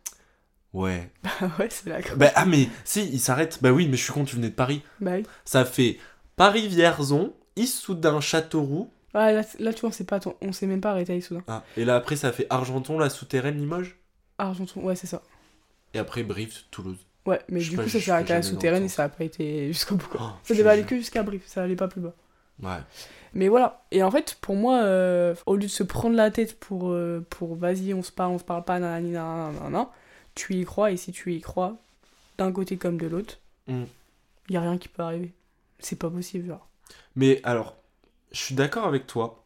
Ouais. 0.73 1.09
Ah 1.41 1.49
ouais, 1.59 1.67
c'est 1.69 1.89
la 1.89 2.01
Creuse. 2.01 2.17
Bah, 2.17 2.31
ah, 2.35 2.45
mais 2.45 2.67
si, 2.83 3.03
il 3.11 3.19
s'arrête. 3.19 3.59
Bah 3.61 3.71
oui, 3.71 3.87
mais 3.87 3.97
je 3.97 4.03
suis 4.03 4.13
con, 4.13 4.23
tu 4.23 4.35
venais 4.35 4.49
de 4.49 4.55
Paris. 4.55 4.83
Bah 4.99 5.13
oui. 5.15 5.23
Ça 5.43 5.65
fait 5.65 5.97
Paris-Vierzon, 6.35 7.33
Issoudun, 7.55 8.19
Châteauroux. 8.21 8.89
Ouais, 9.13 9.33
là, 9.33 9.41
là, 9.59 9.73
tu 9.73 9.81
vois, 9.81 9.89
on 9.89 9.91
s'est 9.91 10.03
pas, 10.03 10.19
on 10.41 10.51
s'est 10.51 10.67
même 10.67 10.81
pas 10.81 10.91
arrêté 10.91 11.13
à 11.13 11.15
Issoudun. 11.15 11.43
Ah, 11.47 11.63
et 11.77 11.83
là 11.83 11.95
après, 11.95 12.15
ça 12.15 12.31
fait 12.31 12.47
Argenton, 12.49 12.99
la 12.99 13.09
souterraine, 13.09 13.57
Limoges. 13.57 13.97
Argenton, 14.37 14.81
ouais, 14.81 14.95
c'est 14.95 15.07
ça. 15.07 15.21
Et 15.93 15.99
après, 15.99 16.23
Brive, 16.23 16.53
Toulouse. 16.69 16.97
Ouais, 17.25 17.39
mais 17.49 17.59
Je 17.59 17.71
du 17.71 17.77
coup, 17.77 17.87
ça 17.87 17.99
s'est 17.99 18.11
arrêté 18.11 18.33
à 18.33 18.37
la 18.37 18.41
souterraine 18.41 18.83
et 18.83 18.87
ça 18.89 19.03
a 19.03 19.09
pas 19.09 19.23
été 19.23 19.67
jusqu'au 19.67 19.95
bout 19.95 20.07
quoi. 20.07 20.19
Oh, 20.23 20.37
Ça 20.43 20.55
devait 20.55 20.69
aller 20.69 20.83
que 20.83 20.95
jusqu'à 20.95 21.21
Brive, 21.21 21.43
ça 21.45 21.61
allait 21.63 21.75
pas 21.75 21.87
plus 21.87 22.01
bas. 22.01 22.15
Ouais. 22.63 22.79
Mais 23.33 23.47
voilà. 23.47 23.83
Et 23.91 24.01
en 24.01 24.09
fait, 24.09 24.37
pour 24.41 24.55
moi, 24.55 24.81
euh, 24.83 25.35
au 25.45 25.55
lieu 25.55 25.63
de 25.63 25.67
se 25.67 25.83
prendre 25.83 26.15
la 26.15 26.31
tête 26.31 26.59
pour, 26.59 26.89
euh, 26.91 27.25
pour 27.29 27.55
vas-y, 27.55 27.93
on 27.93 28.01
se 28.01 28.11
parle, 28.11 28.31
on 28.31 28.39
se 28.39 28.43
parle 28.43 28.63
pas, 28.63 28.79
nanani, 28.79 29.11
nanana, 29.11 29.51
nanana, 29.51 29.89
tu 30.35 30.55
y 30.55 30.65
crois, 30.65 30.91
et 30.91 30.97
si 30.97 31.11
tu 31.11 31.33
y 31.33 31.41
crois, 31.41 31.77
d'un 32.37 32.51
côté 32.51 32.77
comme 32.77 32.97
de 32.97 33.07
l'autre, 33.07 33.39
il 33.67 33.75
Mm. 33.75 33.85
y 34.49 34.57
a 34.57 34.61
rien 34.61 34.77
qui 34.77 34.87
peut 34.87 35.03
arriver. 35.03 35.33
C'est 35.79 35.97
pas 35.97 36.09
possible, 36.09 36.47
genre. 36.47 36.67
Mais 37.15 37.39
alors, 37.43 37.75
je 38.31 38.39
suis 38.39 38.55
d'accord 38.55 38.85
avec 38.85 39.07
toi, 39.07 39.43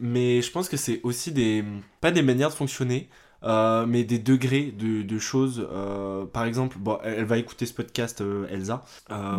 mais 0.00 0.42
je 0.42 0.50
pense 0.50 0.68
que 0.68 0.76
c'est 0.76 1.00
aussi 1.02 1.32
des. 1.32 1.64
pas 2.00 2.10
des 2.10 2.22
manières 2.22 2.48
de 2.50 2.54
fonctionner, 2.54 3.08
euh, 3.42 3.84
mais 3.86 4.04
des 4.04 4.18
degrés 4.18 4.70
de, 4.72 5.02
de 5.02 5.18
choses. 5.18 5.66
euh, 5.70 6.24
par 6.26 6.44
exemple, 6.44 6.78
bon, 6.78 6.98
elle, 7.04 7.24
va 7.24 7.38
écouter 7.38 7.66
ce 7.66 7.74
podcast, 7.74 8.20
euh, 8.22 8.46
Elsa. 8.50 8.84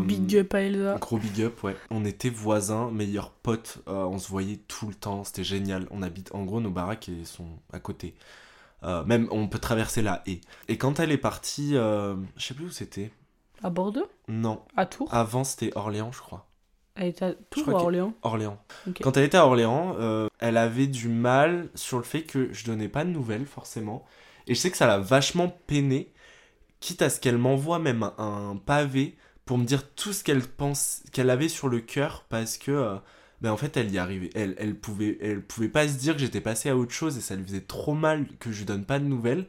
Big 0.03 0.35
up 0.37 0.53
à 0.53 0.61
Elsa. 0.61 0.97
Gros 0.99 1.17
big 1.17 1.41
up, 1.41 1.63
ouais. 1.63 1.75
On 1.89 2.05
était 2.05 2.29
voisins, 2.29 2.91
meilleurs 2.91 3.31
potes, 3.31 3.79
on 3.87 4.17
se 4.19 4.29
voyait 4.29 4.59
tout 4.67 4.87
le 4.87 4.95
temps, 4.95 5.23
c'était 5.23 5.43
génial. 5.43 5.87
On 5.91 6.01
habite, 6.03 6.33
en 6.35 6.43
gros, 6.43 6.61
nos 6.61 6.69
baraques 6.71 7.09
elles 7.09 7.25
sont 7.25 7.47
à 7.73 7.79
côté. 7.79 8.13
Euh, 8.85 9.03
même, 9.05 9.27
on 9.31 9.47
peut 9.47 9.59
traverser 9.59 10.01
la 10.01 10.21
haie. 10.27 10.41
Et 10.67 10.77
quand 10.77 10.99
elle 10.99 11.11
est 11.11 11.17
partie, 11.17 11.75
euh, 11.75 12.15
je 12.37 12.45
sais 12.45 12.53
plus 12.53 12.65
où 12.65 12.69
c'était. 12.69 13.11
À 13.63 13.69
Bordeaux? 13.69 14.07
Non, 14.27 14.61
À 14.77 14.85
Tours? 14.85 15.11
Avant 15.13 15.43
c'était 15.43 15.71
Orléans, 15.75 16.11
je 16.11 16.19
crois. 16.19 16.47
Elle 16.95 17.07
était 17.07 17.25
à 17.25 17.33
Tours 17.33 17.67
ou 17.67 17.71
à 17.71 17.81
Orléans? 17.81 18.13
Orléans. 18.21 18.57
Quand 19.01 19.17
elle 19.17 19.23
était 19.23 19.37
à 19.37 19.45
Orléans, 19.45 19.95
euh, 19.99 20.27
elle 20.39 20.57
avait 20.57 20.87
du 20.87 21.09
mal 21.09 21.69
sur 21.73 21.97
le 21.97 22.03
fait 22.03 22.23
que 22.23 22.53
je 22.53 22.65
donnais 22.65 22.87
pas 22.87 23.03
de 23.03 23.09
nouvelles 23.09 23.45
forcément. 23.45 24.05
Et 24.47 24.53
je 24.55 24.59
sais 24.59 24.71
que 24.71 24.77
ça 24.77 24.87
l'a 24.87 24.99
vachement 24.99 25.49
peiné, 25.67 26.13
quitte 26.79 27.01
à 27.01 27.09
ce 27.09 27.19
qu'elle 27.19 27.37
m'envoie 27.37 27.79
même 27.79 28.03
un, 28.03 28.51
un 28.51 28.55
pavé 28.55 29.17
pour 29.45 29.57
me 29.57 29.65
dire 29.65 29.89
tout 29.93 30.13
ce 30.13 30.23
qu'elle 30.23 30.41
pense, 30.41 31.03
qu'elle 31.11 31.29
avait 31.29 31.49
sur 31.49 31.67
le 31.67 31.79
cœur, 31.79 32.25
parce 32.29 32.57
que, 32.57 32.97
en 33.49 33.57
fait, 33.57 33.77
elle 33.77 33.91
y 33.91 33.97
arrivait. 33.97 34.29
Elle, 34.35 34.55
elle 34.57 34.75
pouvait, 34.75 35.17
elle 35.21 35.41
pouvait 35.41 35.69
pas 35.69 35.87
se 35.87 35.93
dire 35.97 36.13
que 36.13 36.19
j'étais 36.19 36.41
passé 36.41 36.69
à 36.69 36.77
autre 36.77 36.93
chose 36.93 37.17
et 37.17 37.21
ça 37.21 37.35
lui 37.35 37.43
faisait 37.43 37.61
trop 37.61 37.93
mal 37.93 38.25
que 38.39 38.51
je 38.51 38.59
lui 38.59 38.65
donne 38.65 38.85
pas 38.85 38.99
de 38.99 39.05
nouvelles. 39.05 39.45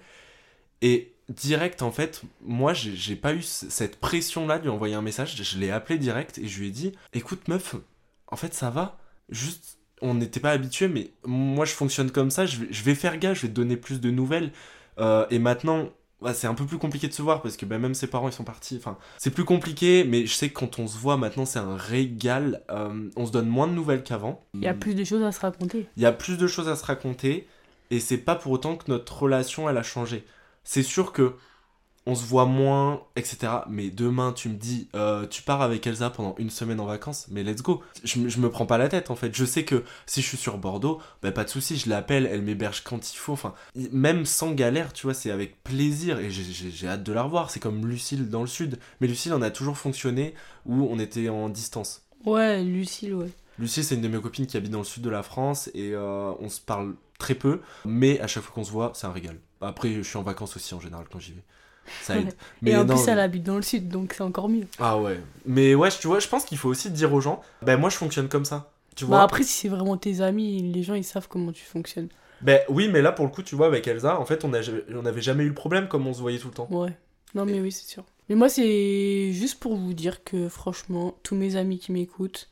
Et 0.82 1.12
direct, 1.28 1.82
en 1.82 1.90
fait, 1.90 2.22
moi, 2.40 2.72
j'ai 2.74 3.16
pas 3.16 3.34
eu 3.34 3.42
cette 3.42 3.98
pression-là 4.00 4.58
de 4.58 4.64
lui 4.64 4.70
envoyer 4.70 4.94
un 4.94 5.02
message. 5.02 5.40
Je 5.42 5.58
l'ai 5.58 5.70
appelé 5.70 5.98
direct 5.98 6.38
et 6.38 6.46
je 6.46 6.60
lui 6.60 6.68
ai 6.68 6.70
dit 6.70 6.92
Écoute, 7.12 7.48
meuf, 7.48 7.76
en 8.28 8.36
fait, 8.36 8.54
ça 8.54 8.70
va. 8.70 8.98
Juste, 9.28 9.78
on 10.02 10.14
n'était 10.14 10.40
pas 10.40 10.50
habitué, 10.52 10.88
mais 10.88 11.10
moi, 11.24 11.64
je 11.64 11.72
fonctionne 11.72 12.10
comme 12.10 12.30
ça. 12.30 12.46
Je 12.46 12.60
vais, 12.60 12.66
je 12.70 12.82
vais 12.82 12.94
faire 12.94 13.18
gaffe, 13.18 13.38
je 13.38 13.42
vais 13.42 13.48
te 13.48 13.54
donner 13.54 13.76
plus 13.76 14.00
de 14.00 14.10
nouvelles. 14.10 14.52
Euh, 14.98 15.26
et 15.30 15.38
maintenant. 15.38 15.90
Ouais, 16.20 16.34
c'est 16.34 16.46
un 16.46 16.54
peu 16.54 16.64
plus 16.64 16.78
compliqué 16.78 17.08
de 17.08 17.12
se 17.12 17.22
voir 17.22 17.42
parce 17.42 17.56
que 17.56 17.66
ben, 17.66 17.78
même 17.78 17.94
ses 17.94 18.06
parents 18.06 18.28
ils 18.28 18.34
sont 18.34 18.44
partis. 18.44 18.76
Enfin, 18.76 18.98
c'est 19.18 19.30
plus 19.30 19.44
compliqué, 19.44 20.04
mais 20.04 20.26
je 20.26 20.34
sais 20.34 20.48
que 20.48 20.54
quand 20.54 20.78
on 20.78 20.86
se 20.86 20.98
voit 20.98 21.16
maintenant, 21.16 21.44
c'est 21.44 21.58
un 21.58 21.76
régal. 21.76 22.62
Euh, 22.70 23.10
on 23.16 23.26
se 23.26 23.32
donne 23.32 23.48
moins 23.48 23.66
de 23.66 23.72
nouvelles 23.72 24.02
qu'avant. 24.02 24.44
Il 24.54 24.62
y 24.62 24.68
a 24.68 24.74
plus 24.74 24.94
de 24.94 25.04
choses 25.04 25.22
à 25.22 25.32
se 25.32 25.40
raconter. 25.40 25.88
Il 25.96 26.02
y 26.02 26.06
a 26.06 26.12
plus 26.12 26.38
de 26.38 26.46
choses 26.46 26.68
à 26.68 26.76
se 26.76 26.84
raconter 26.84 27.46
et 27.90 28.00
c'est 28.00 28.18
pas 28.18 28.34
pour 28.34 28.52
autant 28.52 28.76
que 28.76 28.90
notre 28.90 29.22
relation 29.22 29.68
elle 29.68 29.78
a 29.78 29.82
changé. 29.82 30.24
C'est 30.64 30.82
sûr 30.82 31.12
que 31.12 31.34
on 32.08 32.14
se 32.14 32.24
voit 32.24 32.44
moins, 32.46 33.02
etc. 33.16 33.52
Mais 33.68 33.90
demain 33.90 34.32
tu 34.32 34.48
me 34.48 34.54
dis, 34.54 34.88
euh, 34.94 35.26
tu 35.26 35.42
pars 35.42 35.60
avec 35.62 35.86
Elsa 35.86 36.08
pendant 36.10 36.34
une 36.38 36.50
semaine 36.50 36.78
en 36.80 36.86
vacances, 36.86 37.26
mais 37.30 37.42
let's 37.42 37.62
go. 37.62 37.82
Je, 38.04 38.20
me- 38.20 38.28
je 38.28 38.38
me 38.38 38.48
prends 38.48 38.66
pas 38.66 38.78
la 38.78 38.88
tête 38.88 39.10
en 39.10 39.16
fait. 39.16 39.34
Je 39.34 39.44
sais 39.44 39.64
que 39.64 39.82
si 40.06 40.22
je 40.22 40.26
suis 40.28 40.36
sur 40.36 40.56
Bordeaux, 40.58 41.00
bah 41.22 41.32
pas 41.32 41.44
de 41.44 41.48
souci, 41.50 41.76
je 41.76 41.88
l'appelle, 41.90 42.28
elle 42.30 42.42
m'héberge 42.42 42.82
quand 42.84 43.12
il 43.12 43.16
faut. 43.16 43.32
Enfin, 43.32 43.54
même 43.92 44.24
sans 44.24 44.52
galère, 44.52 44.92
tu 44.92 45.06
vois, 45.06 45.14
c'est 45.14 45.30
avec 45.30 45.62
plaisir 45.64 46.18
et 46.20 46.30
j'ai- 46.30 46.86
hâte 46.88 47.02
de 47.02 47.12
la 47.12 47.22
revoir. 47.24 47.50
C'est 47.50 47.60
comme 47.60 47.86
Lucille 47.86 48.30
dans 48.30 48.42
le 48.42 48.46
sud. 48.46 48.78
Mais 49.00 49.08
Lucille, 49.08 49.32
on 49.34 49.42
a 49.42 49.50
toujours 49.50 49.76
fonctionné 49.76 50.34
où 50.64 50.86
on 50.90 50.98
était 50.98 51.28
en 51.28 51.48
distance. 51.48 52.02
Ouais, 52.24 52.62
Lucille, 52.62 53.14
ouais. 53.14 53.30
Lucie, 53.58 53.82
c'est 53.82 53.94
une 53.94 54.02
de 54.02 54.08
mes 54.08 54.20
copines 54.20 54.46
qui 54.46 54.56
habite 54.56 54.70
dans 54.70 54.78
le 54.78 54.84
sud 54.84 55.02
de 55.02 55.10
la 55.10 55.22
France 55.22 55.70
et 55.74 55.92
euh, 55.94 56.32
on 56.40 56.48
se 56.50 56.60
parle 56.60 56.94
très 57.18 57.34
peu, 57.34 57.60
mais 57.86 58.20
à 58.20 58.26
chaque 58.26 58.42
fois 58.42 58.52
qu'on 58.54 58.64
se 58.64 58.70
voit, 58.70 58.92
c'est 58.94 59.06
un 59.06 59.12
régal. 59.12 59.38
Après, 59.62 59.92
je 59.94 60.02
suis 60.02 60.18
en 60.18 60.22
vacances 60.22 60.54
aussi 60.56 60.74
en 60.74 60.80
général 60.80 61.06
quand 61.10 61.18
j'y 61.18 61.32
vais. 61.32 61.42
Ça 62.02 62.16
aide. 62.16 62.32
Mais 62.62 62.72
Et 62.72 62.76
en 62.76 62.84
non, 62.84 62.94
plus, 62.96 63.08
elle 63.08 63.18
habite 63.20 63.42
dans 63.44 63.56
le 63.56 63.62
sud, 63.62 63.88
donc 63.88 64.14
c'est 64.16 64.22
encore 64.22 64.48
mieux. 64.48 64.66
Ah 64.78 64.98
ouais. 64.98 65.20
Mais 65.44 65.74
ouais, 65.74 65.88
tu 65.90 66.06
vois, 66.06 66.18
je 66.20 66.28
pense 66.28 66.44
qu'il 66.44 66.58
faut 66.58 66.68
aussi 66.68 66.90
dire 66.90 67.12
aux 67.12 67.20
gens, 67.20 67.40
ben 67.62 67.76
moi 67.76 67.90
je 67.90 67.96
fonctionne 67.96 68.28
comme 68.28 68.44
ça. 68.44 68.70
Tu 68.94 69.04
vois 69.04 69.18
Bah 69.18 69.22
après, 69.24 69.42
si 69.42 69.52
c'est 69.52 69.68
vraiment 69.68 69.96
tes 69.96 70.20
amis, 70.20 70.62
les 70.72 70.82
gens 70.82 70.94
ils 70.94 71.04
savent 71.04 71.28
comment 71.28 71.52
tu 71.52 71.64
fonctionnes. 71.64 72.08
Ben 72.42 72.60
oui, 72.68 72.88
mais 72.92 73.02
là 73.02 73.12
pour 73.12 73.24
le 73.24 73.30
coup, 73.30 73.42
tu 73.42 73.54
vois, 73.56 73.66
avec 73.66 73.86
Elsa, 73.86 74.18
en 74.20 74.24
fait, 74.24 74.44
on 74.44 74.48
n'avait 74.48 75.22
jamais 75.22 75.44
eu 75.44 75.48
le 75.48 75.54
problème 75.54 75.88
comme 75.88 76.06
on 76.06 76.12
se 76.14 76.20
voyait 76.20 76.38
tout 76.38 76.48
le 76.48 76.54
temps. 76.54 76.68
Ouais. 76.70 76.96
Non, 77.34 77.44
mais 77.44 77.60
oui, 77.60 77.72
c'est 77.72 77.86
sûr. 77.88 78.04
Mais 78.28 78.34
moi, 78.34 78.48
c'est 78.48 79.32
juste 79.32 79.58
pour 79.60 79.76
vous 79.76 79.92
dire 79.94 80.24
que 80.24 80.48
franchement, 80.48 81.14
tous 81.22 81.34
mes 81.34 81.56
amis 81.56 81.78
qui 81.78 81.92
m'écoutent, 81.92 82.48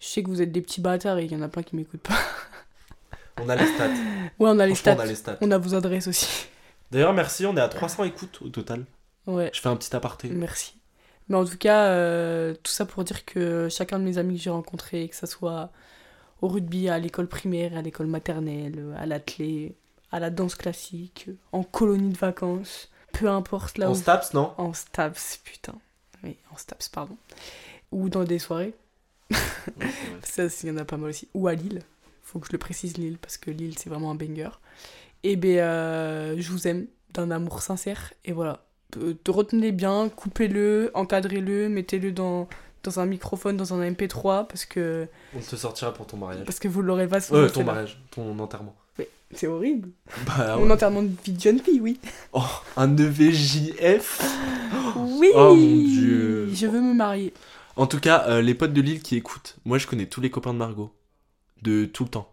je 0.00 0.06
sais 0.06 0.22
que 0.22 0.28
vous 0.28 0.42
êtes 0.42 0.52
des 0.52 0.60
petits 0.60 0.80
bâtards 0.80 1.18
et 1.18 1.24
il 1.24 1.32
y 1.32 1.36
en 1.36 1.42
a 1.42 1.48
plein 1.48 1.62
qui 1.62 1.76
m'écoutent 1.76 2.00
pas. 2.00 2.18
On 3.42 3.48
a 3.48 3.56
les 3.56 3.66
stats. 3.66 3.88
Ouais, 3.88 4.48
on 4.50 4.58
a 4.58 4.66
les 4.66 4.74
Franchement, 4.74 4.94
stats. 4.94 4.96
on 4.96 5.00
a 5.00 5.06
les 5.06 5.14
stats. 5.14 5.38
On 5.42 5.50
a 5.50 5.58
vos 5.58 5.74
adresses 5.74 6.06
aussi. 6.08 6.46
D'ailleurs, 6.90 7.12
merci, 7.12 7.46
on 7.46 7.56
est 7.56 7.60
à 7.60 7.68
300 7.68 8.04
écoutes 8.04 8.40
au 8.42 8.48
total. 8.48 8.84
Ouais, 9.26 9.50
Je 9.52 9.60
fais 9.60 9.68
un 9.68 9.76
petit 9.76 9.94
aparté. 9.94 10.28
merci. 10.28 10.74
Mais 11.28 11.34
en 11.36 11.44
tout 11.44 11.58
cas, 11.58 11.86
euh, 11.86 12.54
tout 12.62 12.70
ça 12.70 12.86
pour 12.86 13.02
dire 13.02 13.24
que 13.24 13.68
chacun 13.68 13.98
de 13.98 14.04
mes 14.04 14.16
amis 14.18 14.36
que 14.36 14.42
j'ai 14.42 14.50
rencontrés, 14.50 15.08
que 15.08 15.16
ça 15.16 15.26
soit 15.26 15.70
au 16.40 16.46
rugby, 16.46 16.88
à 16.88 16.98
l'école 17.00 17.26
primaire, 17.26 17.76
à 17.76 17.82
l'école 17.82 18.06
maternelle, 18.06 18.94
à 18.96 19.06
l'athlé, 19.06 19.74
à 20.12 20.20
la 20.20 20.30
danse 20.30 20.54
classique, 20.54 21.28
en 21.50 21.64
colonie 21.64 22.12
de 22.12 22.16
vacances, 22.18 22.90
peu 23.12 23.28
importe 23.28 23.78
là 23.78 23.88
On 23.88 23.92
où 23.92 23.96
se 23.96 24.04
tape, 24.04 24.32
non? 24.34 24.52
En 24.56 24.72
Staps, 24.72 25.38
putain. 25.42 25.74
Oui, 26.22 26.36
en 26.52 26.56
Staps, 26.56 26.88
pardon. 26.90 27.16
Ou 27.90 28.08
dans 28.08 28.22
des 28.22 28.38
soirées. 28.38 28.74
Ça, 30.22 30.44
il 30.62 30.68
y 30.68 30.70
en 30.70 30.76
a 30.76 30.84
pas 30.84 30.96
mal 30.96 31.10
aussi. 31.10 31.26
Ou 31.34 31.48
à 31.48 31.54
Lille. 31.54 31.82
Faut 32.22 32.38
que 32.38 32.46
je 32.46 32.52
le 32.52 32.58
précise, 32.58 32.96
Lille, 32.98 33.18
parce 33.18 33.36
que 33.36 33.50
Lille, 33.50 33.76
c'est 33.78 33.88
vraiment 33.90 34.10
un 34.12 34.14
banger. 34.14 34.50
Et 35.22 35.36
ben, 35.36 35.58
euh, 35.58 36.34
je 36.38 36.50
vous 36.50 36.66
aime 36.68 36.86
d'un 37.12 37.30
amour 37.30 37.62
sincère. 37.62 38.12
Et 38.24 38.32
voilà. 38.32 38.64
Euh, 38.98 39.14
te 39.24 39.30
retenez 39.30 39.72
bien, 39.72 40.08
coupez-le, 40.08 40.90
encadrez-le, 40.94 41.68
mettez-le 41.68 42.12
dans, 42.12 42.48
dans 42.82 43.00
un 43.00 43.06
microphone, 43.06 43.56
dans 43.56 43.74
un 43.74 43.90
MP3, 43.90 44.46
parce 44.46 44.64
que, 44.64 45.08
On 45.36 45.40
te 45.40 45.56
sortira 45.56 45.92
pour 45.92 46.06
ton 46.06 46.16
mariage. 46.16 46.44
parce 46.44 46.60
que 46.60 46.68
vous 46.68 46.82
l'aurez 46.82 47.08
pas. 47.08 47.18
Ouais, 47.32 47.50
ton 47.50 47.64
mariage, 47.64 48.00
ton 48.10 48.38
enterrement. 48.38 48.76
C'est 49.34 49.48
horrible. 49.48 49.88
Bah 50.24 50.56
Mon 50.56 50.70
enterrement 50.70 51.02
de 51.02 51.10
vie 51.24 51.32
de 51.32 51.40
jeune 51.40 51.58
fille, 51.58 51.80
oui. 51.80 51.98
Oh, 52.32 52.44
un 52.76 52.96
EVJF 52.96 54.22
Oui 54.96 55.30
Oh, 55.34 55.52
mon 55.56 55.76
Dieu. 55.82 56.48
Je 56.54 56.66
veux 56.68 56.80
me 56.80 56.94
marier. 56.94 57.34
En 57.74 57.88
tout 57.88 57.98
cas, 57.98 58.24
euh, 58.28 58.40
les 58.40 58.54
potes 58.54 58.72
de 58.72 58.80
Lille 58.80 59.02
qui 59.02 59.16
écoutent, 59.16 59.56
moi 59.64 59.78
je 59.78 59.88
connais 59.88 60.06
tous 60.06 60.20
les 60.20 60.30
copains 60.30 60.52
de 60.54 60.58
Margot. 60.58 60.92
De 61.62 61.86
tout 61.86 62.04
le 62.04 62.10
temps. 62.10 62.32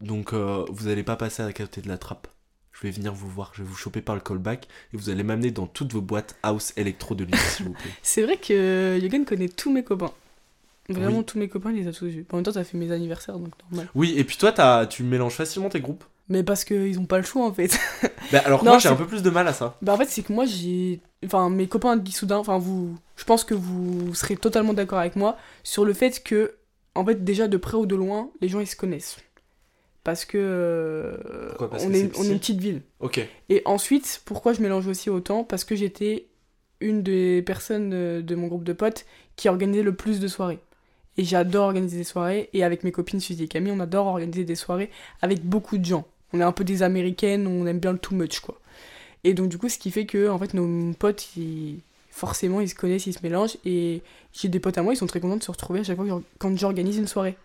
Donc 0.00 0.32
euh, 0.32 0.64
vous 0.70 0.88
allez 0.88 1.02
pas 1.02 1.16
passer 1.16 1.42
à 1.42 1.52
côté 1.52 1.80
de 1.80 1.88
la 1.88 1.98
trappe. 1.98 2.28
Je 2.72 2.82
vais 2.82 2.90
venir 2.90 3.14
vous 3.14 3.28
voir, 3.28 3.52
je 3.54 3.62
vais 3.62 3.68
vous 3.68 3.74
choper 3.76 4.02
par 4.02 4.14
le 4.14 4.20
callback 4.20 4.68
et 4.92 4.96
vous 4.98 5.08
allez 5.08 5.22
m'amener 5.22 5.50
dans 5.50 5.66
toutes 5.66 5.92
vos 5.94 6.02
boîtes 6.02 6.36
house 6.42 6.74
électro 6.76 7.14
de 7.14 7.24
Lille, 7.24 7.34
s'il 7.36 7.66
vous 7.66 7.72
plaît. 7.72 7.90
C'est 8.02 8.22
vrai 8.22 8.36
que 8.36 8.98
Yogan 9.00 9.24
connaît 9.24 9.48
tous 9.48 9.72
mes 9.72 9.82
copains. 9.82 10.12
Vraiment 10.90 11.18
Oui. 11.18 11.24
tous 11.24 11.38
mes 11.38 11.48
copains, 11.48 11.70
il 11.72 11.78
les 11.82 11.88
a 11.88 11.92
tous 11.92 12.06
vus. 12.06 12.26
En 12.30 12.36
même 12.36 12.44
temps, 12.44 12.52
ça 12.52 12.62
fait 12.64 12.76
mes 12.76 12.92
anniversaires, 12.92 13.38
donc 13.38 13.50
normal. 13.70 13.88
Oui, 13.94 14.14
et 14.16 14.24
puis 14.24 14.36
toi, 14.36 14.52
t'as- 14.52 14.86
tu 14.86 15.02
mélanges 15.02 15.34
facilement 15.34 15.68
tes 15.70 15.80
groupes? 15.80 16.04
Mais 16.28 16.42
parce 16.42 16.64
qu'ils 16.64 16.98
ont 17.00 17.06
pas 17.06 17.18
le 17.18 17.24
choix 17.24 17.46
en 17.46 17.52
fait. 17.52 17.78
Bah, 18.32 18.42
alors 18.44 18.60
que 18.60 18.64
Non, 18.64 18.72
moi 18.72 18.78
j'ai 18.80 18.88
un 18.88 18.96
peu 18.96 19.06
plus 19.06 19.22
de 19.22 19.30
mal 19.30 19.46
à 19.48 19.52
ça. 19.52 19.76
bah 19.82 19.94
en 19.94 19.96
fait, 19.96 20.06
c'est 20.06 20.22
que 20.22 20.32
moi 20.32 20.44
j'ai. 20.44 21.00
Enfin, 21.24 21.48
mes 21.48 21.68
copains 21.68 21.96
d'Issoudun, 21.96 22.36
enfin 22.38 22.58
vous. 22.58 22.96
Je 23.16 23.24
pense 23.24 23.44
que 23.44 23.54
vous 23.54 24.12
serez 24.14 24.36
totalement 24.36 24.74
d'accord 24.74 24.98
avec 24.98 25.14
moi 25.16 25.36
sur 25.62 25.84
le 25.84 25.92
fait 25.94 26.22
que, 26.22 26.54
en 26.96 27.04
fait, 27.06 27.22
déjà 27.24 27.46
de 27.48 27.56
près 27.56 27.76
ou 27.76 27.86
de 27.86 27.94
loin, 27.94 28.28
les 28.40 28.48
gens 28.48 28.58
ils 28.60 28.66
se 28.66 28.74
connaissent. 28.76 29.16
Parce 30.06 30.24
que. 30.24 30.38
euh, 30.40 31.16
Parce 31.58 31.84
on, 31.84 31.90
que 31.90 31.96
est, 31.96 32.16
on 32.16 32.22
une 32.22 32.38
petite 32.38 32.60
ville. 32.60 32.80
Ok. 33.00 33.18
Et 33.48 33.62
ensuite, 33.64 34.22
pourquoi 34.24 34.52
je 34.52 34.62
mélange 34.62 34.86
aussi 34.86 35.10
autant? 35.10 35.42
Parce 35.42 35.64
que 35.64 35.74
j'étais 35.74 36.26
une 36.80 37.02
des 37.02 37.42
personnes 37.42 37.90
de 38.22 38.34
mon 38.36 38.46
groupe 38.46 38.62
de 38.62 38.72
potes 38.72 39.04
qui 39.34 39.48
organisait 39.48 39.82
le 39.82 39.96
plus 39.96 40.20
de 40.20 40.28
soirées. 40.28 40.60
Et 41.16 41.24
j'adore 41.24 41.64
organiser 41.66 41.96
des 41.98 42.04
soirées. 42.04 42.48
Et 42.52 42.62
avec 42.62 42.84
mes 42.84 42.92
copines 42.92 43.18
Suzy 43.18 43.42
et 43.44 43.48
Camille, 43.48 43.72
on 43.72 43.80
adore 43.80 44.06
organiser 44.06 44.44
des 44.44 44.54
soirées 44.54 44.90
avec 45.22 45.44
beaucoup 45.44 45.76
de 45.76 45.84
gens. 45.84 46.06
On 46.32 46.38
est 46.38 46.44
un 46.44 46.52
peu 46.52 46.62
des 46.62 46.84
américaines, 46.84 47.48
on 47.48 47.66
aime 47.66 47.80
bien 47.80 47.90
le 47.90 47.98
too 47.98 48.14
much, 48.14 48.38
quoi. 48.38 48.60
Et 49.24 49.34
donc, 49.34 49.48
du 49.48 49.58
coup, 49.58 49.68
ce 49.68 49.76
qui 49.78 49.90
fait 49.90 50.06
que, 50.06 50.28
en 50.28 50.38
fait, 50.38 50.54
nos 50.54 50.92
potes, 50.92 51.36
ils- 51.36 51.80
forcément, 52.10 52.60
ils 52.60 52.68
se 52.68 52.76
connaissent, 52.76 53.06
ils 53.08 53.12
se 53.12 53.24
mélangent. 53.24 53.56
Et 53.64 54.02
j'ai 54.32 54.46
des 54.48 54.60
potes 54.60 54.78
à 54.78 54.82
moi, 54.82 54.92
ils 54.94 54.96
sont 54.96 55.06
très 55.08 55.18
contents 55.18 55.36
de 55.36 55.42
se 55.42 55.50
retrouver 55.50 55.80
à 55.80 55.82
chaque 55.82 55.96
fois 55.96 56.06
que 56.06 56.22
quand 56.38 56.56
j'organise 56.56 56.96
une 56.98 57.08
soirée. 57.08 57.36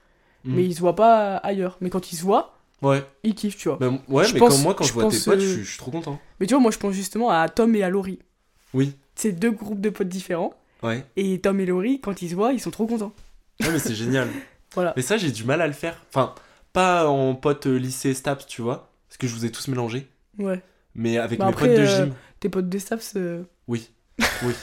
Mm. 0.43 0.55
Mais 0.55 0.65
ils 0.65 0.73
se 0.75 0.79
voient 0.79 0.95
pas 0.95 1.37
ailleurs. 1.37 1.77
Mais 1.81 1.89
quand 1.89 2.11
ils 2.11 2.15
se 2.15 2.23
voient, 2.23 2.55
Ouais, 2.81 3.05
ils 3.23 3.35
kiffent, 3.35 3.57
tu 3.57 3.69
vois. 3.69 3.77
Bah, 3.77 3.91
ouais 4.09 4.25
Je 4.25 4.33
mais 4.33 4.39
pense- 4.39 4.53
comme 4.55 4.63
moi, 4.63 4.73
quand 4.73 4.83
je, 4.85 4.93
vois 4.93 5.03
tes 5.03 5.09
pense, 5.09 5.25
potes, 5.25 5.35
euh, 5.37 5.39
je, 5.39 5.53
suis, 5.53 5.63
je 5.63 5.69
suis 5.69 5.77
trop 5.77 5.91
content. 5.91 6.19
Mais 6.39 6.47
tu 6.47 6.55
vois, 6.55 6.61
moi, 6.61 6.71
je 6.71 6.79
pense 6.79 6.93
justement 6.95 7.29
à 7.29 7.47
Tom 7.47 7.75
et 7.75 7.83
à 7.83 7.89
Laurie. 7.89 8.17
Oui, 8.73 8.95
C'est 9.13 9.33
deux 9.33 9.51
groupes 9.51 9.81
de 9.81 9.89
potes 9.91 10.07
différents. 10.09 10.55
ouais. 10.81 11.05
Et 11.15 11.39
Tom 11.41 11.59
et 11.59 11.65
Laurie, 11.67 12.01
quand 12.01 12.23
ils 12.23 12.29
se 12.31 12.35
voient, 12.35 12.53
ils 12.53 12.59
sont 12.59 12.71
trop 12.71 12.87
contents. 12.87 13.13
Ouais, 13.61 13.69
mais 13.71 13.79
c'est 13.79 13.93
génial. 13.95 14.27
Voilà. 14.73 14.93
Mais 14.95 15.01
ça, 15.01 15.17
j'ai 15.17 15.31
du 15.31 15.43
mal 15.43 15.61
à 15.61 15.67
le 15.67 15.73
faire. 15.73 16.01
Enfin, 16.09 16.33
pas 16.71 17.05
en 17.07 17.35
pote 17.35 17.67
euh, 17.67 17.75
lycée 17.77 18.13
Staps, 18.13 18.45
tu 18.47 18.61
vois, 18.61 18.89
parce 19.09 19.17
que 19.17 19.27
je 19.27 19.33
vous 19.35 19.43
ai 19.45 19.51
tous 19.51 19.67
mélangés. 19.67 20.07
Ouais. 20.39 20.61
Mais 20.95 21.17
avec 21.17 21.37
Bah 21.39 21.45
mes 21.47 21.51
après, 21.51 21.67
potes 21.67 21.75
de 21.77 21.81
euh, 21.83 22.05
gym, 22.05 22.13
Tes 22.39 22.47
potes 22.49 22.69
de 22.69 22.79
Staps, 22.79 23.13
euh, 23.17 23.43
oui. 23.67 23.89
Oui. 24.43 24.53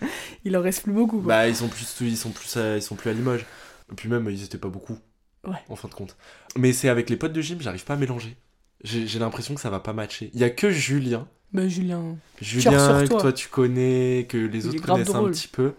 il 0.44 0.56
en 0.56 0.62
reste 0.62 0.82
plus 0.82 0.92
beaucoup, 0.94 1.18
quoi. 1.20 1.28
Bah, 1.28 1.48
ils 1.48 1.54
sont 1.56 1.68
plus, 1.68 1.94
ils 2.00 2.16
sont 2.16 2.30
plus, 2.30 2.56
à- 2.56 2.76
ils 2.76 2.82
sont 2.82 2.96
plus 2.96 3.10
à 3.10 3.12
Limoges. 3.12 3.44
Et 3.92 3.94
puis 3.94 4.08
même, 4.08 4.28
ils 4.30 4.42
étaient 4.42 4.56
pas 4.58 4.68
beaucoup. 4.68 4.98
Ouais. 5.46 5.56
En 5.68 5.76
fin 5.76 5.88
de 5.88 5.94
compte. 5.94 6.16
Mais 6.56 6.72
c'est 6.72 6.88
avec 6.88 7.10
les 7.10 7.16
potes 7.16 7.32
de 7.32 7.40
gym, 7.40 7.60
j'arrive 7.60 7.84
pas 7.84 7.94
à 7.94 7.96
mélanger. 7.96 8.36
J'ai 8.82 9.18
l'impression 9.18 9.54
que 9.54 9.60
ça 9.60 9.70
va 9.70 9.80
pas 9.80 9.92
matcher. 9.92 10.30
Il 10.32 10.40
y 10.40 10.44
a 10.44 10.50
que 10.50 10.70
Julien. 10.70 11.28
Bah, 11.52 11.68
Julien. 11.68 12.16
Julien, 12.40 13.02
que 13.02 13.08
toi. 13.08 13.20
toi 13.20 13.32
tu 13.32 13.48
connais, 13.48 14.26
que 14.28 14.38
les 14.38 14.66
autres 14.66 14.82
connaissent 14.82 15.14
un 15.14 15.24
petit 15.24 15.48
peu. 15.48 15.74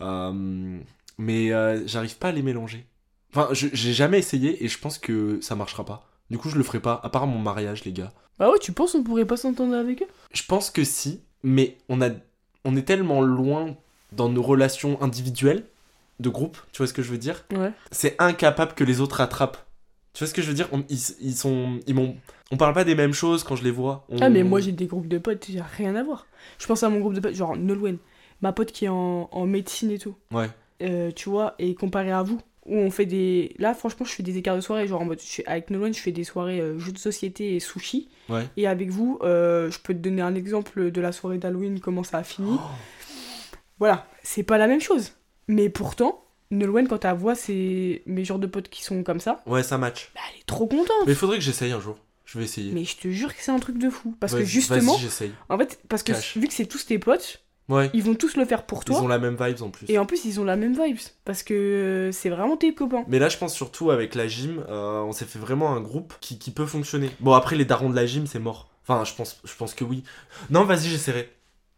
Euh, 0.00 0.78
mais 1.18 1.52
euh, 1.52 1.86
j'arrive 1.86 2.16
pas 2.18 2.28
à 2.28 2.32
les 2.32 2.42
mélanger. 2.42 2.86
Enfin, 3.34 3.48
j'ai 3.52 3.92
jamais 3.92 4.18
essayé 4.18 4.64
et 4.64 4.68
je 4.68 4.78
pense 4.78 4.98
que 4.98 5.40
ça 5.40 5.56
marchera 5.56 5.84
pas. 5.84 6.08
Du 6.30 6.38
coup, 6.38 6.48
je 6.48 6.56
le 6.56 6.62
ferai 6.62 6.80
pas, 6.80 7.00
à 7.02 7.10
part 7.10 7.26
mon 7.26 7.38
mariage, 7.38 7.84
les 7.84 7.92
gars. 7.92 8.12
Bah 8.38 8.50
ouais, 8.50 8.58
tu 8.58 8.72
penses 8.72 8.94
on 8.94 9.02
pourrait 9.02 9.24
pas 9.24 9.36
s'entendre 9.36 9.74
avec 9.74 10.02
eux? 10.02 10.08
Je 10.32 10.42
pense 10.44 10.70
que 10.70 10.84
si, 10.84 11.20
mais 11.42 11.76
on, 11.88 12.00
a, 12.00 12.10
on 12.64 12.76
est 12.76 12.82
tellement 12.82 13.22
loin 13.22 13.76
dans 14.12 14.28
nos 14.28 14.42
relations 14.42 15.00
individuelles, 15.02 15.64
de 16.20 16.28
groupe, 16.28 16.58
tu 16.72 16.78
vois 16.78 16.86
ce 16.86 16.92
que 16.92 17.02
je 17.02 17.10
veux 17.10 17.18
dire? 17.18 17.44
Ouais. 17.52 17.72
C'est 17.90 18.14
incapable 18.20 18.74
que 18.74 18.84
les 18.84 19.00
autres 19.00 19.16
rattrapent. 19.16 19.58
Tu 20.12 20.20
vois 20.20 20.28
ce 20.28 20.34
que 20.34 20.42
je 20.42 20.48
veux 20.48 20.54
dire? 20.54 20.68
On- 20.72 20.84
ils, 20.88 20.98
ils 21.20 21.34
sont, 21.34 21.80
ils 21.88 21.94
m'ont, 21.94 22.16
on 22.52 22.56
parle 22.56 22.72
pas 22.72 22.84
des 22.84 22.94
mêmes 22.94 23.12
choses 23.14 23.42
quand 23.42 23.56
je 23.56 23.64
les 23.64 23.72
vois. 23.72 24.06
On- 24.10 24.18
Ah, 24.20 24.28
mais 24.30 24.44
moi 24.44 24.60
j'ai 24.60 24.70
des 24.72 24.86
groupes 24.86 25.08
de 25.08 25.18
potes, 25.18 25.46
j'ai 25.50 25.60
rien 25.76 25.96
à 25.96 26.04
voir. 26.04 26.26
Je 26.58 26.66
pense 26.66 26.82
à 26.84 26.88
mon 26.88 27.00
groupe 27.00 27.14
de 27.14 27.20
potes, 27.20 27.34
genre 27.34 27.56
Nolwenn, 27.56 27.98
ma 28.40 28.52
pote 28.52 28.70
qui 28.70 28.84
est 28.84 28.88
en, 28.88 29.28
en 29.32 29.46
médecine 29.46 29.90
et 29.90 29.98
tout. 29.98 30.14
Ouais. 30.32 30.48
Euh, 30.82 31.10
tu 31.10 31.28
vois, 31.30 31.54
et 31.58 31.74
comparé 31.74 32.12
à 32.12 32.22
vous, 32.22 32.40
où 32.66 32.76
on 32.76 32.90
fait 32.92 33.06
des. 33.06 33.54
Là, 33.58 33.74
franchement, 33.74 34.06
je 34.06 34.12
fais 34.12 34.22
des 34.22 34.36
écarts 34.38 34.54
de 34.56 34.60
soirée. 34.60 34.86
Genre, 34.86 35.00
en 35.00 35.04
mode, 35.04 35.20
je 35.20 35.26
fais- 35.26 35.46
avec 35.46 35.70
Nolwenn, 35.70 35.92
je 35.94 36.00
fais 36.00 36.12
des 36.12 36.24
soirées 36.24 36.60
euh, 36.60 36.78
jeux 36.78 36.92
de 36.92 36.98
société 36.98 37.56
et 37.56 37.60
sushi. 37.60 38.08
Ouais. 38.28 38.48
Et 38.56 38.66
avec 38.68 38.90
vous, 38.90 39.18
euh, 39.22 39.68
je 39.70 39.78
peux 39.80 39.94
te 39.94 39.98
donner 39.98 40.22
un 40.22 40.34
exemple 40.36 40.90
de 40.92 41.00
la 41.00 41.10
soirée 41.12 41.38
d'Halloween, 41.38 41.80
comment 41.80 42.04
ça 42.04 42.18
a 42.18 42.22
fini. 42.22 42.56
Voilà, 43.78 44.06
c'est 44.22 44.44
pas 44.44 44.58
la 44.58 44.66
même 44.68 44.80
chose. 44.80 45.12
Mais 45.48 45.68
pourtant, 45.68 46.24
Nolwenn, 46.50 46.88
quand 46.88 47.04
elle 47.04 47.16
voit 47.16 47.34
ses... 47.34 48.02
mes 48.06 48.24
genres 48.24 48.38
de 48.38 48.46
potes 48.46 48.68
qui 48.68 48.82
sont 48.84 49.02
comme 49.02 49.20
ça, 49.20 49.42
Ouais, 49.46 49.62
ça 49.62 49.78
match. 49.78 50.10
bah, 50.14 50.20
elle 50.32 50.40
est 50.40 50.46
trop 50.46 50.66
contente. 50.66 50.90
Mais 51.06 51.12
il 51.12 51.16
faudrait 51.18 51.38
que 51.38 51.44
j'essaye 51.44 51.72
un 51.72 51.80
jour. 51.80 51.96
Je 52.24 52.38
vais 52.38 52.44
essayer. 52.44 52.72
Mais 52.72 52.84
je 52.84 52.96
te 52.96 53.08
jure 53.08 53.34
que 53.34 53.42
c'est 53.42 53.50
un 53.52 53.58
truc 53.58 53.78
de 53.78 53.90
fou. 53.90 54.16
Parce 54.18 54.34
que 54.34 54.44
justement, 54.44 54.92
Vas-y, 54.94 55.02
j'essaye. 55.02 55.32
en 55.48 55.58
fait, 55.58 55.78
parce 55.88 56.02
que 56.02 56.12
Cache. 56.12 56.36
vu 56.38 56.48
que 56.48 56.54
c'est 56.54 56.66
tous 56.66 56.86
tes 56.86 56.98
potes, 56.98 57.42
Ouais. 57.68 57.90
ils 57.94 58.02
vont 58.02 58.14
tous 58.14 58.36
le 58.36 58.44
faire 58.44 58.64
pour 58.66 58.80
Ils 58.82 58.86
toi. 58.86 59.02
ont 59.02 59.08
la 59.08 59.18
même 59.18 59.36
vibes 59.40 59.62
en 59.62 59.70
plus. 59.70 59.86
Et 59.88 59.98
en 59.98 60.04
plus, 60.06 60.24
ils 60.24 60.38
ont 60.40 60.44
la 60.44 60.56
même 60.56 60.72
vibes. 60.78 60.98
Parce 61.24 61.42
que 61.42 61.54
euh, 61.54 62.12
c'est 62.12 62.28
vraiment 62.30 62.56
tes 62.56 62.74
copains. 62.74 63.04
Mais 63.08 63.18
là, 63.18 63.28
je 63.28 63.36
pense 63.38 63.54
surtout 63.54 63.90
avec 63.90 64.14
la 64.14 64.26
gym, 64.26 64.64
euh, 64.68 65.00
on 65.02 65.12
s'est 65.12 65.24
fait 65.26 65.38
vraiment 65.38 65.74
un 65.74 65.80
groupe 65.80 66.14
qui, 66.20 66.38
qui 66.38 66.50
peut 66.50 66.66
fonctionner. 66.66 67.10
Bon, 67.20 67.32
après, 67.32 67.56
les 67.56 67.64
darons 67.66 67.90
de 67.90 67.96
la 67.96 68.06
gym, 68.06 68.26
c'est 68.26 68.38
mort. 68.38 68.70
Enfin, 68.86 69.04
je 69.04 69.14
pense, 69.14 69.40
je 69.44 69.54
pense 69.56 69.72
que 69.74 69.84
oui. 69.84 70.02
Non, 70.50 70.64
vas-y, 70.64 70.88
j'essaierai. 70.88 71.30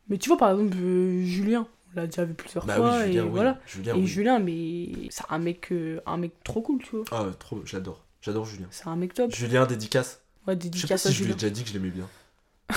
Mais 0.09 0.19
tu 0.19 0.29
vois, 0.29 0.39
par 0.39 0.51
exemple, 0.53 0.77
euh, 0.81 1.25
Julien, 1.25 1.67
l'a 1.97 2.07
déjà 2.07 2.25
vu 2.25 2.35
plusieurs 2.35 2.65
Bah 2.67 2.77
fois. 2.77 2.97
oui, 2.99 3.07
Julien, 3.07 3.21
et 3.23 3.25
oui. 3.25 3.31
voilà. 3.33 3.59
Julien, 3.67 3.95
et 3.95 3.99
oui. 3.99 4.07
Julien, 4.07 4.39
mais 4.39 4.89
c'est 5.11 5.25
un 5.31 5.39
mec, 5.39 5.73
euh, 5.73 6.01
un 6.07 6.17
mec 6.17 6.33
trop 6.45 6.61
cool, 6.63 6.81
tu 6.83 6.97
vois. 6.97 7.05
Ah, 7.11 7.27
trop, 7.39 7.61
j'adore. 7.65 8.05
J'adore 8.23 8.45
Julien. 8.45 8.67
C'est 8.71 8.87
un 8.89 8.97
mec 8.97 9.15
top. 9.15 9.33
Julien, 9.35 9.67
dédicace. 9.67 10.21
Ouais, 10.47 10.55
Je 10.55 10.63
sais 10.63 10.69
pas 10.69 10.71
dédicace 10.71 11.07
à 11.07 11.11
si 11.11 11.15
je 11.17 11.25
lui 11.25 11.31
ai 11.33 11.35
déjà 11.35 11.51
dit 11.51 11.63
que 11.63 11.69
je 11.71 11.75
l'aimais 11.75 11.91
bien. 11.91 12.09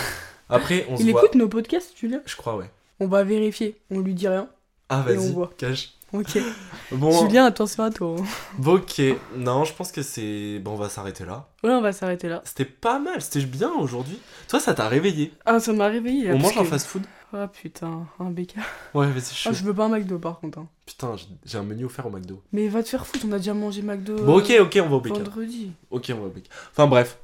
Après, 0.49 0.85
on 0.89 0.97
se 0.97 1.03
Il 1.03 1.11
voit. 1.11 1.21
écoute 1.23 1.35
nos 1.35 1.47
podcasts, 1.47 1.95
Julien? 1.97 2.21
Je 2.25 2.35
crois, 2.35 2.55
ouais. 2.57 2.69
On 2.99 3.07
va 3.07 3.23
vérifier. 3.23 3.77
On 3.91 3.99
lui 3.99 4.13
dit 4.13 4.27
rien. 4.27 4.49
Ah, 4.89 5.01
vas-y, 5.05 5.33
cache. 5.57 5.93
Ok. 6.11 6.39
Bon, 6.91 7.11
Julien, 7.27 7.45
attention 7.45 7.83
à 7.83 7.91
toi. 7.91 8.15
hein. 8.19 8.23
bon, 8.57 8.75
ok. 8.77 8.99
Non, 9.37 9.63
je 9.63 9.73
pense 9.73 9.91
que 9.91 10.01
c'est. 10.01 10.57
Bon, 10.57 10.71
on 10.71 10.75
va 10.75 10.89
s'arrêter 10.89 11.23
là. 11.23 11.47
Ouais, 11.63 11.69
on 11.69 11.81
va 11.81 11.91
s'arrêter 11.93 12.27
là. 12.27 12.41
C'était 12.45 12.65
pas 12.65 12.97
mal, 12.97 13.21
c'était 13.21 13.41
bien 13.45 13.71
aujourd'hui. 13.73 14.19
Toi, 14.47 14.59
ça 14.59 14.73
t'a 14.73 14.87
réveillé. 14.87 15.31
Ah, 15.45 15.59
ça 15.59 15.71
m'a 15.71 15.87
réveillé. 15.87 16.29
là, 16.29 16.33
on 16.33 16.39
mange 16.39 16.57
un 16.57 16.63
que- 16.63 16.67
fast-food 16.69 17.03
Ah 17.31 17.47
putain, 17.47 18.07
un 18.19 18.31
BK. 18.31 18.55
Ouais, 18.95 19.07
vas-y, 19.11 19.33
chaud. 19.35 19.49
Ah, 19.51 19.53
je 19.53 19.63
veux 19.63 19.73
pas 19.73 19.85
un 19.85 19.89
McDo 19.89 20.17
par 20.17 20.39
contre. 20.39 20.59
hein. 20.59 20.67
Putain, 20.85 21.15
j'ai- 21.45 21.57
un 21.57 21.63
menu 21.63 21.85
offert 21.85 22.07
au 22.07 22.09
McDo. 22.09 22.41
Mais 22.51 22.67
va 22.67 22.81
te 22.81 22.89
faire 22.89 23.05
foutre, 23.05 23.25
on 23.29 23.31
a 23.31 23.37
déjà 23.37 23.53
mangé 23.53 23.81
McDo. 23.83 24.15
Bon, 24.23 24.37
ok, 24.39 24.51
ok, 24.61 24.79
on 24.83 24.89
va 24.89 24.95
au 24.95 25.01
BK. 25.01 25.09
Vendredi. 25.09 25.71
Ok, 25.91 26.11
on 26.15 26.19
va 26.19 26.25
au 26.27 26.29
BK. 26.29 26.45
Enfin, 26.71 26.87
bref. 26.87 27.19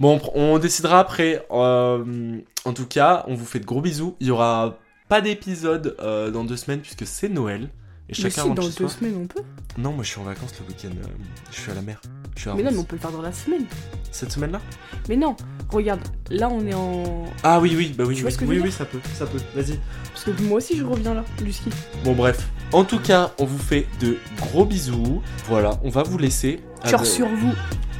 Bon, 0.00 0.20
on, 0.34 0.58
décidera 0.58 0.98
après. 0.98 1.46
Euh, 1.50 2.38
en 2.64 2.72
tout 2.72 2.86
cas, 2.86 3.24
on 3.28 3.34
vous 3.34 3.44
fait 3.44 3.60
de 3.60 3.66
gros 3.66 3.80
bisous. 3.80 4.16
Il 4.20 4.26
y 4.28 4.30
aura 4.30 4.78
pas 5.08 5.20
d'épisode 5.20 5.94
euh, 6.00 6.30
dans 6.30 6.44
deux 6.44 6.56
semaines 6.56 6.80
puisque 6.80 7.06
c'est 7.06 7.28
Noël. 7.28 7.64
Et 7.64 7.68
Mais 8.08 8.14
chacun 8.14 8.42
si, 8.42 8.48
rentre 8.48 8.62
dans 8.62 8.68
deux 8.68 8.88
semaines 8.88 9.16
on 9.22 9.26
peut. 9.26 9.42
Non, 9.76 9.92
moi 9.92 10.04
je 10.04 10.10
suis 10.10 10.20
en 10.20 10.24
vacances 10.24 10.52
le 10.60 10.66
week-end. 10.68 10.96
euh, 11.02 11.08
je 11.50 11.60
suis 11.60 11.70
à 11.70 11.74
la 11.74 11.82
mer. 11.82 12.00
Je 12.36 12.40
suis 12.42 12.50
à 12.50 12.54
Mais 12.54 12.62
non, 12.62 12.68
Reims. 12.68 12.74
mais 12.76 12.80
on 12.82 12.84
peut 12.84 12.96
le 12.96 13.00
faire 13.02 13.10
dans 13.12 13.22
la 13.22 13.32
semaine. 13.32 13.64
Cette 14.12 14.30
semaine-là? 14.32 14.60
Mais 15.08 15.16
non, 15.16 15.34
regarde, 15.70 16.00
là 16.30 16.48
on 16.48 16.64
est 16.66 16.74
en. 16.74 17.24
Ah 17.42 17.58
oui, 17.60 17.74
oui, 17.76 17.92
bah 17.96 18.04
oui, 18.06 18.14
Tu 18.14 18.20
vois 18.22 18.28
oui, 18.28 18.32
ce 18.34 18.38
que 18.38 18.44
je 18.44 18.50
oui, 18.50 18.56
veux 18.56 18.62
oui, 18.62 18.68
dire? 18.68 18.78
ça 18.78 18.84
peut, 18.84 19.00
ça 19.14 19.26
peut. 19.26 19.38
Vas-y. 19.54 19.78
Parce 20.12 20.24
que 20.24 20.42
moi 20.42 20.58
aussi 20.58 20.76
je 20.78 20.84
reviens 20.84 21.14
là, 21.14 21.24
du 21.42 21.52
ski. 21.52 21.70
Bon, 22.04 22.12
bref. 22.14 22.48
En 22.72 22.84
tout 22.84 22.98
cas, 23.00 23.32
on 23.38 23.44
vous 23.44 23.58
fait 23.58 23.86
de 24.00 24.16
gros 24.38 24.64
bisous. 24.64 25.22
Voilà, 25.48 25.78
on 25.82 25.90
va 25.90 26.02
vous 26.04 26.18
laisser. 26.18 26.60
Cœur 26.84 27.00
avec- 27.00 27.12
sur 27.12 27.26
vous. 27.28 27.52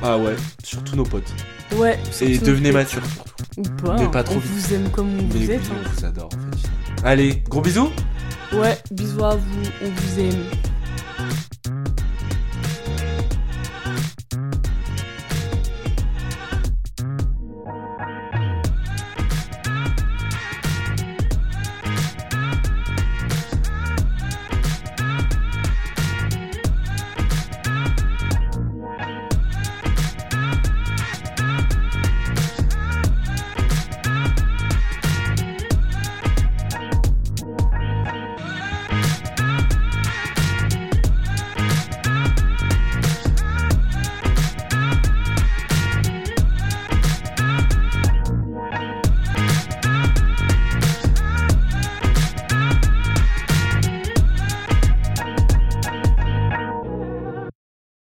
Ah 0.02 0.18
ouais, 0.18 0.36
sur 0.62 0.82
tous 0.84 0.94
nos 0.96 1.04
potes. 1.04 1.32
Ouais. 1.76 1.98
Et 2.20 2.34
surtout- 2.34 2.44
devenez 2.46 2.70
matures 2.72 3.02
surtout. 3.04 3.30
Ou 3.56 3.62
pas. 3.62 3.94
Mais 3.96 4.02
hein. 4.04 4.08
pas 4.08 4.22
trop 4.22 4.36
On 4.36 4.38
vite. 4.38 4.50
vous 4.52 4.74
aime 4.74 4.90
comme 4.90 5.08
on 5.18 5.22
Mais 5.22 5.44
vous 5.44 5.50
êtes. 5.50 5.60
oui, 5.62 5.66
hein. 5.72 5.82
on 5.86 5.88
vous 5.90 6.04
adore 6.04 6.26
en 6.26 6.30
fait. 6.56 7.04
Allez, 7.04 7.42
gros 7.48 7.60
bisous 7.60 7.90
Ouais, 8.52 8.78
bisous 8.92 9.24
à 9.24 9.34
vous, 9.36 9.62
on 9.84 9.88
vous 9.88 10.20
aime. 10.20 10.44